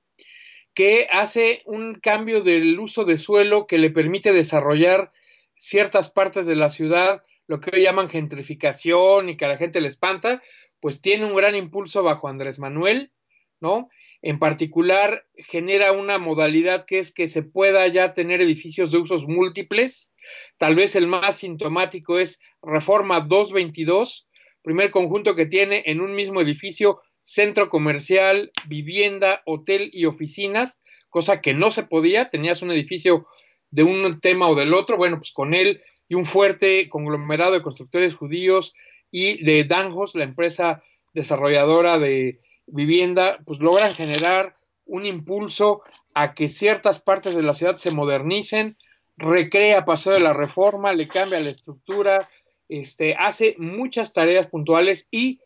[0.76, 5.12] Que hace un cambio del uso de suelo que le permite desarrollar
[5.56, 9.82] ciertas partes de la ciudad, lo que hoy llaman gentrificación y que a la gente
[9.82, 10.44] le espanta,
[10.80, 13.12] pues tiene un gran impulso bajo Andrés Manuel,
[13.60, 13.90] ¿no?
[14.22, 19.28] En particular, genera una modalidad que es que se pueda ya tener edificios de usos
[19.28, 20.14] múltiples.
[20.58, 24.28] Tal vez el más sintomático es Reforma 222,
[24.64, 31.42] primer conjunto que tiene en un mismo edificio centro comercial, vivienda, hotel y oficinas, cosa
[31.42, 33.28] que no se podía, tenías un edificio
[33.70, 37.62] de un tema o del otro, bueno, pues con él y un fuerte conglomerado de
[37.62, 38.74] constructores judíos
[39.12, 40.84] y de Danjos, la empresa
[41.14, 45.82] desarrolladora de vivienda, pues logran generar un impulso
[46.14, 48.78] a que ciertas partes de la ciudad se modernicen,
[49.18, 52.30] recrea Paseo de la Reforma, le cambia la estructura,
[52.70, 55.40] este, hace muchas tareas puntuales y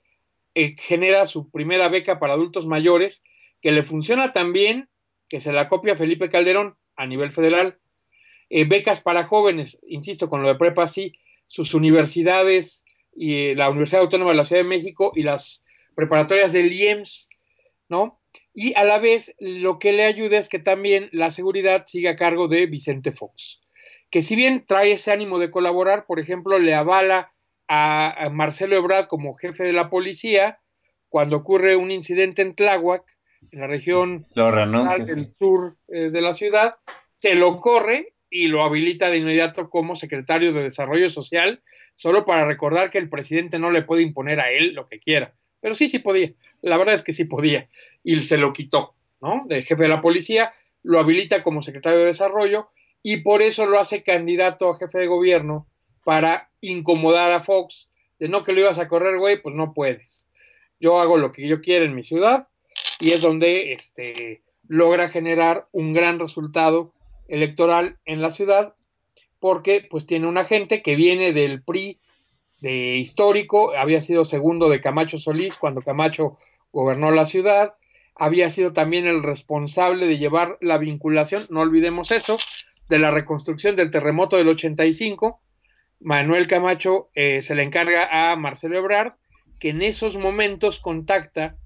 [0.55, 3.23] eh, genera su primera beca para adultos mayores,
[3.61, 4.89] que le funciona también,
[5.29, 7.77] que se la copia Felipe Calderón a nivel federal.
[8.49, 11.13] Eh, becas para jóvenes, insisto, con lo de prepa sí,
[11.45, 12.83] sus universidades
[13.13, 15.63] y la Universidad Autónoma de la Ciudad de México y las
[15.95, 17.29] preparatorias del IEMS,
[17.89, 18.19] ¿no?
[18.53, 22.15] Y a la vez lo que le ayuda es que también la seguridad siga a
[22.15, 23.61] cargo de Vicente Fox,
[24.09, 27.31] que si bien trae ese ánimo de colaborar, por ejemplo, le avala
[27.67, 30.59] a, Marcelo Ebrard como jefe de la policía
[31.07, 33.03] cuando ocurre un incidente en Tláhuac,
[33.51, 36.75] en la región del sur eh, de la ciudad,
[37.11, 41.61] se lo corre y lo habilita de inmediato como secretario de Desarrollo Social,
[42.01, 45.35] solo para recordar que el presidente no le puede imponer a él lo que quiera.
[45.59, 46.33] Pero sí, sí podía.
[46.63, 47.69] La verdad es que sí podía.
[48.03, 49.43] Y se lo quitó, ¿no?
[49.45, 52.69] De jefe de la policía, lo habilita como secretario de Desarrollo
[53.03, 55.67] y por eso lo hace candidato a jefe de gobierno
[56.03, 57.91] para incomodar a Fox.
[58.17, 60.27] De no que lo ibas a correr, güey, pues no puedes.
[60.79, 62.47] Yo hago lo que yo quiero en mi ciudad
[62.99, 66.95] y es donde este, logra generar un gran resultado
[67.27, 68.73] electoral en la ciudad
[69.41, 71.99] porque pues tiene una gente que viene del PRI
[72.61, 76.37] de histórico, había sido segundo de Camacho Solís cuando Camacho
[76.71, 77.73] gobernó la ciudad,
[78.15, 82.37] había sido también el responsable de llevar la vinculación, no olvidemos eso,
[82.87, 85.41] de la reconstrucción del terremoto del 85.
[85.99, 89.13] Manuel Camacho eh, se le encarga a Marcelo Ebrard,
[89.59, 91.57] que en esos momentos contacta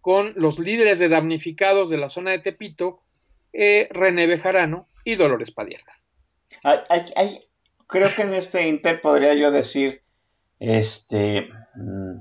[0.00, 3.02] con los líderes de damnificados de la zona de Tepito,
[3.52, 5.97] eh, René Bejarano y Dolores Padierna.
[7.86, 10.02] Creo que en este inter podría yo decir
[10.58, 11.48] este.
[11.74, 12.20] Mm,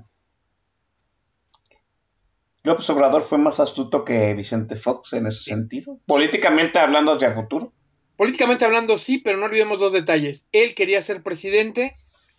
[2.64, 6.00] López Obrador fue más astuto que Vicente Fox en ese sentido.
[6.06, 7.72] Políticamente hablando hacia futuro.
[8.18, 10.48] Políticamente hablando sí, pero no olvidemos dos detalles.
[10.52, 11.96] Él quería ser presidente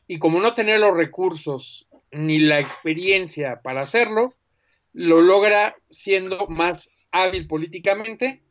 [0.06, 4.32] y como no tenía los recursos ni la experiencia para hacerlo,
[4.92, 8.42] lo logra siendo más hábil políticamente,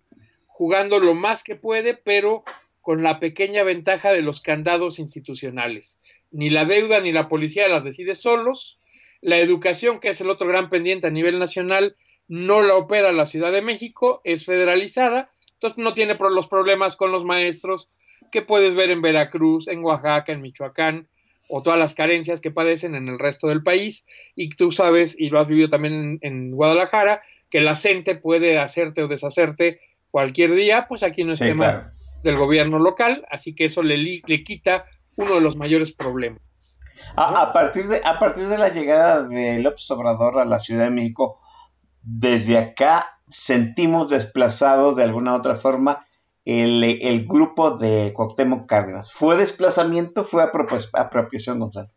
[0.45, 2.43] jugando lo más que puede, pero
[2.87, 5.99] con la pequeña ventaja de los candados institucionales
[6.31, 8.79] ni la deuda ni la policía las decide solos.
[9.19, 11.97] La educación, que es el otro gran pendiente a nivel nacional,
[12.29, 17.11] no la opera la Ciudad de México, es federalizada, entonces no tiene los problemas con
[17.11, 17.89] los maestros
[18.31, 21.09] que puedes ver en Veracruz, en Oaxaca, en Michoacán,
[21.49, 24.05] o todas las carencias que padecen en el resto del país.
[24.33, 29.01] Y tú sabes, y lo has vivido también en, Guadalajara, que la CENTE puede hacerte
[29.01, 29.81] o deshacerte
[30.11, 31.91] cualquier día, pues aquí no es tema
[32.23, 36.41] del gobierno local, así que eso le, le quita uno de los mayores problemas.
[37.15, 40.91] A, partir de, a partir de la llegada de López Obrador a la Ciudad de
[40.91, 41.39] México,
[42.01, 46.07] desde acá sentimos desplazados de alguna u otra forma
[46.45, 49.11] el, grupo de Cuauhtémoc Cárdenas.
[49.11, 50.43] ¿Fue desplazamiento fue
[50.93, 51.89] apropiación, Gonzalo?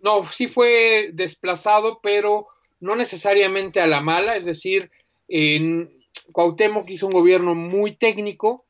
[0.00, 2.48] No, sí fue desplazado, pero
[2.80, 4.90] no necesariamente a la mala, es decir,
[5.28, 5.90] en
[6.32, 8.63] Cuauhtémoc hizo un gobierno muy técnico,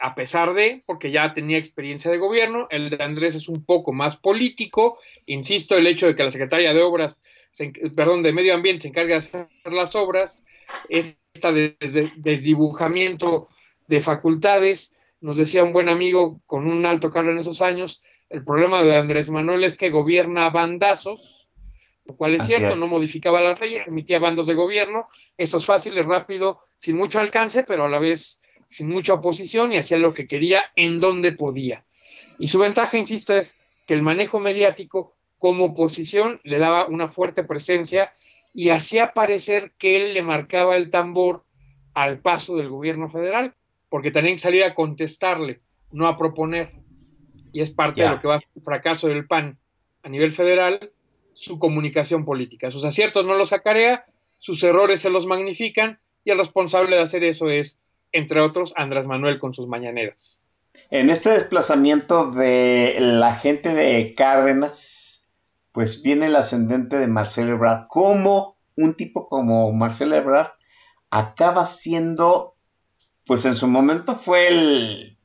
[0.00, 3.92] a pesar de, porque ya tenía experiencia de gobierno, el de Andrés es un poco
[3.92, 7.22] más político, insisto, el hecho de que la secretaria de Obras,
[7.94, 10.44] perdón, de Medio Ambiente se encargue de hacer las obras,
[10.88, 13.48] esta desdibujamiento
[13.86, 18.44] de facultades, nos decía un buen amigo con un alto cargo en esos años, el
[18.44, 21.48] problema de Andrés Manuel es que gobierna bandazos,
[22.04, 25.96] lo cual es cierto, no modificaba la ley, emitía bandos de gobierno, eso es fácil,
[25.98, 30.14] es rápido, sin mucho alcance, pero a la vez sin mucha oposición y hacía lo
[30.14, 31.84] que quería en donde podía.
[32.38, 33.56] Y su ventaja, insisto, es
[33.86, 38.12] que el manejo mediático como oposición le daba una fuerte presencia
[38.54, 41.44] y hacía parecer que él le marcaba el tambor
[41.94, 43.54] al paso del gobierno federal,
[43.88, 45.60] porque tenían que salir a contestarle,
[45.92, 46.72] no a proponer.
[47.52, 49.58] Y es parte de lo que va a ser el fracaso del PAN
[50.02, 50.90] a nivel federal,
[51.32, 52.70] su comunicación política.
[52.70, 54.04] Sus aciertos no los acarea,
[54.38, 57.78] sus errores se los magnifican y el responsable de hacer eso es
[58.16, 60.40] entre otros Andrés Manuel con sus mañaneras.
[60.90, 65.28] En este desplazamiento de la gente de Cárdenas,
[65.72, 67.86] pues viene el ascendente de Marcelo Ebrard.
[67.88, 70.52] ¿Cómo un tipo como Marcelo Ebrard
[71.10, 72.56] acaba siendo,
[73.26, 75.18] pues en su momento fue el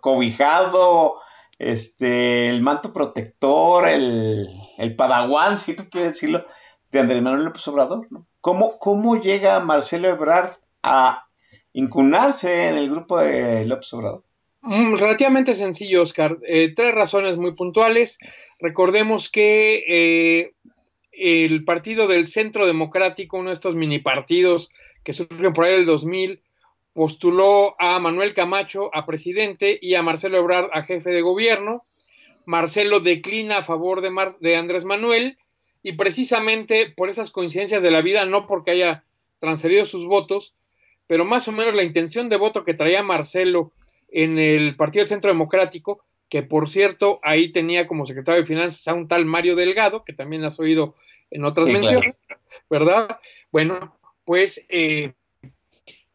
[0.00, 1.16] cobijado,
[1.58, 4.48] este, el manto protector, el,
[4.78, 6.44] el padawan, si tú quieres decirlo,
[6.90, 8.26] de Andrés Manuel López Obrador, ¿no?
[8.40, 11.27] ¿Cómo, ¿Cómo llega Marcelo Ebrard a
[11.78, 14.24] incunarse en el grupo de López Obrador?
[14.62, 16.36] Mm, relativamente sencillo, Oscar.
[16.44, 18.18] Eh, tres razones muy puntuales.
[18.58, 20.54] Recordemos que eh,
[21.12, 24.70] el partido del Centro Democrático, uno de estos mini partidos
[25.04, 26.42] que surgieron por ahí del 2000,
[26.92, 31.84] postuló a Manuel Camacho a presidente y a Marcelo Ebrard a jefe de gobierno.
[32.44, 34.10] Marcelo declina a favor de,
[34.40, 35.38] de Andrés Manuel
[35.84, 39.04] y precisamente por esas coincidencias de la vida, no porque haya
[39.38, 40.56] transferido sus votos,
[41.08, 43.72] pero más o menos la intención de voto que traía Marcelo
[44.10, 48.86] en el Partido del Centro Democrático, que por cierto ahí tenía como secretario de Finanzas
[48.86, 50.94] a un tal Mario Delgado, que también has oído
[51.30, 52.14] en otras menciones,
[52.70, 53.18] ¿verdad?
[53.50, 55.14] Bueno, pues eh,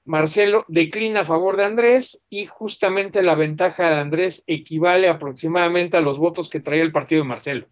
[0.05, 6.01] Marcelo declina a favor de Andrés y justamente la ventaja de Andrés equivale aproximadamente a
[6.01, 7.67] los votos que traía el partido de Marcelo.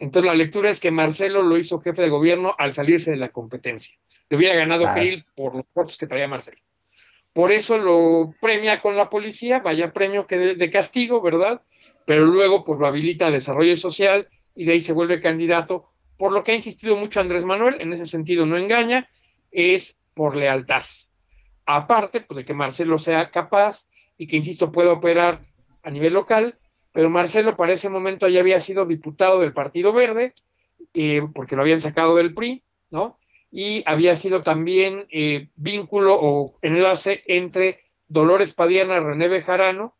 [0.00, 3.28] Entonces la lectura es que Marcelo lo hizo jefe de gobierno al salirse de la
[3.28, 3.94] competencia.
[4.30, 6.58] Le hubiera ganado Krill por los votos que traía Marcelo.
[7.34, 11.60] Por eso lo premia con la policía, vaya premio que de, castigo, ¿verdad?
[12.06, 15.90] Pero luego pues lo habilita a desarrollo social y de ahí se vuelve candidato.
[16.16, 19.08] Por lo que ha insistido mucho Andrés Manuel, en ese sentido no engaña,
[19.50, 20.84] es por lealtad.
[21.66, 23.86] Aparte, pues de que Marcelo sea capaz
[24.16, 25.42] y que, insisto, pueda operar
[25.82, 26.58] a nivel local,
[26.92, 30.34] pero Marcelo para ese momento ya había sido diputado del Partido Verde,
[30.94, 33.18] eh, porque lo habían sacado del PRI, ¿no?
[33.52, 39.94] Y había sido también eh, vínculo o enlace entre Dolores Padierna René Bejarano,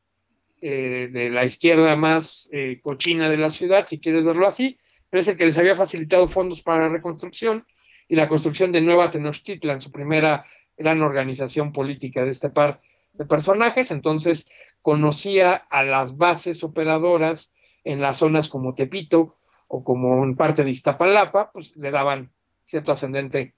[0.62, 2.50] eh, de la izquierda más
[2.82, 6.28] cochina de la ciudad, si quieres verlo así, pero es el que les había facilitado
[6.28, 7.64] fondos para la reconstrucción
[8.08, 10.44] y la construcción de Nueva Tenochtitlan, su primera
[10.76, 12.80] gran organización política de este par
[13.12, 13.90] de personajes.
[13.90, 14.48] Entonces,
[14.82, 17.52] conocía a las bases operadoras
[17.84, 19.36] en las zonas como Tepito
[19.68, 22.30] o como en parte de Iztapalapa, pues le daban
[22.64, 23.54] cierto ascendente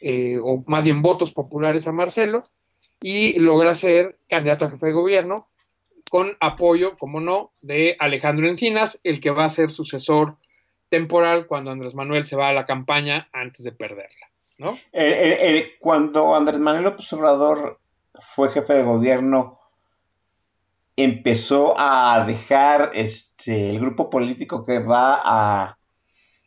[0.00, 2.44] eh, o más bien votos populares a Marcelo
[3.00, 5.48] y logra ser candidato a jefe de gobierno
[6.10, 10.36] con apoyo, como no, de Alejandro Encinas, el que va a ser sucesor
[10.88, 14.72] temporal cuando Andrés Manuel se va a la campaña antes de perderla, ¿no?
[14.92, 17.78] Eh, eh, cuando Andrés Manuel López Obrador
[18.14, 19.57] fue jefe de gobierno,
[20.98, 25.78] empezó a dejar este, el grupo político que va a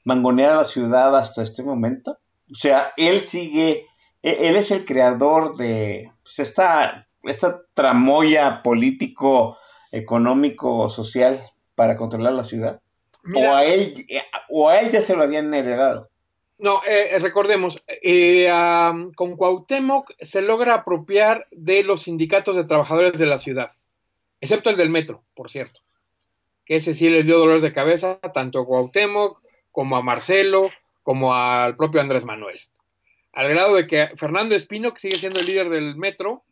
[0.04, 2.18] mangonear a la ciudad hasta este momento.
[2.52, 3.86] O sea, él sigue,
[4.22, 9.58] e-, él es el creador de pues, esta, esta tramoya político,
[9.92, 11.42] económico, social
[11.76, 12.82] para controlar la ciudad.
[13.34, 14.06] o, a él,
[14.50, 16.10] o a él ya se lo habían heredado.
[16.58, 18.48] No, eh, recordemos, eh,
[19.16, 23.70] con Cuauhtémoc se logra apropiar de los sindicatos de trabajadores de la ciudad
[24.42, 25.80] excepto el del metro, por cierto,
[26.66, 29.42] que ese sí les dio dolores de cabeza tanto a Cuauhtémoc
[29.72, 30.70] como a Marcelo,
[31.04, 32.60] como al propio Andrés Manuel.
[33.34, 36.44] Al grado de que Fernando Espino, que sigue siendo el líder del metro,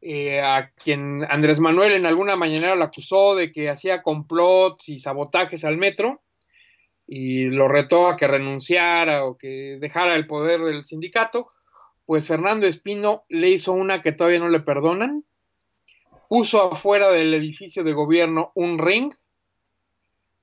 [0.00, 4.98] eh, a quien Andrés Manuel en alguna mañanera lo acusó de que hacía complots y
[4.98, 6.22] sabotajes al metro,
[7.06, 11.48] y lo retó a que renunciara o que dejara el poder del sindicato,
[12.04, 15.24] pues Fernando Espino le hizo una que todavía no le perdonan,
[16.28, 19.12] puso afuera del edificio de gobierno un ring,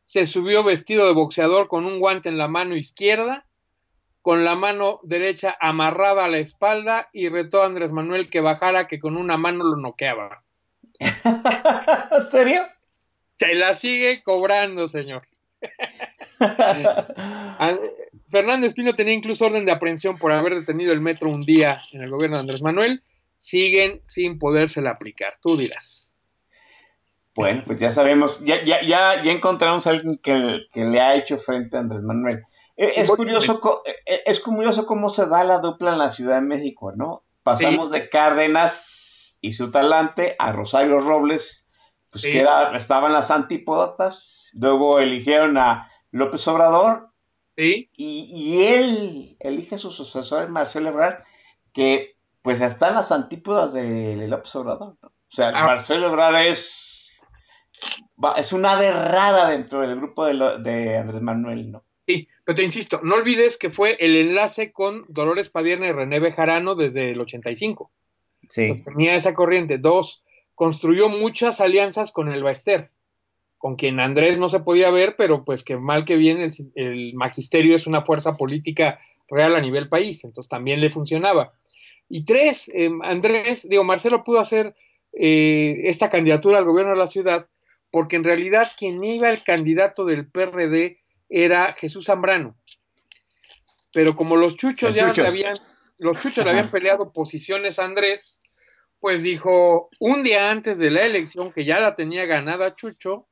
[0.04, 3.46] se subió vestido de boxeador con un guante en la mano izquierda,
[4.22, 8.88] con la mano derecha amarrada a la espalda y retó a Andrés Manuel que bajara
[8.88, 10.44] que con una mano lo noqueaba.
[11.00, 11.14] ¿En
[12.32, 12.62] serio?
[13.36, 15.28] Se la sigue cobrando, señor.
[18.30, 22.02] Fernández Espino tenía incluso orden de aprehensión por haber detenido el metro un día en
[22.02, 23.04] el gobierno de Andrés Manuel
[23.44, 25.34] siguen sin podérsela aplicar.
[25.42, 26.14] Tú dirás.
[27.36, 31.38] Bueno, pues ya sabemos, ya, ya, ya, ya encontramos a alguien que, le ha hecho
[31.38, 32.44] frente a Andrés Manuel.
[32.78, 36.48] Eh, es, curioso, eh, es curioso cómo se da la dupla en la Ciudad de
[36.48, 37.24] México, ¿no?
[37.44, 41.68] Pasamos de Cárdenas y su talante a Rosario Robles,
[42.12, 47.10] pues que era, estaban las antípodas, luego eligieron a López Obrador,
[47.58, 51.24] y, y, él elige a su sucesor, Marcelo Ebrard,
[51.74, 52.13] que
[52.44, 54.98] pues están las antípodas de López Obrador.
[55.02, 55.66] O sea, ah.
[55.66, 57.18] Marcelo Ebrard es,
[58.36, 61.84] es una ave rara dentro del grupo de, Andrés Manuel, ¿no?
[62.06, 66.20] Sí, pero te insisto, no olvides que fue el enlace con Dolores Padierna y René
[66.20, 67.90] Bejarano desde el 85.
[68.50, 68.76] Sí.
[68.84, 69.78] tenía esa corriente.
[69.78, 70.22] Dos,
[70.54, 72.92] construyó muchas alianzas con el Baester,
[73.58, 77.14] con quien Andrés no se podía ver, pero pues que mal que bien el, el
[77.14, 79.00] magisterio es una fuerza política
[79.30, 81.54] real a nivel país, entonces también le funcionaba
[82.10, 84.76] Y tres, eh, Andrés, digo, Marcelo pudo hacer
[85.14, 87.48] eh, esta candidatura al gobierno de la ciudad
[87.94, 91.00] porque en realidad quien iba el candidato del PRD
[91.30, 92.58] era Jesús Zambrano.
[93.94, 95.58] Pero como los chuchos ya Le habían,
[96.00, 98.42] los chuchos le habían peleado posiciones a Andrés,
[99.00, 103.28] pues dijo, un día antes de la elección, que ya la tenía ganada Chucho,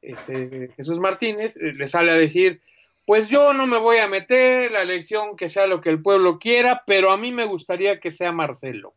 [0.00, 2.62] este, Jesús Martínez, eh, le sale a decir,
[3.08, 6.38] pues yo no me voy a meter, la elección que sea lo que el pueblo
[6.38, 8.92] quiera, pero a mí me gustaría que sea Marcelo.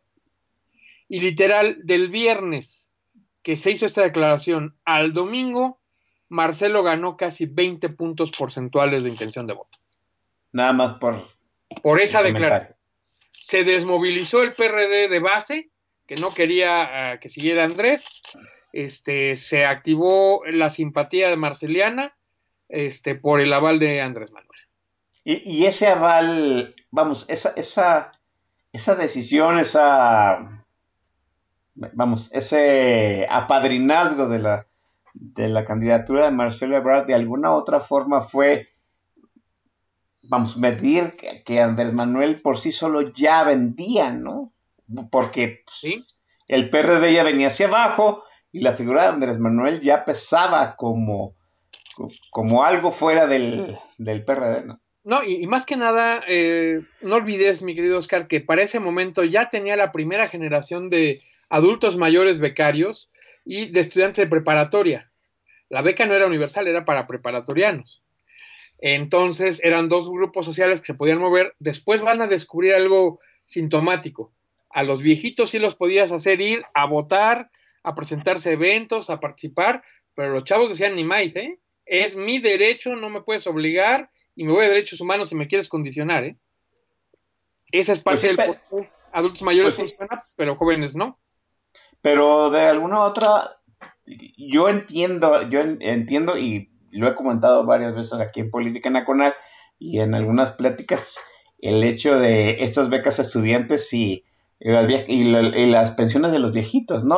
[1.08, 2.92] Y literal, del viernes
[3.42, 5.80] que se hizo esta declaración al domingo,
[6.28, 9.80] Marcelo ganó casi 20 puntos porcentuales de intención de voto.
[10.52, 11.30] Nada más por...
[11.82, 12.76] Por esa declaración.
[13.32, 15.70] Se desmovilizó el PRD de base,
[16.06, 18.22] que no quería ah, que siguiera Andrés.
[18.74, 22.14] Este, se activó la simpatía de Marceliana
[22.72, 24.50] este, por el aval de Andrés Manuel.
[25.24, 28.12] Y, ese aval, vamos, esa, esa,
[28.74, 30.66] esa decisión, esa,
[31.76, 34.68] vamos, ese apadrinazgo de la,
[35.14, 38.70] de la candidatura de Marcelo Ebrard de alguna otra forma fue,
[40.24, 41.16] vamos, medir
[41.46, 44.54] que, Andrés Manuel por sí solo ya vendía, ¿no?
[45.12, 46.18] Porque pues,
[46.48, 51.36] el PRD ya venía hacia abajo y la figura de Andrés Manuel ya pesaba como,
[52.30, 54.82] como algo fuera del, del PRD, ¿no?
[55.04, 59.24] No, y, más que nada, eh, no olvides, mi querido Oscar, que para ese momento
[59.24, 63.10] ya tenía la primera generación de adultos mayores becarios
[63.44, 65.12] y de estudiantes de preparatoria.
[65.70, 68.04] La beca no era universal, era para preparatorianos.
[68.78, 71.56] Entonces eran dos grupos sociales que se podían mover.
[71.60, 74.34] Después van a descubrir algo sintomático.
[74.70, 77.50] A los viejitos sí los podías hacer ir a votar,
[77.84, 79.84] a presentarse eventos, a participar,
[80.14, 81.60] pero los chavos decían ni más, ¿eh?
[81.92, 85.50] Es mi derecho, no me puedes obligar y me voy a derechos humanos si me
[85.50, 86.38] quieres condicionar, ¿eh?
[87.70, 91.20] Esa es parte pues del adultos mayores pues funciona, pero jóvenes no.
[92.02, 93.58] Pero de alguna otra,
[94.38, 99.34] yo entiendo, yo entiendo y lo he comentado varias veces aquí en Política Nacional
[99.78, 101.20] y en algunas pláticas,
[101.60, 104.24] el hecho de estas becas a estudiantes y,
[104.60, 105.24] y,
[105.66, 107.18] las pensiones de los viejitos, ¿no?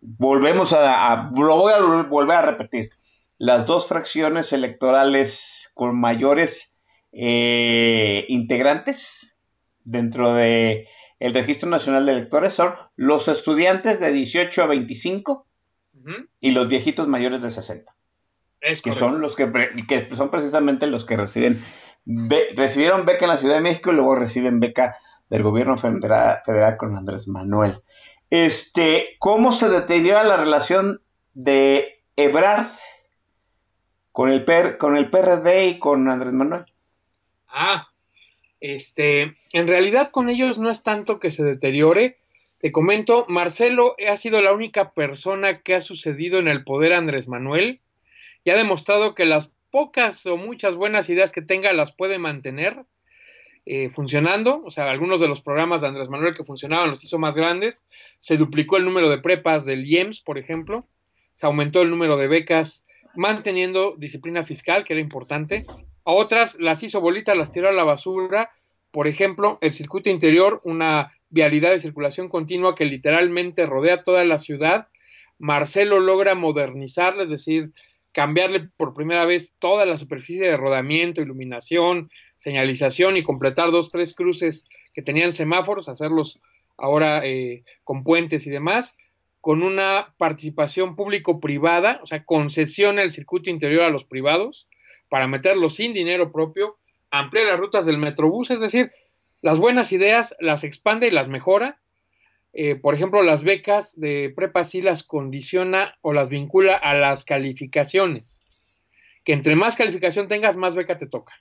[0.00, 2.90] Volvemos a, lo voy a volver a repetir,
[3.38, 6.74] las dos fracciones electorales con mayores
[7.12, 9.38] eh, integrantes
[9.84, 10.88] dentro de
[11.20, 15.46] el Registro Nacional de Electores son los estudiantes de 18 a 25
[16.40, 17.94] y los viejitos mayores de 60.
[18.82, 19.50] que son los que,
[19.88, 21.62] que, son precisamente los que reciben
[22.56, 24.96] recibieron beca en la Ciudad de México y luego reciben beca
[25.30, 27.82] del gobierno federal, con Andrés Manuel.
[28.30, 31.00] Este, ¿cómo se deteriora la relación
[31.32, 32.66] de Ebrard
[34.14, 36.66] con el, per, con el PRD y con Andrés Manuel?
[37.48, 37.88] Ah,
[38.60, 42.18] este, en realidad con ellos no es tanto que se deteriore.
[42.60, 47.26] Te comento, Marcelo ha sido la única persona que ha sucedido en el poder Andrés
[47.26, 47.80] Manuel
[48.44, 52.84] y ha demostrado que las pocas o muchas buenas ideas que tenga las puede mantener
[53.66, 54.62] eh, funcionando.
[54.64, 57.84] O sea, algunos de los programas de Andrés Manuel que funcionaban los hizo más grandes.
[58.20, 60.86] Se duplicó el número de prepas del IEMS, por ejemplo.
[61.34, 62.86] Se aumentó el número de becas
[63.16, 65.66] manteniendo disciplina fiscal, que era importante.
[66.04, 68.50] A otras las hizo bolitas, las tiró a la basura.
[68.90, 74.38] Por ejemplo, el circuito interior, una vialidad de circulación continua que literalmente rodea toda la
[74.38, 74.88] ciudad.
[75.38, 77.72] Marcelo logra modernizarla, es decir,
[78.12, 84.14] cambiarle por primera vez toda la superficie de rodamiento, iluminación, señalización y completar dos, tres
[84.14, 86.40] cruces que tenían semáforos, hacerlos
[86.76, 88.96] ahora eh, con puentes y demás,
[89.44, 94.66] con una participación público-privada, o sea, concesiona el circuito interior a los privados,
[95.10, 96.78] para meterlo sin dinero propio,
[97.10, 98.90] amplía las rutas del Metrobús, es decir,
[99.42, 101.78] las buenas ideas las expande y las mejora.
[102.54, 107.26] Eh, por ejemplo, las becas de prepa sí las condiciona o las vincula a las
[107.26, 108.40] calificaciones.
[109.24, 111.34] Que entre más calificación tengas, más beca te toca.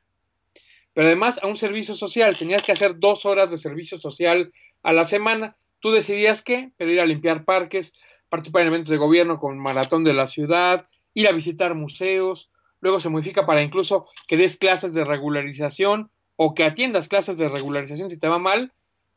[0.91, 4.51] Pero además, a un servicio social, tenías que hacer dos horas de servicio social
[4.81, 5.55] a la semana.
[5.83, 7.93] Tú decidías qué, pedir a limpiar parques,
[8.29, 12.47] participar en eventos de gobierno con maratón de la ciudad, ir a visitar museos,
[12.79, 17.49] luego se modifica para incluso que des clases de regularización o que atiendas clases de
[17.49, 18.71] regularización si te va mal.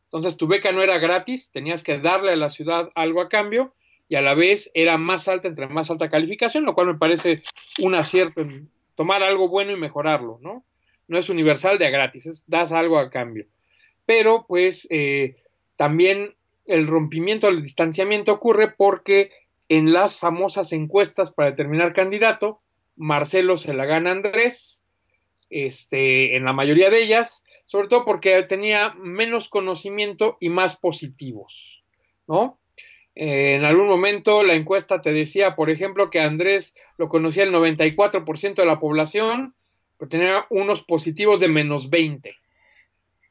[0.06, 3.72] Entonces tu beca no era gratis, tenías que darle a la ciudad algo a cambio
[4.09, 7.44] y a la vez era más alta entre más alta calificación, lo cual me parece
[7.80, 10.64] un acierto en tomar algo bueno y mejorarlo, ¿no?
[11.06, 13.47] No es universal de a gratis, es das algo a cambio.
[14.05, 15.36] Pero pues eh,
[15.76, 16.36] también
[16.66, 19.30] el rompimiento del distanciamiento ocurre porque
[19.68, 22.60] en las famosas encuestas para determinar candidato,
[22.97, 24.82] Marcelo se la gana Andrés,
[25.51, 31.82] este, en la mayoría de ellas, sobre todo porque tenía menos conocimiento y más positivos,
[32.26, 32.59] ¿no?
[33.14, 37.52] Eh, en algún momento la encuesta te decía, por ejemplo, que Andrés lo conocía el
[37.52, 39.55] 94% de la población,
[39.98, 42.34] pero tenía unos positivos de menos 20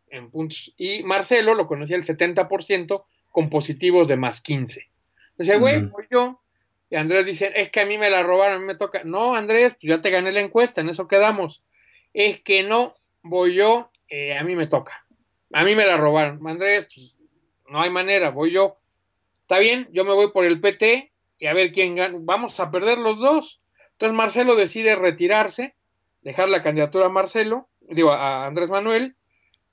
[0.09, 0.73] en puntos.
[0.77, 3.05] Y Marcelo lo conocía el 70%
[3.35, 4.89] con positivos de más 15.
[5.37, 6.41] Dice, güey, pues yo.
[6.89, 9.03] Y Andrés dice, es que a mí me la robaron, a mí me toca.
[9.03, 11.61] No, Andrés, pues ya te gané la encuesta, en eso quedamos.
[12.13, 15.05] Es que no, voy yo, eh, a mí me toca.
[15.51, 16.47] A mí me la robaron.
[16.47, 17.17] Andrés, pues
[17.69, 18.77] no hay manera, voy yo.
[19.41, 22.17] Está bien, yo me voy por el PT y a ver quién gana.
[22.21, 23.59] Vamos a perder los dos.
[23.91, 25.75] Entonces Marcelo decide retirarse,
[26.21, 29.17] dejar la candidatura a Marcelo, digo, a Andrés Manuel,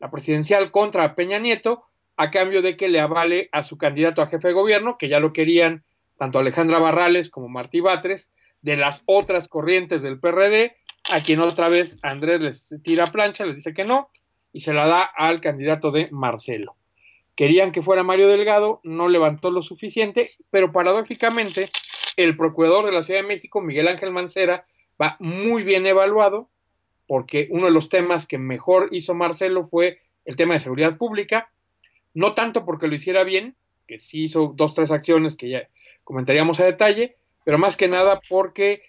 [0.01, 1.84] la presidencial contra Peña Nieto,
[2.16, 5.20] a cambio de que le avale a su candidato a jefe de gobierno, que ya
[5.20, 5.84] lo querían
[6.18, 10.76] tanto Alejandra Barrales como Martí Batres, de las otras corrientes del PRD,
[11.12, 14.09] a quien otra vez Andrés les tira plancha, les dice que no,
[14.52, 16.76] y se la da al candidato de Marcelo.
[17.34, 21.70] Querían que fuera Mario Delgado, no levantó lo suficiente, pero paradójicamente
[22.16, 24.66] el procurador de la Ciudad de México, Miguel Ángel Mancera,
[25.01, 26.51] va muy bien evaluado,
[27.06, 31.51] porque uno de los temas que mejor hizo Marcelo fue el tema de seguridad pública,
[32.14, 33.56] no tanto porque lo hiciera bien,
[33.86, 35.60] que sí hizo dos, tres acciones que ya
[36.05, 38.82] comentaríamos a detalle, pero más que nada porque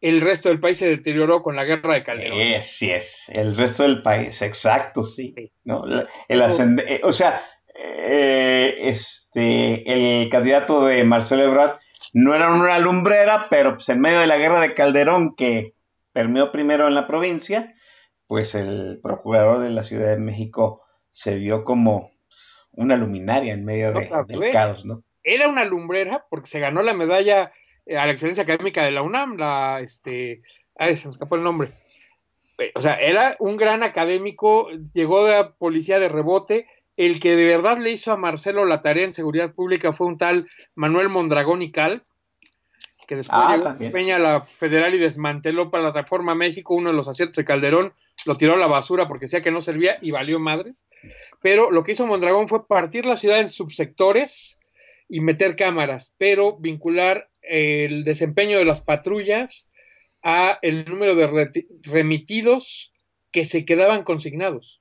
[0.00, 2.38] el resto del país se deterioró con la guerra de Calderón.
[2.62, 5.34] sí es, el resto del país, exacto, sí.
[5.64, 5.82] ¿no?
[6.28, 7.42] El eh, o sea,
[7.74, 11.78] eh, este, el candidato de Marcelo Ebrard
[12.12, 15.74] no era una lumbrera, pero pues en medio de la guerra de Calderón que
[16.12, 17.74] permeó primero en la provincia,
[18.26, 22.12] pues el procurador de la Ciudad de México se vio como
[22.78, 25.02] una luminaria en medio del caos, ¿no?
[25.22, 27.52] Era una lumbrera porque se ganó la medalla
[27.84, 30.42] eh, a la excelencia académica de la UNAM, la, este,
[30.76, 31.70] ay, se me escapó el nombre.
[32.58, 37.36] Eh, o sea, era un gran académico, llegó de la policía de rebote, el que
[37.36, 41.08] de verdad le hizo a Marcelo la tarea en seguridad pública fue un tal Manuel
[41.08, 42.04] Mondragón y Cal,
[43.08, 47.36] que después ah, llegó Peña la federal y desmanteló Plataforma México, uno de los aciertos
[47.36, 47.92] de Calderón,
[48.24, 50.84] lo tiró a la basura porque decía que no servía y valió madres.
[51.40, 54.58] Pero lo que hizo Mondragón fue partir la ciudad en subsectores
[55.08, 59.70] y meter cámaras, pero vincular el desempeño de las patrullas
[60.22, 62.92] a el número de remitidos
[63.30, 64.80] que se quedaban consignados.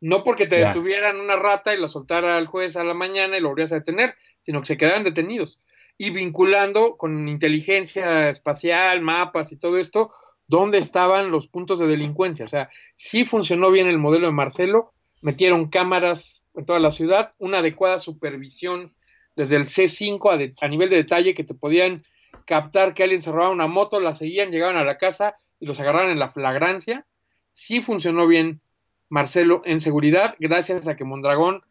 [0.00, 3.40] No porque te detuvieran una rata y la soltara al juez a la mañana y
[3.40, 5.60] lo volvías a detener, sino que se quedaban detenidos.
[5.96, 10.10] Y vinculando con inteligencia espacial, mapas y todo esto,
[10.46, 12.44] dónde estaban los puntos de delincuencia.
[12.44, 14.92] O sea, sí funcionó bien el modelo de Marcelo,
[15.26, 18.94] metieron cámaras en toda la ciudad, una adecuada supervisión
[19.34, 22.04] desde el C5 a, a nivel de detalle que te podían
[22.44, 25.80] captar que alguien se robaba una moto, la seguían, llegaban a la casa y los
[25.80, 27.06] agarraban en la flagrancia.
[27.50, 28.60] Sí funcionó bien
[29.08, 31.64] Marcelo en seguridad, gracias a que Mondragón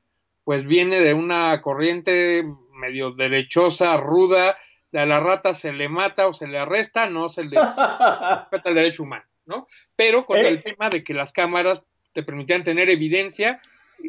[0.43, 4.57] pues viene de una corriente medio derechosa, ruda,
[4.91, 7.57] de a la rata se le mata o se le arresta, no se le
[8.41, 9.69] respeta el derecho humano, ¿no?
[9.95, 10.57] Pero con el eh.
[10.57, 11.83] tema de que las cámaras
[12.15, 13.59] te permitían tener evidencia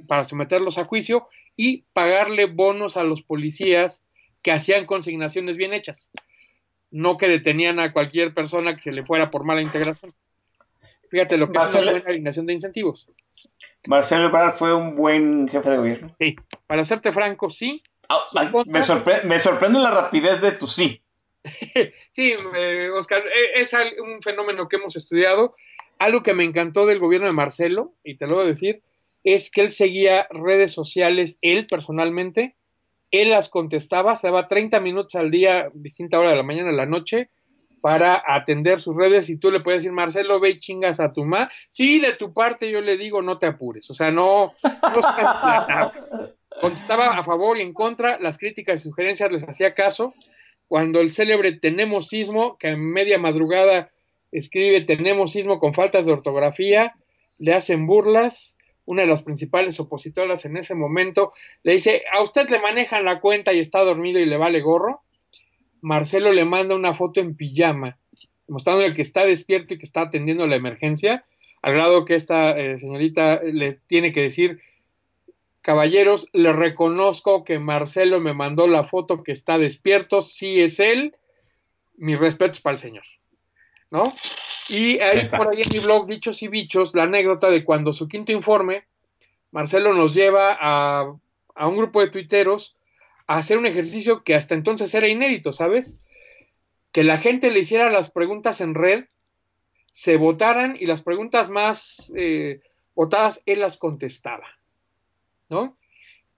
[0.07, 4.05] para someterlos a juicio y pagarle bonos a los policías
[4.43, 6.13] que hacían consignaciones bien hechas,
[6.93, 10.15] no que detenían a cualquier persona que se le fuera por mala integración.
[11.11, 13.09] Fíjate lo que es una buena alineación de incentivos.
[13.89, 16.17] Marcelo Ebrard fue un buen jefe de gobierno.
[16.21, 16.37] Sí,
[16.69, 17.83] para serte franco, sí.
[18.09, 18.25] Ah,
[18.67, 21.03] me, sorprende la rapidez de tu sí.
[22.13, 22.37] sí,
[22.97, 25.57] Oscar, e, es un fenómeno que hemos estudiado.
[25.99, 28.83] Algo que me encantó del gobierno de Marcelo, y te lo voy a decir,
[29.25, 32.55] es que él seguía redes sociales, él personalmente,
[33.11, 36.75] él las contestaba, se daba 30 minutos al día, distinta hora de la mañana a
[36.75, 37.31] la noche,
[37.81, 41.25] para atender sus redes y tú le puedes decir, Marcelo, ve y chingas a tu
[41.25, 41.49] ma.
[41.71, 43.89] Sí, de tu parte yo le digo, no te apures.
[43.91, 44.53] O sea, no,
[46.61, 50.15] contestaba a favor y en contra, las críticas y sugerencias les hacía caso.
[50.67, 53.91] Cuando el célebre Tenemos Sismo, que en media madrugada
[54.39, 56.95] escribe Tenemos Sismo con faltas de ortografía,
[57.39, 58.57] le hacen burlas.
[58.85, 61.33] Una de las principales opositoras en ese momento
[61.65, 65.03] le dice, a usted le manejan la cuenta y está dormido y le vale gorro.
[65.81, 67.99] Marcelo le manda una foto en pijama,
[68.49, 71.25] mostrándole que está despierto y que está atendiendo la emergencia,
[71.63, 74.61] al grado que esta eh, señorita le tiene que decir,
[75.63, 81.17] caballeros, le reconozco que Marcelo me mandó la foto que está despierto, sí es él,
[81.97, 83.05] mis respetos para el señor,
[83.91, 84.15] ¿no?
[84.69, 88.09] Y ahí por ahí en mi blog, Dichos y Bichos, la anécdota de cuando su
[88.09, 88.85] quinto informe,
[89.53, 91.15] Marcelo nos lleva a,
[91.55, 92.77] a un grupo de tuiteros
[93.27, 95.99] a hacer un ejercicio que hasta entonces era inédito, ¿sabes?
[96.93, 99.05] Que la gente le hiciera las preguntas en red,
[99.93, 102.61] se votaran y las preguntas más, eh,
[102.95, 104.47] votadas, él las contestaba,
[105.49, 105.77] ¿no?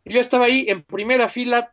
[0.04, 1.72] Y yo estaba ahí en primera fila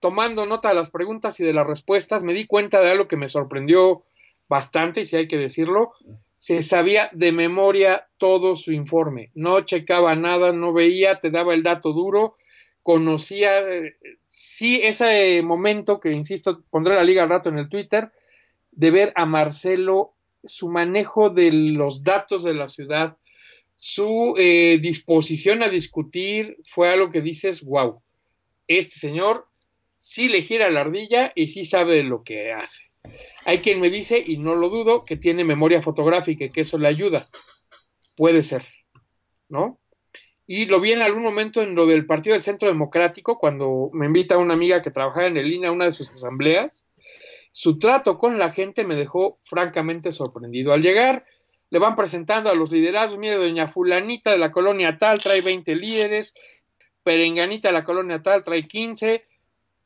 [0.00, 3.16] tomando nota de las preguntas y de las respuestas, me di cuenta de algo que
[3.16, 4.04] me sorprendió
[4.50, 5.92] bastante, si hay que decirlo,
[6.36, 11.62] se sabía de memoria todo su informe, no checaba nada, no veía, te daba el
[11.62, 12.34] dato duro,
[12.82, 13.94] conocía, eh,
[14.26, 18.10] sí, ese momento que, insisto, pondré la liga al rato en el Twitter,
[18.72, 23.16] de ver a Marcelo, su manejo de los datos de la ciudad,
[23.76, 28.02] su eh, disposición a discutir, fue algo que dices, wow,
[28.66, 29.46] este señor
[29.98, 32.89] sí le gira la ardilla y sí sabe lo que hace.
[33.44, 36.78] Hay quien me dice, y no lo dudo, que tiene memoria fotográfica y que eso
[36.78, 37.28] le ayuda.
[38.16, 38.64] Puede ser,
[39.48, 39.80] ¿no?
[40.46, 44.06] Y lo vi en algún momento en lo del Partido del Centro Democrático, cuando me
[44.06, 46.86] invita una amiga que trabajaba en el INE a una de sus asambleas.
[47.52, 50.72] Su trato con la gente me dejó francamente sorprendido.
[50.72, 51.24] Al llegar,
[51.70, 55.74] le van presentando a los liderazgos, mire, doña fulanita de la colonia tal trae 20
[55.76, 56.34] líderes,
[57.04, 59.24] perenganita de la colonia tal trae 15,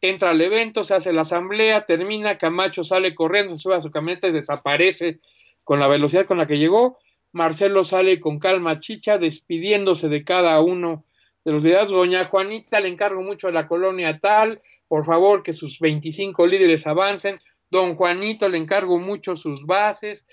[0.09, 3.91] entra al evento, se hace la asamblea, termina, Camacho sale corriendo, se sube a su
[3.91, 5.21] camioneta y desaparece
[5.63, 6.99] con la velocidad con la que llegó.
[7.33, 11.05] Marcelo sale con calma chicha, despidiéndose de cada uno
[11.45, 11.91] de los líderes.
[11.91, 16.87] Doña Juanita le encargo mucho a la colonia tal, por favor que sus 25 líderes
[16.87, 17.41] avancen.
[17.71, 20.29] Don Juanito le encargo mucho sus bases.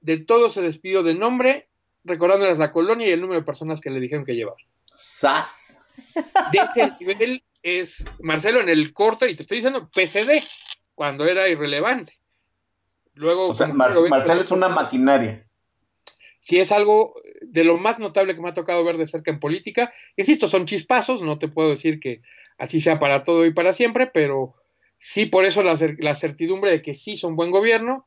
[0.00, 1.68] De todo se despidió de nombre,
[2.04, 4.56] recordándoles la colonia y el número de personas que le dijeron que llevar.
[4.94, 5.78] ¡Sas!
[6.14, 10.40] De ese nivel es Marcelo en el corte, y te estoy diciendo PCD,
[10.94, 12.12] cuando era irrelevante.
[13.14, 15.44] Luego, o sea, Mar Marcelo es una maquinaria.
[16.38, 19.40] Si es algo de lo más notable que me ha tocado ver de cerca en
[19.40, 22.22] política, insisto, son chispazos, no te puedo decir que
[22.56, 24.54] así sea para todo y para siempre, pero
[24.98, 28.06] sí por eso la, la certidumbre de que sí son buen gobierno,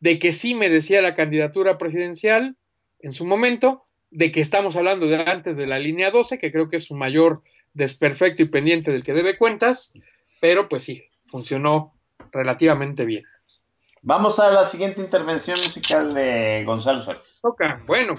[0.00, 2.56] de que sí merecía la candidatura presidencial
[2.98, 6.68] en su momento, de que estamos hablando de antes de la línea 12, que creo
[6.68, 7.42] que es su mayor
[7.74, 9.92] desperfecto y pendiente del que debe cuentas,
[10.40, 11.94] pero pues sí, funcionó
[12.32, 13.24] relativamente bien.
[14.02, 17.40] Vamos a la siguiente intervención musical de Gonzalo Suárez.
[17.42, 18.14] Ok, bueno,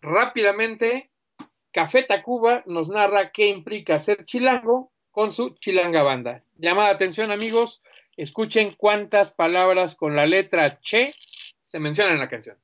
[0.00, 1.10] rápidamente,
[1.72, 6.38] Café Tacuba nos narra qué implica ser chilango con su chilanga banda.
[6.56, 7.82] Llamada atención amigos,
[8.16, 11.14] escuchen cuántas palabras con la letra Che
[11.62, 12.56] se mencionan en la canción.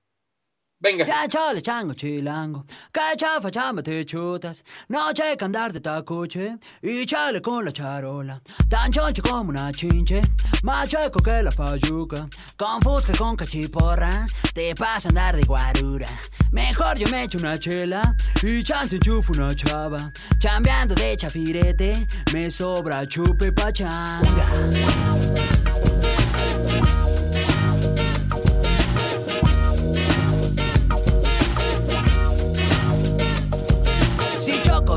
[0.85, 1.07] Venga.
[1.07, 6.59] Ya chale chango chilango, que chamba te chutas, no che andar de tacuche.
[6.83, 8.39] Y chale con la charola,
[8.69, 10.21] tan choncho como una chinche,
[10.63, 12.29] más chueco que la fayuca,
[12.59, 16.07] con fusca con cachiporra, te pasa andar de guarura.
[16.53, 18.15] Mejor yo me echo una chela.
[18.43, 24.45] Y chance enchufo una chava, chambeando de chafirete, me sobra chupe pachanga.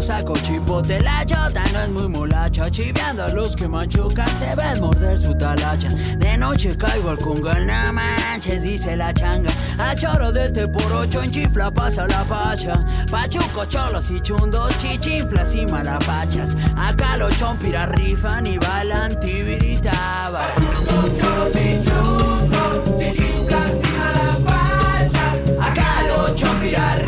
[0.08, 2.72] Saco chipote La chota no es muy molacha.
[2.72, 5.90] Chiveando a los que machucan Se ven morder su talacha.
[6.18, 9.52] De noche caigo al conga No manches, dice la changa.
[9.78, 12.74] A choro de este por ocho En chifla pasa la pacha
[13.12, 16.56] Pachuco, cholos y chundos Chichinflas y malapachas.
[16.78, 20.48] Acá los chompiras rifan Y bailan tibiritabas.
[20.56, 25.36] Pachucos, cholos y chundos Chichinflas y malapachas.
[25.60, 27.07] Acá los chompiras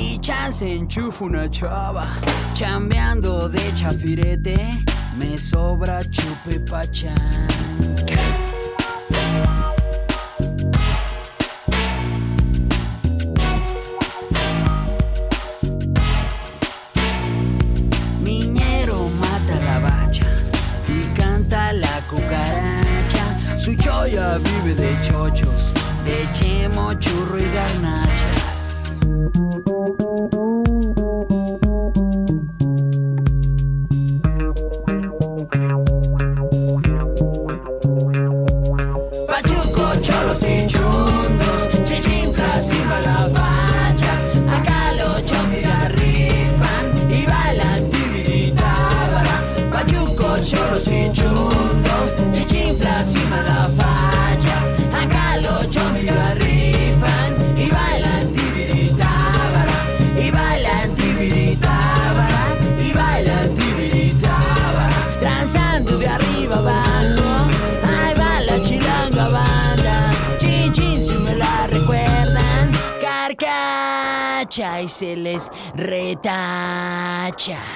[0.00, 2.16] y chance enchufo una chava.
[2.54, 4.56] Chambeando de chafirete,
[5.18, 7.46] me sobra chupe pachán.
[7.68, 7.89] Miñero
[77.40, 77.69] Gotcha!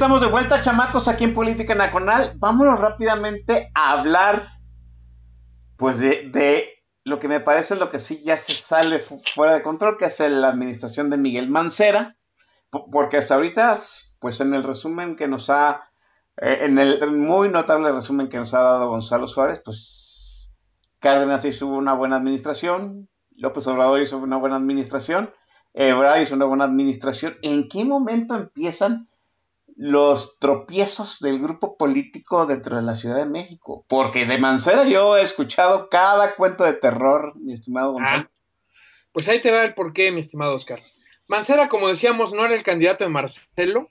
[0.00, 2.32] Estamos de vuelta, chamacos, aquí en Política Nacional.
[2.38, 4.46] Vámonos rápidamente a hablar,
[5.76, 6.70] pues, de,
[7.04, 10.06] lo que me parece lo que sí ya se sale fu- fuera de control, que
[10.06, 12.16] es la administración de Miguel Mancera,
[12.70, 13.76] po- porque hasta ahorita,
[14.20, 15.90] pues, en el resumen que nos ha,
[16.40, 20.56] eh, en el muy notable resumen que nos ha dado Gonzalo Suárez, pues,
[20.98, 25.30] Cárdenas hizo una buena administración, López Obrador hizo una buena administración,
[25.74, 27.36] Ebrard hizo una buena administración.
[27.42, 29.09] ¿En qué momento empiezan
[29.80, 33.86] los tropiezos del grupo político dentro de la Ciudad de México.
[33.88, 38.24] Porque de Mancera yo he escuchado cada cuento de terror, mi estimado Gonzalo.
[38.24, 38.30] Ah,
[39.10, 40.82] pues ahí te va el porqué, mi estimado Oscar.
[41.28, 43.88] Mancera, como decíamos, no era el candidato de Marcelo,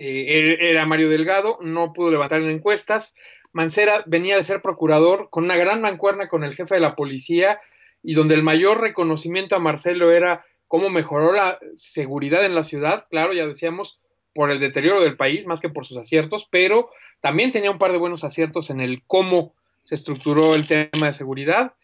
[0.00, 3.14] eh, era Mario Delgado, no pudo levantar en encuestas.
[3.52, 7.60] Mancera venía de ser procurador con una gran mancuerna con el jefe de la policía
[8.02, 13.06] y donde el mayor reconocimiento a Marcelo era cómo mejoró la seguridad en la ciudad,
[13.08, 14.00] claro, ya decíamos,
[14.34, 16.90] por el deterioro del país, más que por sus aciertos, pero
[17.20, 21.12] también tenía un par de buenos aciertos en el cómo se estructuró el tema de
[21.12, 21.74] seguridad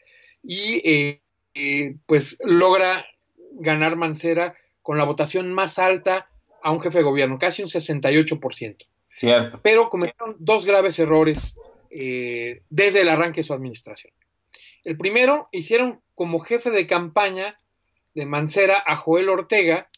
[0.43, 1.21] y eh,
[1.55, 3.07] eh, pues logra
[3.53, 6.29] ganar Mancera con la votación más alta
[6.63, 8.77] a un jefe de gobierno, casi un 68%.
[9.17, 9.61] Cierto.
[9.63, 11.57] Pero cometieron dos graves errores
[11.91, 14.13] eh, desde el arranque de su administración.
[14.85, 17.59] El primero, hicieron como jefe de campaña
[18.15, 19.90] de Mancera a Joel Ortega,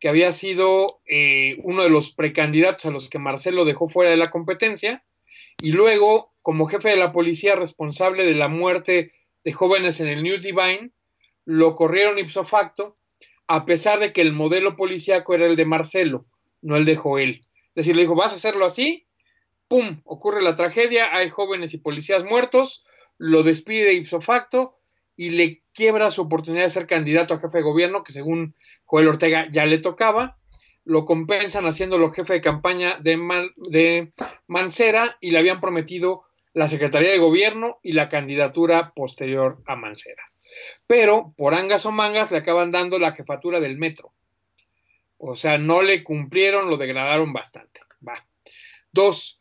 [0.00, 4.16] que había sido eh, uno de los precandidatos a los que Marcelo dejó fuera de
[4.16, 5.04] la competencia,
[5.60, 9.12] y luego como jefe de la policía responsable de la muerte
[9.44, 10.90] de jóvenes en el News Divine,
[11.44, 12.96] lo corrieron ipso facto,
[13.46, 16.24] a pesar de que el modelo policíaco era el de Marcelo,
[16.62, 17.46] no el de Joel.
[17.68, 19.06] Es decir, le dijo, vas a hacerlo así,
[19.68, 20.00] ¡pum!
[20.04, 22.84] Ocurre la tragedia, hay jóvenes y policías muertos,
[23.18, 24.74] lo despide ipso facto
[25.16, 28.54] y le quiebra su oportunidad de ser candidato a jefe de gobierno, que según
[28.90, 30.36] Joel Ortega ya le tocaba,
[30.84, 34.12] lo compensan haciéndolo jefe de campaña de, Man, de
[34.48, 40.24] Mancera y le habían prometido la Secretaría de Gobierno y la candidatura posterior a Mancera.
[40.88, 44.12] Pero por angas o mangas le acaban dando la jefatura del metro.
[45.18, 47.82] O sea, no le cumplieron, lo degradaron bastante.
[48.90, 49.40] Dos,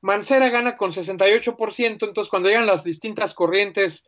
[0.00, 4.06] Mancera gana con 68%, entonces cuando llegan las distintas corrientes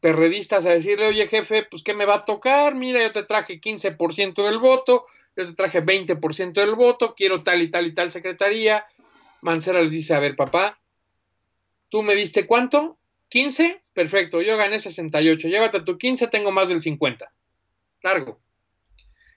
[0.00, 2.74] perredistas a decirle, oye jefe, pues ¿qué me va a tocar?
[2.74, 5.06] Mira, yo te traje 15% del voto,
[5.36, 8.86] yo te traje 20% del voto, quiero tal y tal y tal secretaría.
[9.42, 10.78] Mancera le dice, a ver papá,
[11.88, 12.98] tú me diste cuánto?
[13.28, 17.30] 15, perfecto, yo gané 68, llévate tu 15, tengo más del 50.
[18.02, 18.38] Largo.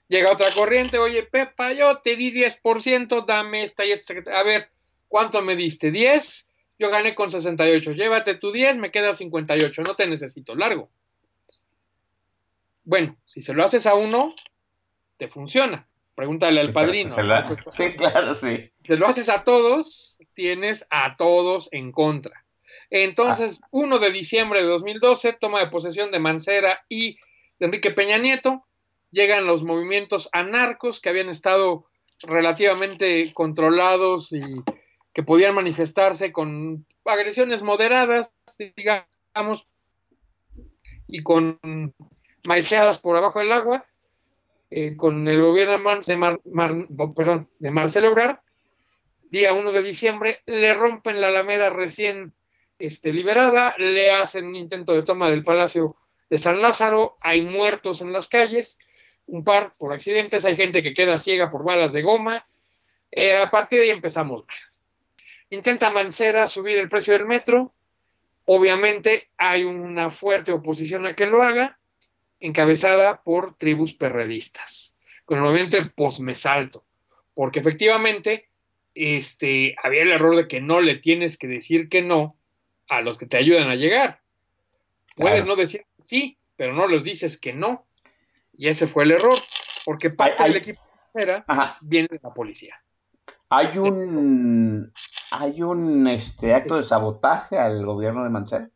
[0.08, 4.14] Llega otra corriente, oye Pepa, yo te di 10%, dame esta y esta.
[4.32, 4.70] A ver,
[5.06, 5.90] ¿cuánto me diste?
[5.90, 6.47] 10,
[6.78, 7.92] yo gané con 68.
[7.92, 9.82] Llévate tu 10, me queda 58.
[9.82, 10.54] No te necesito.
[10.54, 10.90] Largo.
[12.84, 14.34] Bueno, si se lo haces a uno,
[15.16, 15.86] te funciona.
[16.14, 17.10] Pregúntale al Sí, padrino.
[17.10, 18.70] se la- sí, claro, sí.
[18.78, 22.44] Si se lo haces a todos, tienes a todos en contra.
[22.90, 27.18] Entonces, 1 de diciembre de 2012, toma de posesión de Mancera y
[27.58, 28.64] de Enrique Peña Nieto.
[29.10, 31.86] Llegan los movimientos anarcos que habían estado
[32.22, 34.40] relativamente controlados y
[35.18, 38.36] que podían manifestarse con agresiones moderadas,
[38.76, 39.66] digamos,
[41.08, 41.58] y con
[42.44, 43.84] maiceadas por abajo del agua,
[44.70, 46.86] eh, con el gobierno de, Mar- Mar-
[47.58, 48.36] Marcelo Ebrard,
[49.28, 52.32] día 1 de diciembre, le rompen la Alameda recién
[52.78, 55.96] este, liberada, le hacen un intento de toma del Palacio
[56.30, 58.78] de San Lázaro, hay muertos en las calles,
[59.26, 62.46] un par por accidentes, hay gente que queda ciega por balas de goma,
[63.10, 64.44] eh, a partir de ahí empezamos.
[65.50, 67.72] Intenta Mancera subir el precio del metro.
[68.44, 71.78] Obviamente hay una fuerte oposición a que lo haga,
[72.40, 74.94] encabezada por tribus perredistas,
[75.24, 76.84] con el movimiento de posmesalto,
[77.34, 78.48] porque efectivamente
[78.94, 82.36] este, había el error de que no le tienes que decir que no
[82.88, 84.20] a los que te ayudan a llegar.
[85.16, 85.48] Puedes Claro.
[85.48, 87.86] no decir sí, pero no les dices que no.
[88.56, 89.36] Y ese fue el error.
[89.84, 90.82] porque parte del equipo
[91.46, 91.78] Ajá.
[91.80, 92.78] viene de la policía.
[93.48, 94.92] Hay un
[95.30, 98.70] hay un este acto de sabotaje al gobierno de Mancera.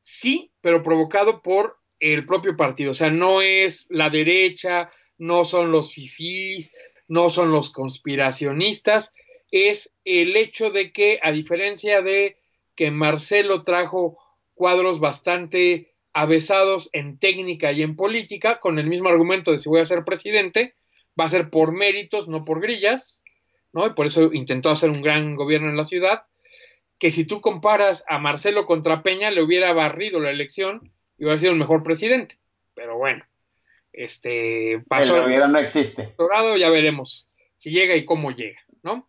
[0.00, 2.90] Sí, pero provocado por el propio partido.
[2.90, 6.72] O sea, no es la derecha, no son los fifís,
[7.08, 9.12] no son los conspiracionistas,
[9.50, 12.38] es el hecho de que, a diferencia de
[12.74, 14.18] que Marcelo trajo
[14.54, 19.80] cuadros bastante avesados en técnica y en política, con el mismo argumento de si voy
[19.80, 20.74] a ser presidente,
[21.18, 23.21] va a ser por méritos, no por grillas,
[23.72, 23.86] ¿no?
[23.86, 26.24] Y por eso intentó hacer un gran gobierno en la ciudad
[27.02, 31.40] que si tú comparas a Marcelo contra Peña, le hubiera barrido la elección y hubiera
[31.40, 32.36] sido el mejor presidente.
[32.74, 33.24] Pero bueno,
[33.92, 36.04] este pasó El gobierno no existe.
[36.04, 39.08] doctorado, ya veremos si llega y cómo llega, ¿no?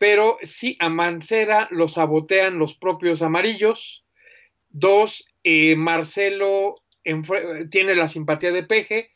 [0.00, 4.04] Pero sí, a Mancera lo sabotean los propios amarillos.
[4.70, 6.74] Dos, eh, Marcelo
[7.70, 9.11] tiene la simpatía de Peje.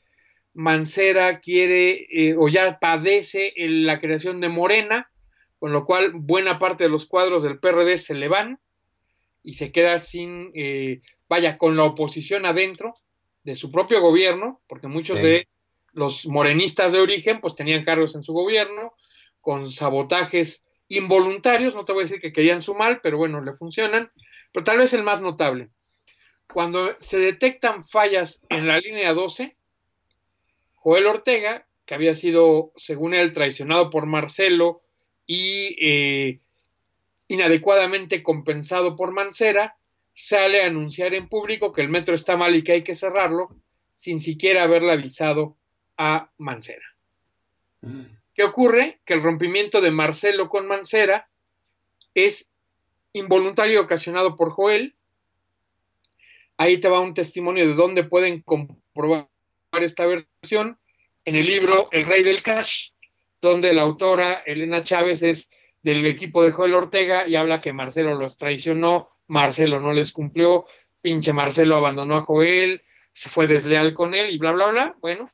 [0.56, 5.10] Mancera quiere eh, o ya padece en la creación de Morena,
[5.58, 8.58] con lo cual buena parte de los cuadros del PRD se le van
[9.42, 12.94] y se queda sin, eh, vaya, con la oposición adentro
[13.44, 15.26] de su propio gobierno, porque muchos Sí.
[15.26, 15.48] de
[15.92, 18.94] los morenistas de origen pues tenían cargos en su gobierno,
[19.42, 23.52] con sabotajes involuntarios, no te voy a decir que querían su mal, pero bueno, le
[23.52, 24.10] funcionan,
[24.52, 25.68] pero tal vez el más notable.
[26.52, 29.52] Cuando se detectan fallas en la línea 12,
[30.86, 34.82] Joel Ortega, que había sido, según él, traicionado por Marcelo
[35.26, 36.38] y eh,
[37.26, 39.78] inadecuadamente compensado por Mancera,
[40.14, 43.48] sale a anunciar en público que el metro está mal y que hay que cerrarlo,
[43.96, 45.56] sin siquiera haberle avisado
[45.96, 46.86] a Mancera.
[48.32, 49.00] ¿Qué ocurre?
[49.04, 51.28] Que el rompimiento de Marcelo con Mancera
[52.14, 52.48] es
[53.12, 54.94] involuntario ocasionado por Joel.
[56.56, 59.26] Ahí te va un testimonio de dónde pueden comprobar
[59.82, 60.78] esta versión
[61.24, 62.90] en el libro El Rey del Cash,
[63.40, 65.50] donde la autora Elena Chávez es
[65.82, 70.66] del equipo de Joel Ortega y habla que Marcelo los traicionó, Marcelo no les cumplió,
[71.00, 72.82] pinche Marcelo abandonó a Joel,
[73.12, 74.96] se fue desleal con él y bla, bla, bla.
[75.00, 75.30] Bueno,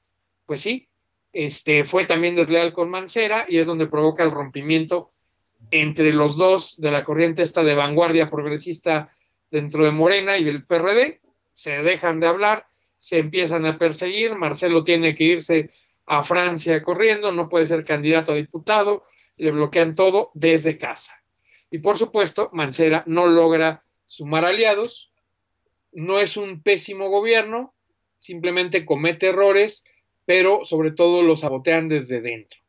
[0.47, 0.89] pues sí,
[1.33, 5.13] este, fue también desleal con Mancera y es donde provoca el rompimiento
[5.71, 9.11] entre los dos de la corriente esta de vanguardia progresista
[9.51, 11.21] dentro de Morena y del PRD,
[11.55, 12.67] se dejan de hablar,
[13.03, 15.71] se empiezan a perseguir, Marcelo tiene que irse
[16.07, 19.03] a Francia corriendo, no puede ser candidato a diputado,
[19.39, 21.13] le bloquean todo desde casa.
[21.69, 25.11] Y por supuesto, Mancera no logra sumar aliados,
[25.91, 27.75] no es un pésimo gobierno,
[28.19, 29.83] simplemente comete errores,
[30.25, 32.61] pero sobre todo los sabotean desde dentro.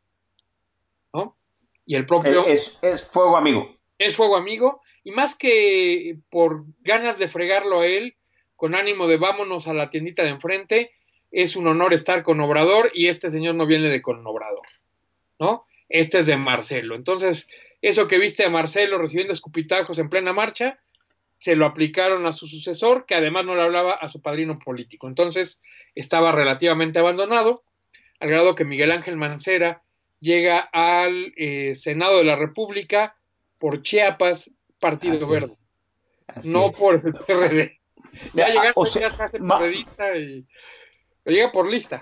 [1.14, 1.38] ¿no?
[1.86, 2.48] Y el propio...
[2.48, 3.78] Es, es fuego amigo.
[4.00, 8.16] Es fuego amigo, y más que por ganas de fregarlo a él,
[8.64, 10.92] con ánimo de vámonos a la tiendita de enfrente,
[11.32, 14.66] es un honor estar con Obrador y este señor no viene de con Obrador,
[15.38, 15.66] ¿no?
[15.90, 16.96] Este es de Marcelo.
[16.96, 17.50] Entonces,
[17.82, 20.80] eso que viste a Marcelo recibiendo escupitajos en plena marcha,
[21.40, 25.10] se lo aplicaron a su sucesor, que además no le hablaba a su padrino político.
[25.10, 25.62] Entonces,
[25.94, 27.66] estaba relativamente abandonado,
[28.22, 29.84] al grado que Miguel Ángel Mancera
[30.22, 33.18] llega al eh, Senado de la República
[33.60, 35.48] por Chiapas, Partido Así Verde,
[36.46, 36.78] no es.
[36.78, 37.83] por el PRD.
[38.34, 40.46] Ya Ah, llegaste, o sea, ya se hace ma- periodista y
[41.24, 42.00] pero llega por lista,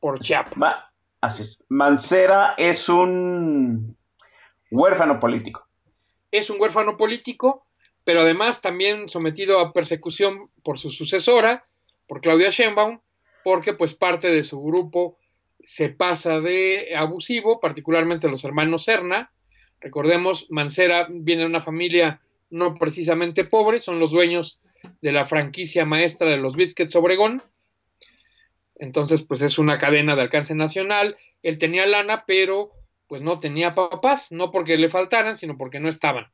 [0.00, 0.56] por Chiapas.
[0.56, 0.76] Ma-
[1.20, 1.64] así es.
[1.68, 3.96] Mancera es un
[4.70, 5.66] huérfano político.
[6.30, 7.66] Es un huérfano político,
[8.04, 11.64] pero además también sometido a persecución por su sucesora,
[12.08, 13.00] por Claudia Sheinbaum,
[13.44, 15.18] porque pues parte de su grupo
[15.64, 19.32] se pasa de abusivo, particularmente los hermanos Serna.
[19.80, 22.20] Recordemos, Mancera viene de una familia
[22.50, 24.60] no precisamente pobre, son los dueños
[25.00, 27.42] de la franquicia maestra de los Biscuits Obregón.
[28.74, 31.16] Entonces, pues es una cadena de alcance nacional.
[31.42, 32.72] Él tenía lana, pero
[33.06, 36.26] pues no tenía papás, no porque le faltaran, sino porque no estaban.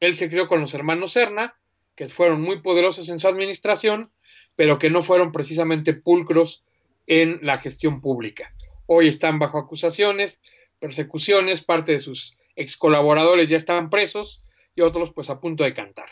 [0.00, 1.56] Él se crió con los hermanos Serna,
[1.94, 4.10] que fueron muy poderosos en su administración,
[4.56, 6.64] pero que no fueron precisamente pulcros
[7.06, 8.52] en la gestión pública.
[8.86, 10.40] Hoy están bajo acusaciones,
[10.80, 14.42] persecuciones, parte de sus ex colaboradores ya están presos
[14.74, 16.08] y otros pues a punto de cantar.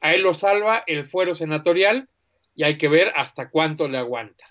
[0.00, 2.08] A él lo salva el fuero senatorial
[2.54, 4.44] y hay que ver hasta cuánto le aguanta.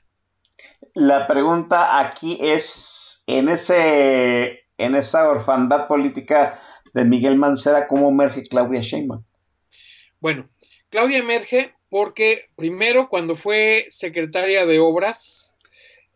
[0.94, 6.62] La pregunta aquí es, en, ese, en esa orfandad política
[6.94, 9.24] de Miguel Mancera, ¿cómo emerge Claudia Sheinbaum?
[10.20, 10.50] Bueno,
[10.90, 15.56] Claudia emerge porque primero cuando fue secretaria de Obras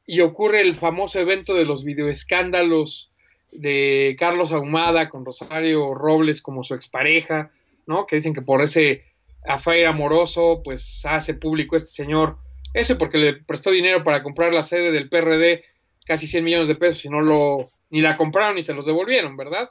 [0.05, 3.11] y ocurre el famoso evento de los videoescándalos
[3.51, 7.51] de Carlos Ahumada con Rosario Robles como su expareja,
[7.85, 8.05] ¿no?
[8.05, 9.03] Que dicen que por ese
[9.45, 12.37] affair amoroso, pues hace público este señor
[12.73, 15.63] eso porque le prestó dinero para comprar la sede del PRD
[16.05, 19.37] casi 100 millones de pesos y no lo, ni la compraron ni se los devolvieron,
[19.37, 19.69] ¿verdad?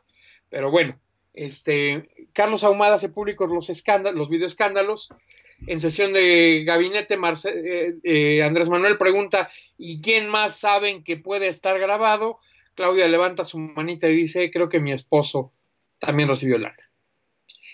[0.48, 0.98] Pero bueno,
[1.34, 5.08] este, Carlos Ahumada hace públicos los escándalos, los videoescándalos.
[5.66, 11.48] En sesión de gabinete, eh, eh, Andrés Manuel pregunta, ¿y quién más saben que puede
[11.48, 12.38] estar grabado?
[12.74, 15.52] Claudia levanta su manita y dice, creo que mi esposo
[16.00, 16.91] también recibió lana.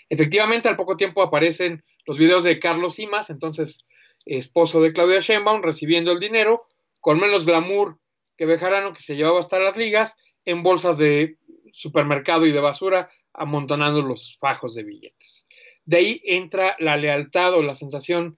[0.09, 3.85] Efectivamente, al poco tiempo aparecen los videos de Carlos Simas, entonces
[4.25, 6.61] esposo de Claudia Sheinbaum, recibiendo el dinero
[6.99, 7.97] con menos glamour
[8.37, 11.37] que Bejarano, que se llevaba hasta las ligas, en bolsas de
[11.71, 15.47] supermercado y de basura, amontonando los fajos de billetes.
[15.85, 18.37] De ahí entra la lealtad o la sensación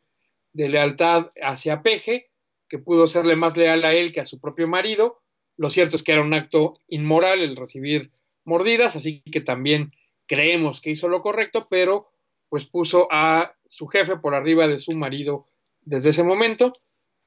[0.53, 2.29] de lealtad hacia Peje,
[2.67, 5.21] que pudo serle más leal a él que a su propio marido.
[5.57, 8.11] Lo cierto es que era un acto inmoral el recibir
[8.45, 9.91] mordidas, así que también
[10.31, 12.09] creemos que hizo lo correcto, pero
[12.47, 15.45] pues puso a su jefe por arriba de su marido
[15.81, 16.71] desde ese momento.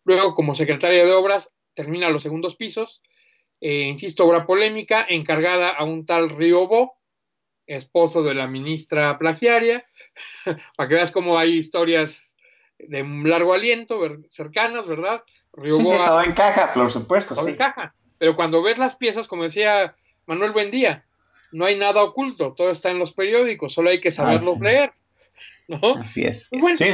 [0.05, 3.03] Luego, como secretaria de Obras, termina los segundos pisos.
[3.61, 6.95] Eh, insisto, obra polémica, encargada a un tal Bo,
[7.67, 9.85] esposo de la ministra plagiaria,
[10.77, 12.35] para que veas cómo hay historias
[12.79, 14.01] de largo aliento,
[14.31, 15.25] cercanas, ¿verdad?
[15.63, 17.95] sí, sí, todo encaja, por supuesto, todo encaja.
[18.17, 19.95] Pero cuando ves las piezas, como decía
[20.25, 21.05] Manuel Buendía,
[21.55, 24.91] no hay nada oculto, todo está en los periódicos, solo hay que saberlo leer.
[26.01, 26.49] Así es.
[26.51, 26.91] Pues sí,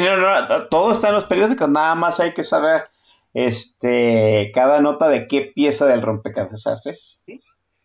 [0.71, 2.85] todo está en los periódicos, nada más hay que saber
[3.33, 7.25] este cada nota de qué pieza del rompecabezas haces.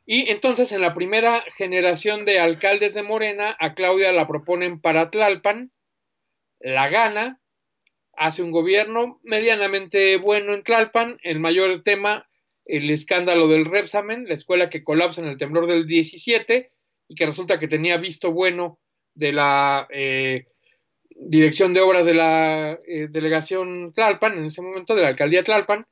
[0.06, 5.10] Y entonces en la primera generación de alcaldes de Morena, a Claudia la proponen para
[5.10, 5.72] Tlalpan,
[6.60, 7.40] la gana,
[8.18, 12.28] hace un gobierno medianamente bueno en Tlalpan, el mayor tema,
[12.66, 16.72] el escándalo del Repsamen, la escuela que colapsa en el temblor del 17
[17.08, 18.80] y que resulta que tenía visto bueno
[19.14, 20.48] de la eh,
[21.10, 25.86] dirección de obras de la eh, delegación Tlalpan, en ese momento, de la alcaldía Tlalpan,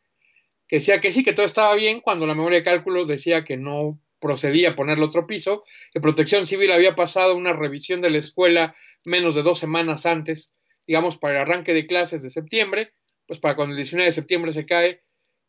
[0.68, 3.58] que decía que sí, que todo estaba bien, cuando la memoria de cálculo decía que
[3.58, 5.64] no procedía a ponerle otro piso,
[5.94, 8.76] que Protección Civil había pasado una revisión de la escuela
[9.06, 10.54] menos de dos semanas antes,
[10.88, 12.94] digamos, para el arranque de clases de septiembre,
[13.28, 15.03] pues para cuando el 19 de septiembre se cae,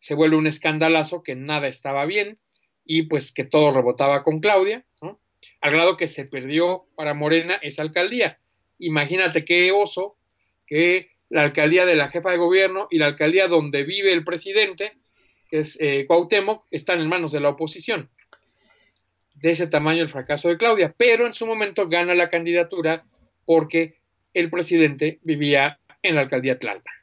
[0.05, 2.39] se vuelve un escandalazo que nada estaba bien
[2.85, 5.19] y pues que todo rebotaba con Claudia, ¿no?
[5.61, 8.39] al grado que se perdió para Morena esa alcaldía
[8.79, 10.17] imagínate qué oso
[10.67, 14.93] que la alcaldía de la jefa de gobierno y la alcaldía donde vive el presidente,
[15.49, 18.11] que es eh, Cuauhtémoc, están en manos de la oposición.
[19.35, 23.05] De ese tamaño el fracaso de Claudia, pero en su momento gana la candidatura
[23.45, 23.97] porque
[24.33, 26.95] el presidente vivía en la alcaldía Tlalpan.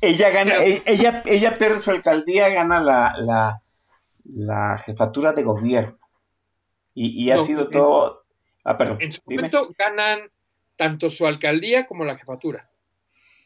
[0.00, 3.60] Ella gana, e, ella, ella pierde su alcaldía, gana la,
[4.24, 5.98] la, jefatura de gobierno.
[6.94, 8.24] Y, ha sido todo.
[8.64, 8.98] Ah, perdón.
[9.00, 10.30] En su momento ganan
[10.76, 12.68] tanto su alcaldía como la jefatura.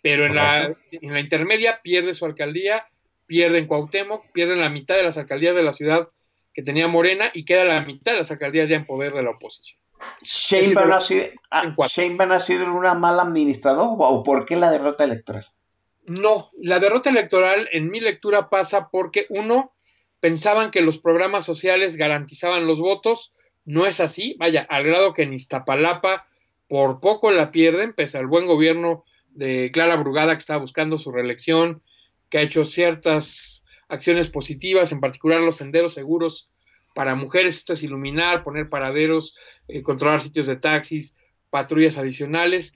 [0.03, 2.87] Pero en la, en la, intermedia pierde su alcaldía,
[3.27, 6.09] pierde en Cuauhtémoc, pierde la mitad de las alcaldías de la ciudad
[6.55, 9.31] que tenía Morena y queda la mitad de las alcaldías ya en poder de la
[9.31, 9.79] oposición.
[10.23, 15.45] ¿Sheinbaum ha, sido, ah, ha sido una mala administradora o por qué la derrota electoral?
[16.07, 19.73] No, la derrota electoral en mi lectura pasa porque uno,
[20.21, 23.33] pensaban que los programas sociales garantizaban los votos,
[23.65, 26.27] no es así, vaya, al grado que en Iztapalapa
[26.69, 31.13] por poco la pierden, pese al buen gobierno de Clara Brugada, que está buscando su
[31.13, 31.83] reelección,
[32.31, 36.49] que ha hecho ciertas acciones positivas, en particular los senderos seguros
[36.95, 39.37] para mujeres, esto es iluminar, poner paraderos,
[39.69, 41.15] eh, controlar sitios de taxis,
[41.51, 42.75] patrullas adicionales.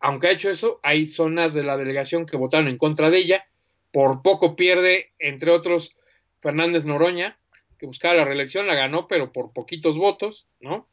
[0.00, 3.46] Aunque ha hecho eso, hay zonas de la delegación que votaron en contra de ella.
[3.92, 5.96] Por poco pierde, entre otros,
[6.40, 7.36] Fernández Noroña,
[7.78, 10.88] que buscaba la reelección, la ganó, pero por poquitos votos, ¿no?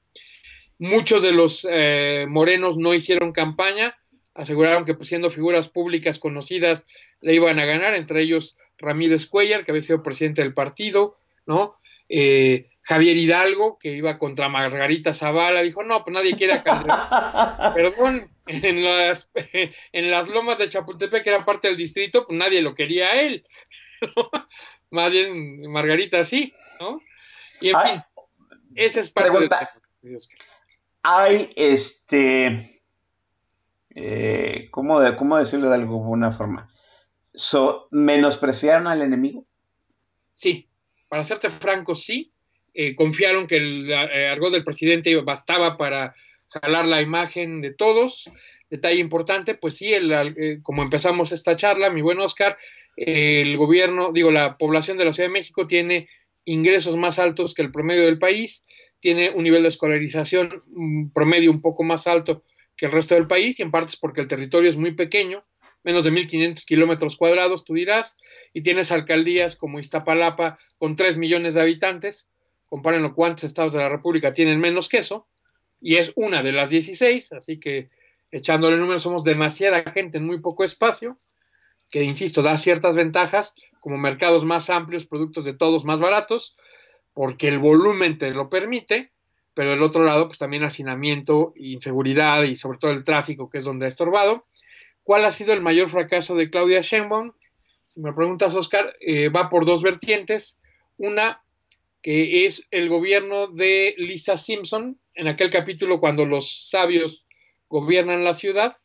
[0.79, 3.97] Muchos de los eh, morenos no hicieron campaña,
[4.33, 6.87] aseguraron que pues, siendo figuras públicas conocidas
[7.21, 11.77] le iban a ganar, entre ellos Ramírez Cuellar, que había sido presidente del partido, ¿no?
[12.09, 18.29] Eh, Javier Hidalgo, que iba contra Margarita Zavala, dijo, no, pues nadie quiere a Perdón,
[18.45, 19.31] en las,
[19.91, 23.21] en las lomas de Chapultepec, que eran parte del distrito, pues nadie lo quería a
[23.21, 23.45] él.
[24.89, 27.01] Más bien Margarita sí, ¿no?
[27.61, 28.03] Y en fin,
[28.75, 30.17] esa es parte de
[31.03, 32.81] hay este.
[33.95, 36.73] Eh, ¿cómo, de, ¿Cómo decirlo de alguna forma?
[37.33, 39.45] So, ¿Menospreciaron al enemigo?
[40.33, 40.69] Sí,
[41.09, 42.32] para serte franco, sí.
[42.73, 46.15] Eh, confiaron que el eh, argot del presidente bastaba para
[46.49, 48.29] jalar la imagen de todos.
[48.69, 52.57] Detalle importante, pues sí, el, eh, como empezamos esta charla, mi buen Oscar,
[52.95, 56.09] el gobierno, digo, la población de la Ciudad de México tiene
[56.45, 58.63] ingresos más altos que el promedio del país
[59.03, 60.61] tiene un nivel de escolarización
[61.13, 62.45] promedio un poco más alto
[62.77, 65.43] que el resto del país, y en parte es porque el territorio es muy pequeño,
[65.83, 68.17] menos de 1.500 kilómetros cuadrados, tú dirás,
[68.53, 72.31] y tienes alcaldías como Iztapalapa con 3 millones de habitantes,
[72.73, 75.27] compárenlo cuántos estados de la República tienen menos que eso,
[75.79, 77.91] y es una de las 16, así que
[78.31, 81.15] echándole números somos demasiada gente en muy poco espacio,
[81.91, 86.55] que insisto, da ciertas ventajas, como mercados más amplios, productos de todos más baratos,
[87.13, 89.11] porque el volumen te lo permite,
[89.53, 93.65] pero del otro lado, pues también hacinamiento, inseguridad y sobre todo el tráfico, que es
[93.65, 94.47] donde ha estorbado.
[95.03, 97.33] ¿Cuál ha sido el mayor fracaso de Claudia Sheinbaum?
[97.87, 100.57] Si me preguntas, Oscar, eh, va por dos vertientes.
[100.97, 101.43] Una,
[102.03, 107.25] que es el gobierno de Lisa Simpson, en aquel capítulo cuando los sabios
[107.69, 108.75] gobiernan la ciudad,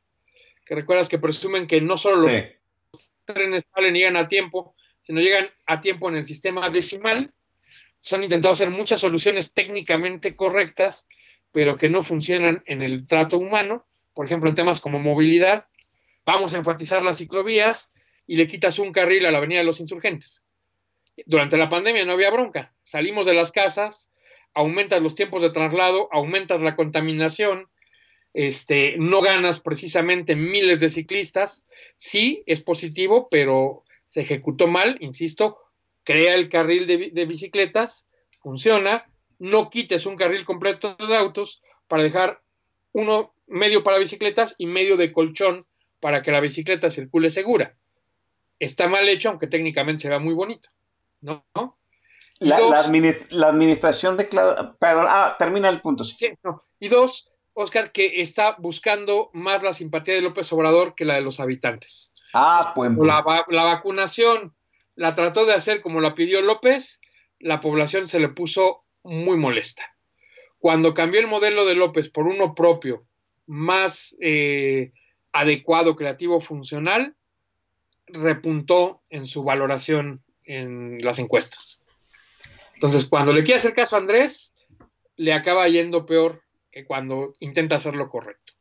[0.65, 5.21] que recuerdas que presumen que no solo los trenes salen y llegan a tiempo, sino
[5.21, 7.33] llegan a tiempo en el sistema decimal.
[8.03, 11.07] Se han intentado hacer muchas soluciones técnicamente correctas,
[11.51, 13.85] pero que no funcionan en el trato humano,
[14.15, 15.67] por ejemplo, en temas como movilidad,
[16.25, 17.93] vamos a enfatizar las ciclovías
[18.27, 20.45] y le quitas un carril a la Avenida de los Insurgentes.
[21.27, 22.75] Durante la pandemia no había bronca.
[22.83, 24.11] Salimos de las casas,
[24.55, 27.69] aumentas los tiempos de traslado, aumentas la contaminación,
[28.35, 31.65] este, no ganas precisamente miles de ciclistas.
[31.97, 35.59] Sí, es positivo, pero se ejecutó mal, insisto,
[36.05, 38.07] crea el carril de, de bicicletas,
[38.41, 42.41] funciona, no quites un carril completo de autos para dejar
[42.93, 45.67] uno medio para bicicletas y medio de colchón
[46.01, 47.77] para que la bicicleta circule segura.
[48.59, 50.71] Está mal hecho, aunque técnicamente se vea muy bonito,
[51.21, 51.45] ¿no?
[52.41, 56.05] La, la, administración de Perdón, ah, termina el punto.
[56.05, 56.31] Sí.
[56.45, 56.63] no.
[56.79, 61.23] Y dos, Oscar, que está buscando más la simpatía de López Obrador que la de
[61.23, 62.13] los habitantes.
[62.33, 62.93] Ah, pues.
[62.99, 64.55] La, la vacunación
[64.95, 67.01] la trató de hacer como la pidió López,
[67.41, 69.85] la población se le puso muy molesta.
[70.59, 73.01] Cuando cambió el modelo de López por uno propio,
[73.47, 74.93] más eh,
[75.33, 77.15] adecuado, creativo, funcional,
[78.07, 81.83] repuntó en su valoración en las encuestas.
[82.75, 84.55] Entonces, cuando le quiere hacer caso a Andrés,
[85.17, 86.43] le acaba yendo peor
[86.73, 88.55] que cuando intenta hacer lo correcto.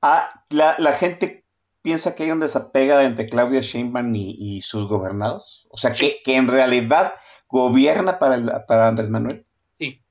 [0.00, 1.44] Ah, la, la gente
[1.82, 5.68] piensa que hay un desapega entre Claudia Sheinbaum y, y sus gobernados.
[5.70, 7.14] O sea, que, que en realidad
[7.48, 9.44] gobierna para, el, para Andrés Manuel.
[9.78, 10.02] Sí.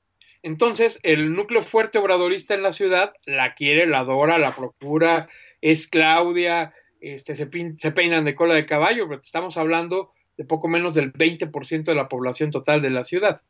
[0.43, 5.27] Entonces, el núcleo fuerte obradorista en la ciudad la quiere, la adora, la procura,
[5.61, 10.67] es Claudia, este, se, se peinan de cola de caballo, pero estamos hablando de poco
[10.67, 13.41] menos del 20% de la población total de la ciudad.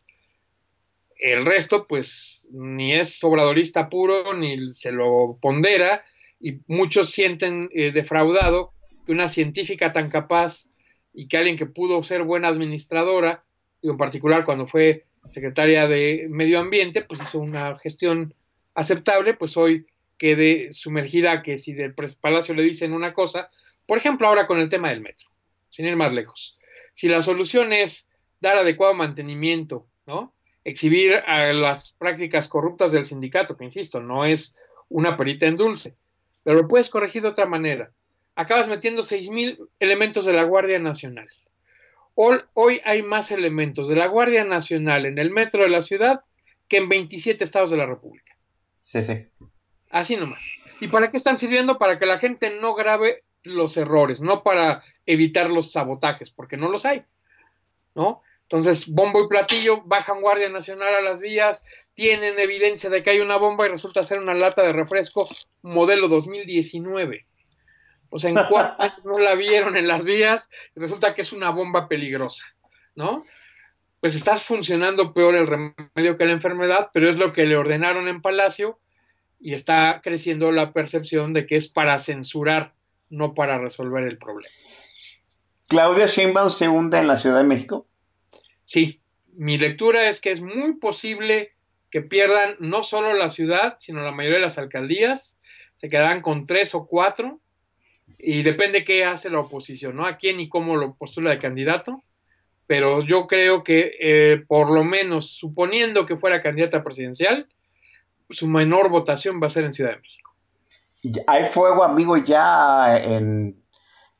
[1.18, 6.03] El resto, pues, ni es obradorista puro, ni se lo pondera,
[6.40, 8.74] y muchos sienten eh, defraudado
[9.06, 10.68] que una científica tan capaz
[11.14, 13.44] y que alguien que pudo ser buena administradora,
[13.82, 18.34] y en particular cuando fue secretaria de Medio Ambiente, pues hizo una gestión
[18.74, 19.88] aceptable, pues hoy
[20.18, 23.49] quede sumergida que si del Palacio le dicen una cosa,
[23.86, 25.28] por ejemplo ahora con el tema del metro,
[25.70, 26.57] sin ir más lejos,
[26.96, 28.08] si la solución es
[28.40, 30.34] dar adecuado mantenimiento, ¿no?
[30.64, 34.56] Exhibir a las prácticas corruptas del sindicato, que insisto, no es
[34.88, 35.98] una perita en dulce,
[36.44, 37.92] pero lo puedes corregir de otra manera.
[38.34, 41.28] Acabas metiendo mil elementos de la Guardia Nacional.
[42.14, 46.22] Hoy, hoy hay más elementos de la Guardia Nacional en el metro de la ciudad
[46.70, 48.38] que en 27 estados de la República.
[48.80, 49.28] Sí, sí.
[49.90, 50.50] Así nomás.
[50.80, 51.78] ¿Y para qué están sirviendo?
[51.78, 56.70] Para que la gente no grabe los errores, no para evitar los sabotajes, porque no
[56.70, 57.04] los hay,
[57.94, 58.22] ¿no?
[58.44, 61.66] Entonces, bombo y platillo, bajan Guardia Nacional a las vías,
[61.96, 65.28] tienen evidencia de que hay una bomba y resulta ser una lata de refresco
[65.64, 67.26] modelo 2019.
[68.10, 71.50] O sea, en cuatro no la vieron en las vías y resulta que es una
[71.50, 72.46] bomba peligrosa,
[72.96, 73.26] ¿no?
[74.00, 78.08] Pues estás funcionando peor el remedio que la enfermedad, pero es lo que le ordenaron
[78.08, 78.80] en Palacio
[79.40, 82.75] y está creciendo la percepción de que es para censurar,
[83.10, 84.53] no para resolver el problema.
[85.68, 87.88] ¿Claudia Sheinbaum se hunde en la Ciudad de México?
[88.65, 89.02] Sí,
[89.34, 91.53] mi lectura es que es muy posible
[91.90, 95.38] que pierdan no solo la ciudad, sino la mayoría de las alcaldías,
[95.76, 97.40] se quedarán con tres o cuatro,
[98.18, 100.06] y depende qué hace la oposición, ¿no?
[100.06, 102.03] A quién y cómo lo postula de candidato,
[102.68, 107.48] pero yo creo que eh, por lo menos, suponiendo que fuera candidata presidencial,
[108.30, 110.25] su menor votación va a ser en Ciudad de México.
[111.27, 113.61] ¿Hay fuego, amigo, ya en,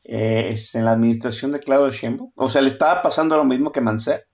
[0.04, 2.32] eh, en la administración de Claudio Sheinbaum?
[2.36, 4.28] O sea, ¿le estaba pasando lo mismo que Mancer?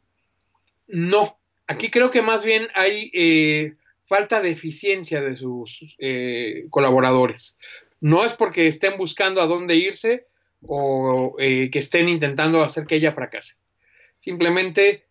[0.87, 1.37] No,
[1.67, 3.75] aquí creo que más bien hay eh,
[4.05, 7.57] falta de eficiencia de sus eh, colaboradores.
[8.01, 10.27] No es porque estén buscando a dónde irse
[10.63, 13.55] o que estén intentando hacer que ella fracase.
[14.19, 15.05] Simplemente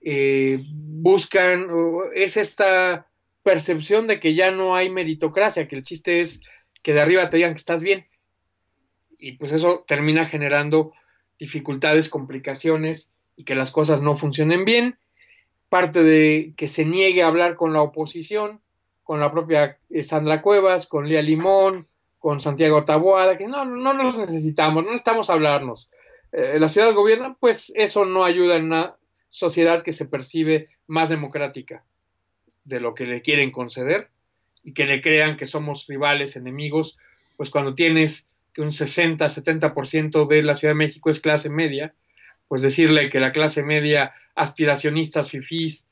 [0.00, 1.68] buscan,
[2.14, 3.06] es esta
[3.44, 6.40] percepción de que ya no hay meritocracia, que el chiste es
[6.88, 8.06] que de arriba te digan que estás bien.
[9.18, 10.94] y pues eso termina generando
[11.38, 14.96] dificultades, complicaciones y que las cosas no funcionen bien.
[15.68, 18.62] Parte de que se niegue a hablar con la oposición,
[19.02, 21.86] con la propia eh, Sandra Cuevas, con Lía Limón,
[22.18, 25.90] con Santiago Taboada, que no, no nos necesitamos, no necesitamos hablarnos.
[26.32, 28.96] Eh, la ciudad gobierna, pues eso no ayuda en una
[29.28, 31.84] sociedad que se percibe más democrática
[32.64, 34.08] de lo que le quieren conceder
[34.62, 36.96] y que le crean que somos rivales, enemigos,
[37.36, 41.94] pues cuando tienes que un 60, 70% de la Ciudad de México es clase media,
[42.48, 45.86] pues decirle que la clase media, aspiracionistas, fifís,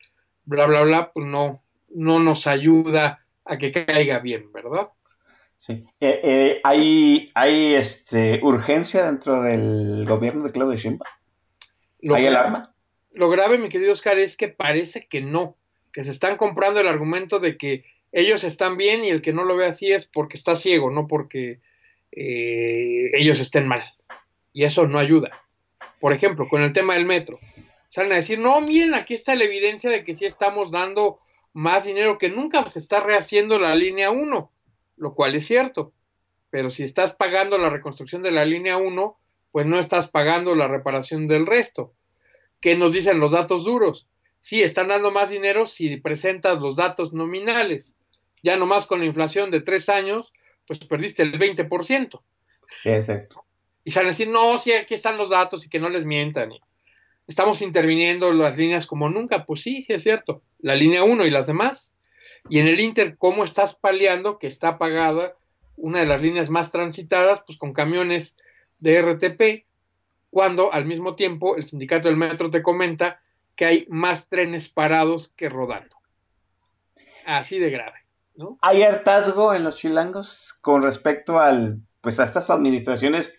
[0.45, 1.63] bla, bla, bla, pues no,
[1.95, 4.89] no nos ayuda a que caiga bien, ¿verdad?
[5.59, 5.85] Sí.
[6.01, 11.09] Eh, eh, ¿Hay, hay este, urgencia dentro del gobierno de Claudio Sheinbaum?
[12.15, 12.75] ¿Hay alarma?
[13.13, 15.57] Lo grave, mi querido Oscar, es que parece que no,
[15.93, 19.45] que se están comprando el argumento de que ellos están bien y el que no
[19.45, 21.61] lo ve así es porque está ciego, no porque
[22.13, 23.83] eh, ellos estén mal.
[24.53, 25.31] Y eso no ayuda.
[26.01, 27.39] Por ejemplo, con el tema del metro.
[27.89, 31.19] Salen a decir, no, miren, aquí está la evidencia de que sí estamos dando
[31.53, 34.51] más dinero que nunca, se está rehaciendo la línea 1,
[34.97, 35.93] lo cual es cierto.
[36.51, 39.19] Pero si estás pagando la reconstrucción de la línea 1,
[39.53, 41.95] pues no estás pagando la reparación del resto.
[42.61, 44.07] ¿Qué nos dicen los datos duros?
[44.47, 47.97] Sí, están dando más dinero si presentas los datos nominales.
[48.45, 50.33] Ya nomás con la inflación de tres años,
[50.69, 52.23] pues perdiste el 20%.
[52.79, 53.45] Sí, exacto.
[53.83, 56.53] Y salen a decir, no, sí, aquí están los datos y que no les mientan.
[57.27, 59.45] estamos interviniendo las líneas como nunca.
[59.45, 60.45] Pues sí, sí es cierto.
[60.61, 61.93] La línea 1 y las demás.
[62.49, 65.35] Y en el Inter, ¿cómo estás paliando que está pagada
[65.75, 68.37] una de las líneas más transitadas, pues con camiones
[68.79, 69.67] de RTP,
[70.31, 73.21] cuando al mismo tiempo el sindicato del metro te comenta
[73.57, 75.97] que hay más trenes parados que rodando.
[77.25, 77.99] Así de grave.
[78.37, 78.59] ¿no?
[78.63, 83.37] ¿Hay hartazgo en los chilangos con respecto al, pues a estas administraciones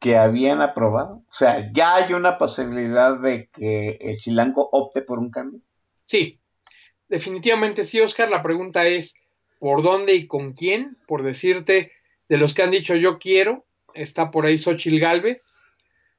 [0.00, 1.22] que habían aprobado?
[1.28, 5.60] O sea, ¿ya hay una posibilidad de que el chilango opte por un cambio?
[6.06, 6.40] Sí,
[7.08, 8.30] definitivamente sí, Oscar.
[8.30, 9.14] La pregunta es,
[9.58, 10.96] ¿por dónde y con quién?
[11.06, 11.92] Por decirte,
[12.28, 15.57] de los que han dicho yo quiero, está por ahí Xochil Gálvez,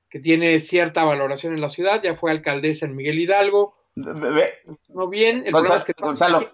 [0.10, 3.76] que tiene cierta valoración en la ciudad, ya fue alcaldesa en Miguel Hidalgo.
[3.96, 6.50] no bien, el Gonzalo, que Gonzalo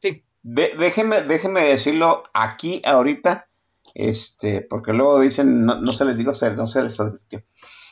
[0.00, 0.22] sí.
[0.42, 3.48] déjeme, déjeme decirlo aquí ahorita,
[3.94, 7.42] este, porque luego dicen, no, se les digo, no se les advirtió.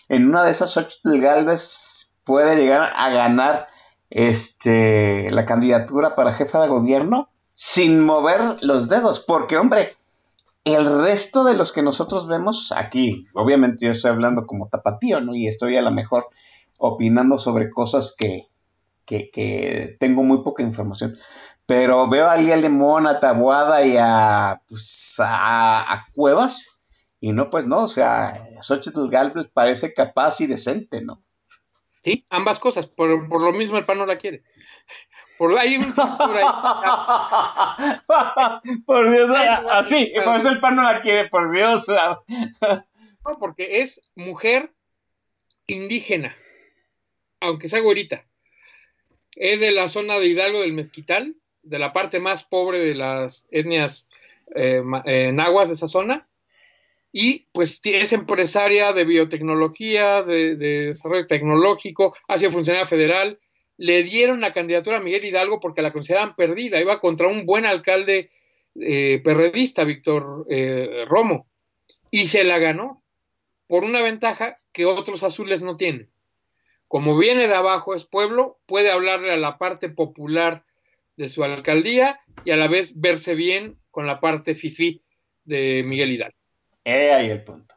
[0.08, 3.68] En una de esas ocho Galvez puede llegar a ganar
[4.10, 9.96] este, la candidatura para jefa de gobierno sin mover los dedos, porque hombre,
[10.64, 15.34] el resto de los que nosotros vemos aquí, obviamente yo estoy hablando como tapatío, ¿no?
[15.34, 16.28] Y estoy a lo mejor
[16.78, 18.48] opinando sobre cosas que,
[19.04, 21.16] que, tengo muy poca información.
[21.66, 26.80] Pero veo a Lía Lemón, a Tabuada y a, pues, a, Cuevas.
[27.20, 31.22] Y no, pues no, o sea, Xochitl Galvez parece capaz y decente, ¿no?
[32.02, 32.88] Sí, ambas cosas.
[32.88, 34.42] Por, por lo mismo el pan no la quiere.
[35.42, 36.06] Por, hay un por,
[38.86, 39.28] por Dios,
[39.72, 41.88] así, por eso el pan no la quiere, por Dios.
[41.88, 44.70] no, porque es mujer
[45.66, 46.36] indígena,
[47.40, 48.24] aunque sea güerita.
[49.34, 53.48] Es de la zona de Hidalgo del Mezquital, de la parte más pobre de las
[53.50, 54.08] etnias
[54.54, 56.28] eh, eh, nahuas de esa zona.
[57.10, 63.40] Y pues es empresaria de biotecnología, de, de desarrollo tecnológico, ha sido funcionaria federal,
[63.76, 67.66] le dieron la candidatura a Miguel Hidalgo porque la consideraban perdida, iba contra un buen
[67.66, 68.30] alcalde
[68.80, 71.46] eh, perredista, Víctor eh, Romo,
[72.10, 73.02] y se la ganó
[73.66, 76.10] por una ventaja que otros azules no tienen.
[76.88, 80.64] Como viene de abajo, es pueblo, puede hablarle a la parte popular
[81.16, 85.02] de su alcaldía y a la vez verse bien con la parte fifí
[85.44, 86.36] de Miguel Hidalgo.
[86.84, 87.74] Eh, ahí el punto.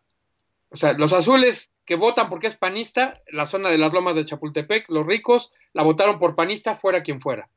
[0.70, 4.26] O sea, los azules que votan porque es panista, la zona de las lomas de
[4.26, 7.50] Chapultepec, los ricos, la votaron por panista, fuera quien fuera.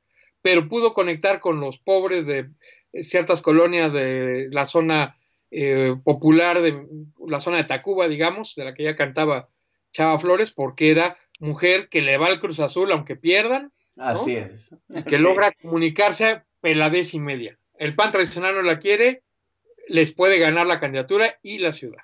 [0.43, 2.51] Pero pudo conectar con los pobres de
[2.93, 5.17] eh, ciertas colonias de la zona
[5.51, 6.87] eh, popular, de
[7.27, 9.49] la zona de Tacuba, digamos, de la que ya cantaba
[9.93, 13.73] Chava Flores, porque era mujer que le va al Cruz Azul aunque pierdan.
[13.97, 14.75] Así es.
[14.89, 17.59] Y que logra comunicarse peladez y media.
[17.79, 19.23] El PAN tradicional no la quiere,
[19.89, 22.03] les puede ganar la candidatura y la ciudad.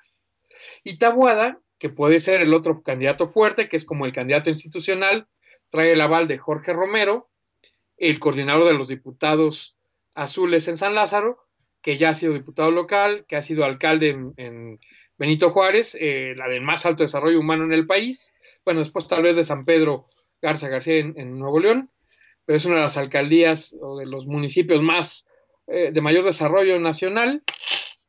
[0.83, 5.27] Y Tabuada que puede ser el otro candidato fuerte, que es como el candidato institucional,
[5.69, 7.29] trae el aval de Jorge Romero,
[7.97, 9.77] el coordinador de los diputados
[10.15, 11.39] azules en San Lázaro,
[11.81, 14.79] que ya ha sido diputado local, que ha sido alcalde en,
[15.17, 18.33] Benito Juárez, eh, la del más alto desarrollo humano en el país,
[18.65, 20.07] bueno, después tal vez de San Pedro
[20.41, 21.89] Garza García en, Nuevo León,
[22.43, 25.25] pero es una de las alcaldías o de los municipios más
[25.67, 27.43] eh, de mayor desarrollo nacional,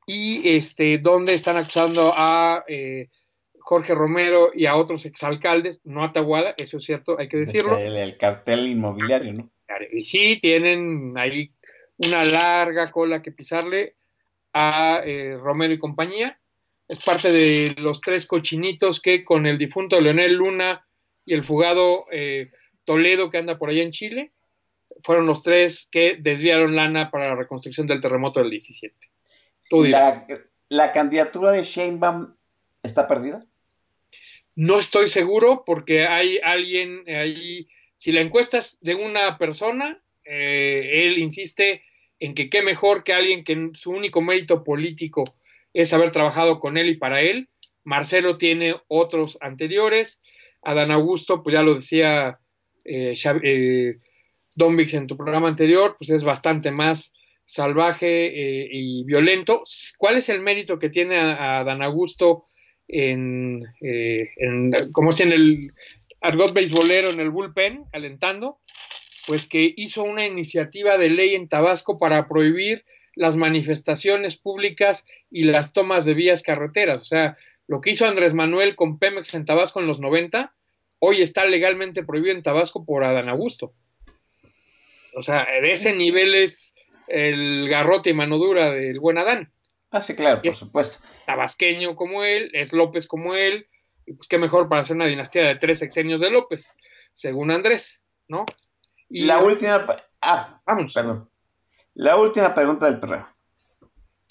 [0.07, 3.09] y este, donde están acusando a eh,
[3.69, 7.77] Jorge Romero y a otros exalcaldes, no a Tahuada, eso es cierto, hay que decirlo.
[7.77, 9.51] El, el cartel inmobiliario, ¿no?
[9.91, 11.51] Y sí, tienen ahí
[11.97, 13.97] una larga cola que pisarle
[14.53, 16.39] a eh, Romero y compañía.
[16.87, 20.87] Es parte de los tres cochinitos que con el difunto Leonel Luna
[21.25, 22.53] y el fugado eh,
[22.85, 24.31] Toledo que anda por allá en Chile,
[25.03, 28.95] fueron los tres que desviaron lana para la reconstrucción del terremoto del 17.
[29.73, 30.25] La,
[30.69, 32.33] ¿La, candidatura de Sheinbaum
[32.85, 33.45] está perdida?
[34.57, 37.69] No estoy seguro porque hay alguien ahí,
[37.99, 41.83] si la encuesta es de una persona, eh, él insiste
[42.19, 45.25] en que qué mejor que alguien que su único mérito político
[45.75, 47.49] es haber trabajado con él y para él.
[47.85, 50.23] Marcelo tiene otros anteriores.
[50.63, 52.41] Adán Augusto, pues ya lo decía
[52.85, 53.93] eh, eh,
[54.57, 57.13] Don Vix en tu programa anterior, pues es bastante más
[57.45, 59.63] salvaje eh, y violento.
[59.99, 62.47] ¿Cuál es el mérito que tiene a, Dan Augusto
[62.89, 64.31] en, eh,
[64.93, 65.73] como si en el
[66.21, 68.59] argot beisbolero, en el bullpen, alentando?
[69.27, 72.85] Pues que hizo una iniciativa de ley en Tabasco para prohibir
[73.15, 77.01] las manifestaciones públicas y las tomas de vías carreteras.
[77.01, 77.37] O sea,
[77.67, 80.55] lo que hizo Andrés Manuel con Pemex en Tabasco en los 90,
[81.01, 83.73] hoy está legalmente prohibido en Tabasco por Adán Augusto.
[85.15, 86.75] O sea, de ese nivel es
[87.09, 89.51] el garrote y mano dura del buen Adán.
[89.91, 90.99] Ah, sí, claro, por supuesto.
[91.27, 93.67] Tabasqueño como él, es López como él,
[94.05, 96.73] y pues qué mejor para hacer una dinastía de tres sexenios de López,
[97.13, 98.47] según Andrés, ¿no?
[99.09, 99.87] Y la última.
[100.21, 100.93] Ah, vamos.
[100.93, 101.31] Perdón.
[101.95, 103.29] La última pregunta del perreo.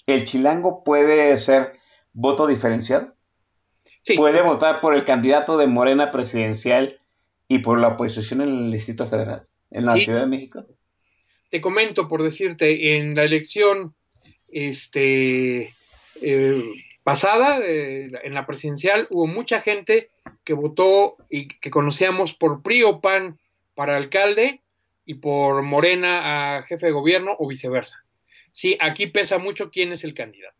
[0.06, 1.78] ¿El chilango puede ser
[2.12, 3.14] voto diferenciado?
[4.02, 4.14] Sí.
[4.16, 7.00] ¿Puede votar por el candidato de Morena presidencial
[7.48, 10.64] y por la oposición en el Distrito Federal, en la Ciudad de México?
[11.50, 13.94] te comento por decirte, en la elección
[14.56, 15.74] este,
[16.22, 16.62] eh,
[17.04, 20.08] pasada, eh, en la presidencial, hubo mucha gente
[20.44, 23.38] que votó y que conocíamos por PRI o PAN
[23.74, 24.62] para alcalde
[25.04, 28.02] y por Morena a jefe de gobierno o viceversa.
[28.50, 30.56] Sí, aquí pesa mucho quién es el candidato.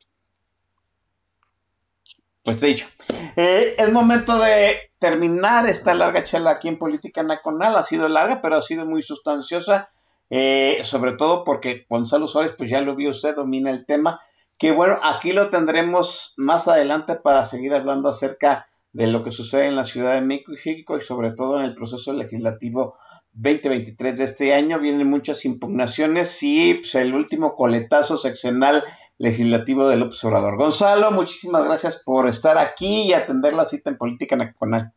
[2.43, 2.87] Pues dicho,
[3.35, 7.77] eh, es momento de terminar esta larga charla aquí en Política Nacional.
[7.77, 9.89] Ha sido larga, pero ha sido muy sustanciosa.
[10.31, 14.21] Eh, sobre todo porque Gonzalo Suárez, pues ya lo vio usted, domina el tema,
[14.59, 19.67] que bueno, aquí lo tendremos más adelante para seguir hablando acerca de lo que sucede
[19.67, 22.97] en la Ciudad de México y sobre todo en el proceso legislativo
[23.33, 24.81] 2023 de este año.
[24.81, 28.83] Vienen muchas impugnaciones y pues, el último coletazo seccional
[29.19, 30.57] legislativo del observador.
[30.57, 34.93] Gonzalo, muchísimas gracias por estar aquí y atender la cita en Política Nacional.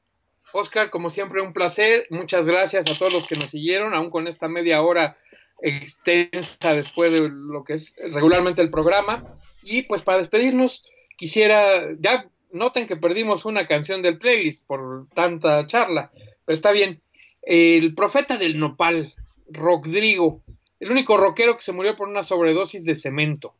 [0.53, 2.07] Oscar, como siempre, un placer.
[2.09, 5.17] Muchas gracias a todos los que nos siguieron, aún con esta media hora
[5.61, 9.39] extensa después de lo que es regularmente el programa.
[9.61, 10.85] Y pues para despedirnos,
[11.17, 16.11] quisiera, ya noten que perdimos una canción del playlist por tanta charla,
[16.45, 17.01] pero está bien.
[17.41, 19.13] El profeta del nopal,
[19.47, 20.41] Rodrigo,
[20.79, 23.55] el único rockero que se murió por una sobredosis de cemento.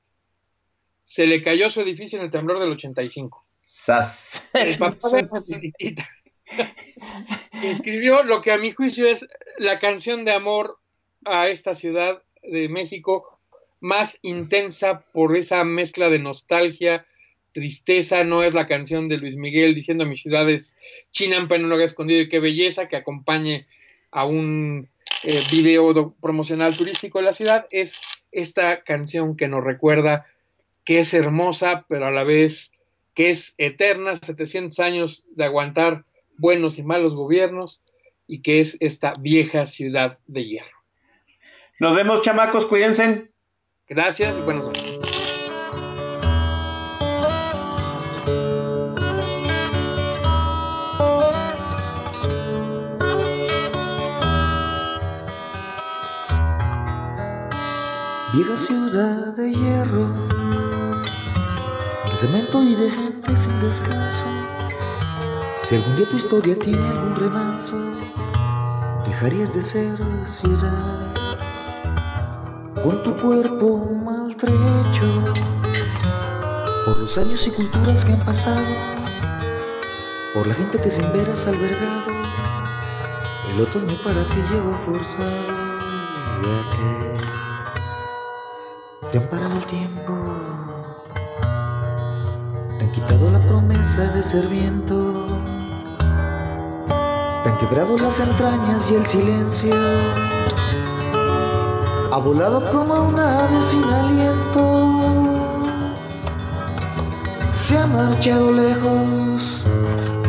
[1.04, 3.46] Se le cayó su edificio en el temblor del 85.
[3.66, 4.50] ¡Sas!
[4.54, 5.28] El papá de
[7.64, 9.28] escribió lo que a mi juicio es
[9.58, 10.78] la canción de amor
[11.26, 13.40] a esta ciudad de México
[13.80, 17.06] más intensa por esa mezcla de nostalgia,
[17.52, 20.76] tristeza, no es la canción de Luis Miguel diciendo mi ciudad es
[21.12, 23.68] chinampa en un lugar escondido y qué belleza que acompañe
[24.12, 24.90] a un
[25.24, 28.00] eh, video promocional turístico de la ciudad, es
[28.32, 30.28] esta canción que nos recuerda
[30.86, 32.72] que es hermosa, pero a la vez
[33.14, 36.06] que es eterna, 700 años de aguantar
[36.40, 37.82] buenos y malos gobiernos
[38.26, 40.78] y que es esta vieja ciudad de hierro.
[41.80, 43.32] Nos vemos, chamacos, cuídense.
[43.88, 45.00] Gracias y buenas noches.
[58.32, 60.14] Vieja ciudad de hierro,
[62.06, 64.26] de cemento y de gente sin descanso
[65.70, 67.78] si algún día tu historia tiene algún remanso,
[69.06, 71.14] dejarías de ser ciudad.
[72.82, 75.26] Con tu cuerpo maltrecho
[76.86, 78.66] por los años y culturas que han pasado,
[80.34, 82.14] por la gente que sin veras albergado,
[83.54, 85.54] el otoño para ti llegó forzado,
[86.42, 86.90] ya que
[89.12, 90.18] te han parado el tiempo,
[92.80, 95.29] te han quitado la promesa de ser viento
[97.44, 99.76] te han quebrado las entrañas y el silencio
[102.12, 105.00] ha volado como una ave sin aliento.
[107.54, 109.66] se ha marchado lejos.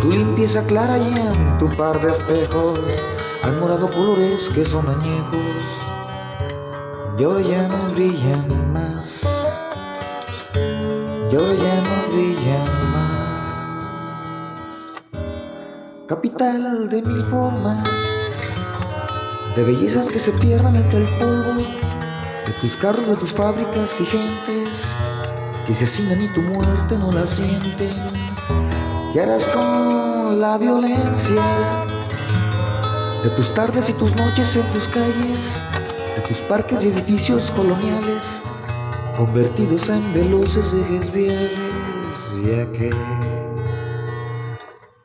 [0.03, 2.79] Tu limpieza clara y en tu par de espejos
[3.43, 5.67] han morado colores que son añejos
[7.21, 9.25] y ahora ya no brillan más.
[11.31, 12.80] Y ahora ya no brillan
[16.11, 17.89] Capital de mil formas,
[19.55, 21.63] de bellezas que se pierdan entre el polvo,
[22.49, 24.97] de tus carros, de tus fábricas y gentes
[25.69, 27.95] que se asignan y tu muerte no la sienten.
[29.15, 31.45] Y harás con la violencia
[33.23, 35.63] de tus tardes y tus noches en tus calles,
[36.17, 38.43] de tus parques y edificios coloniales,
[39.17, 41.53] convertidos en veloces ejes viales,
[42.45, 42.91] ya que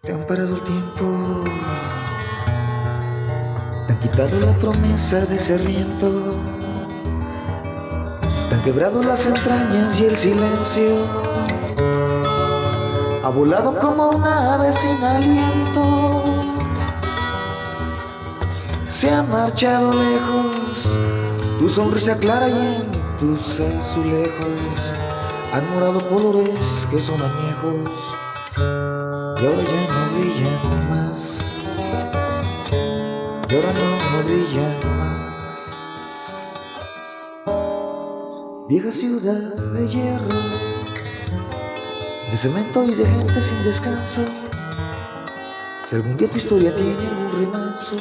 [0.06, 1.44] te han parado el tiempo,
[3.88, 6.36] te han quitado la promesa de ser viento.
[8.50, 11.08] Te han quebrado las entrañas y el silencio.
[13.24, 16.24] Ha volado como una ave sin aliento.
[18.88, 21.00] Se ha marchado lejos,
[21.58, 24.94] tu sonrisa clara y en tus azulejos.
[25.52, 28.16] Han morado colores que son añejos
[29.42, 31.52] y ahora ya no brillan más.
[33.50, 35.06] Y ahora no, no brillan más.
[38.68, 40.28] Vieja ciudad de hierro,
[42.32, 44.22] de cemento y de gente sin descanso.
[45.86, 47.96] Si algún día tu historia tiene algún remanso,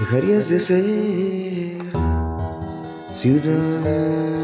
[0.00, 1.78] dejarías de ser
[3.12, 4.37] ciudad.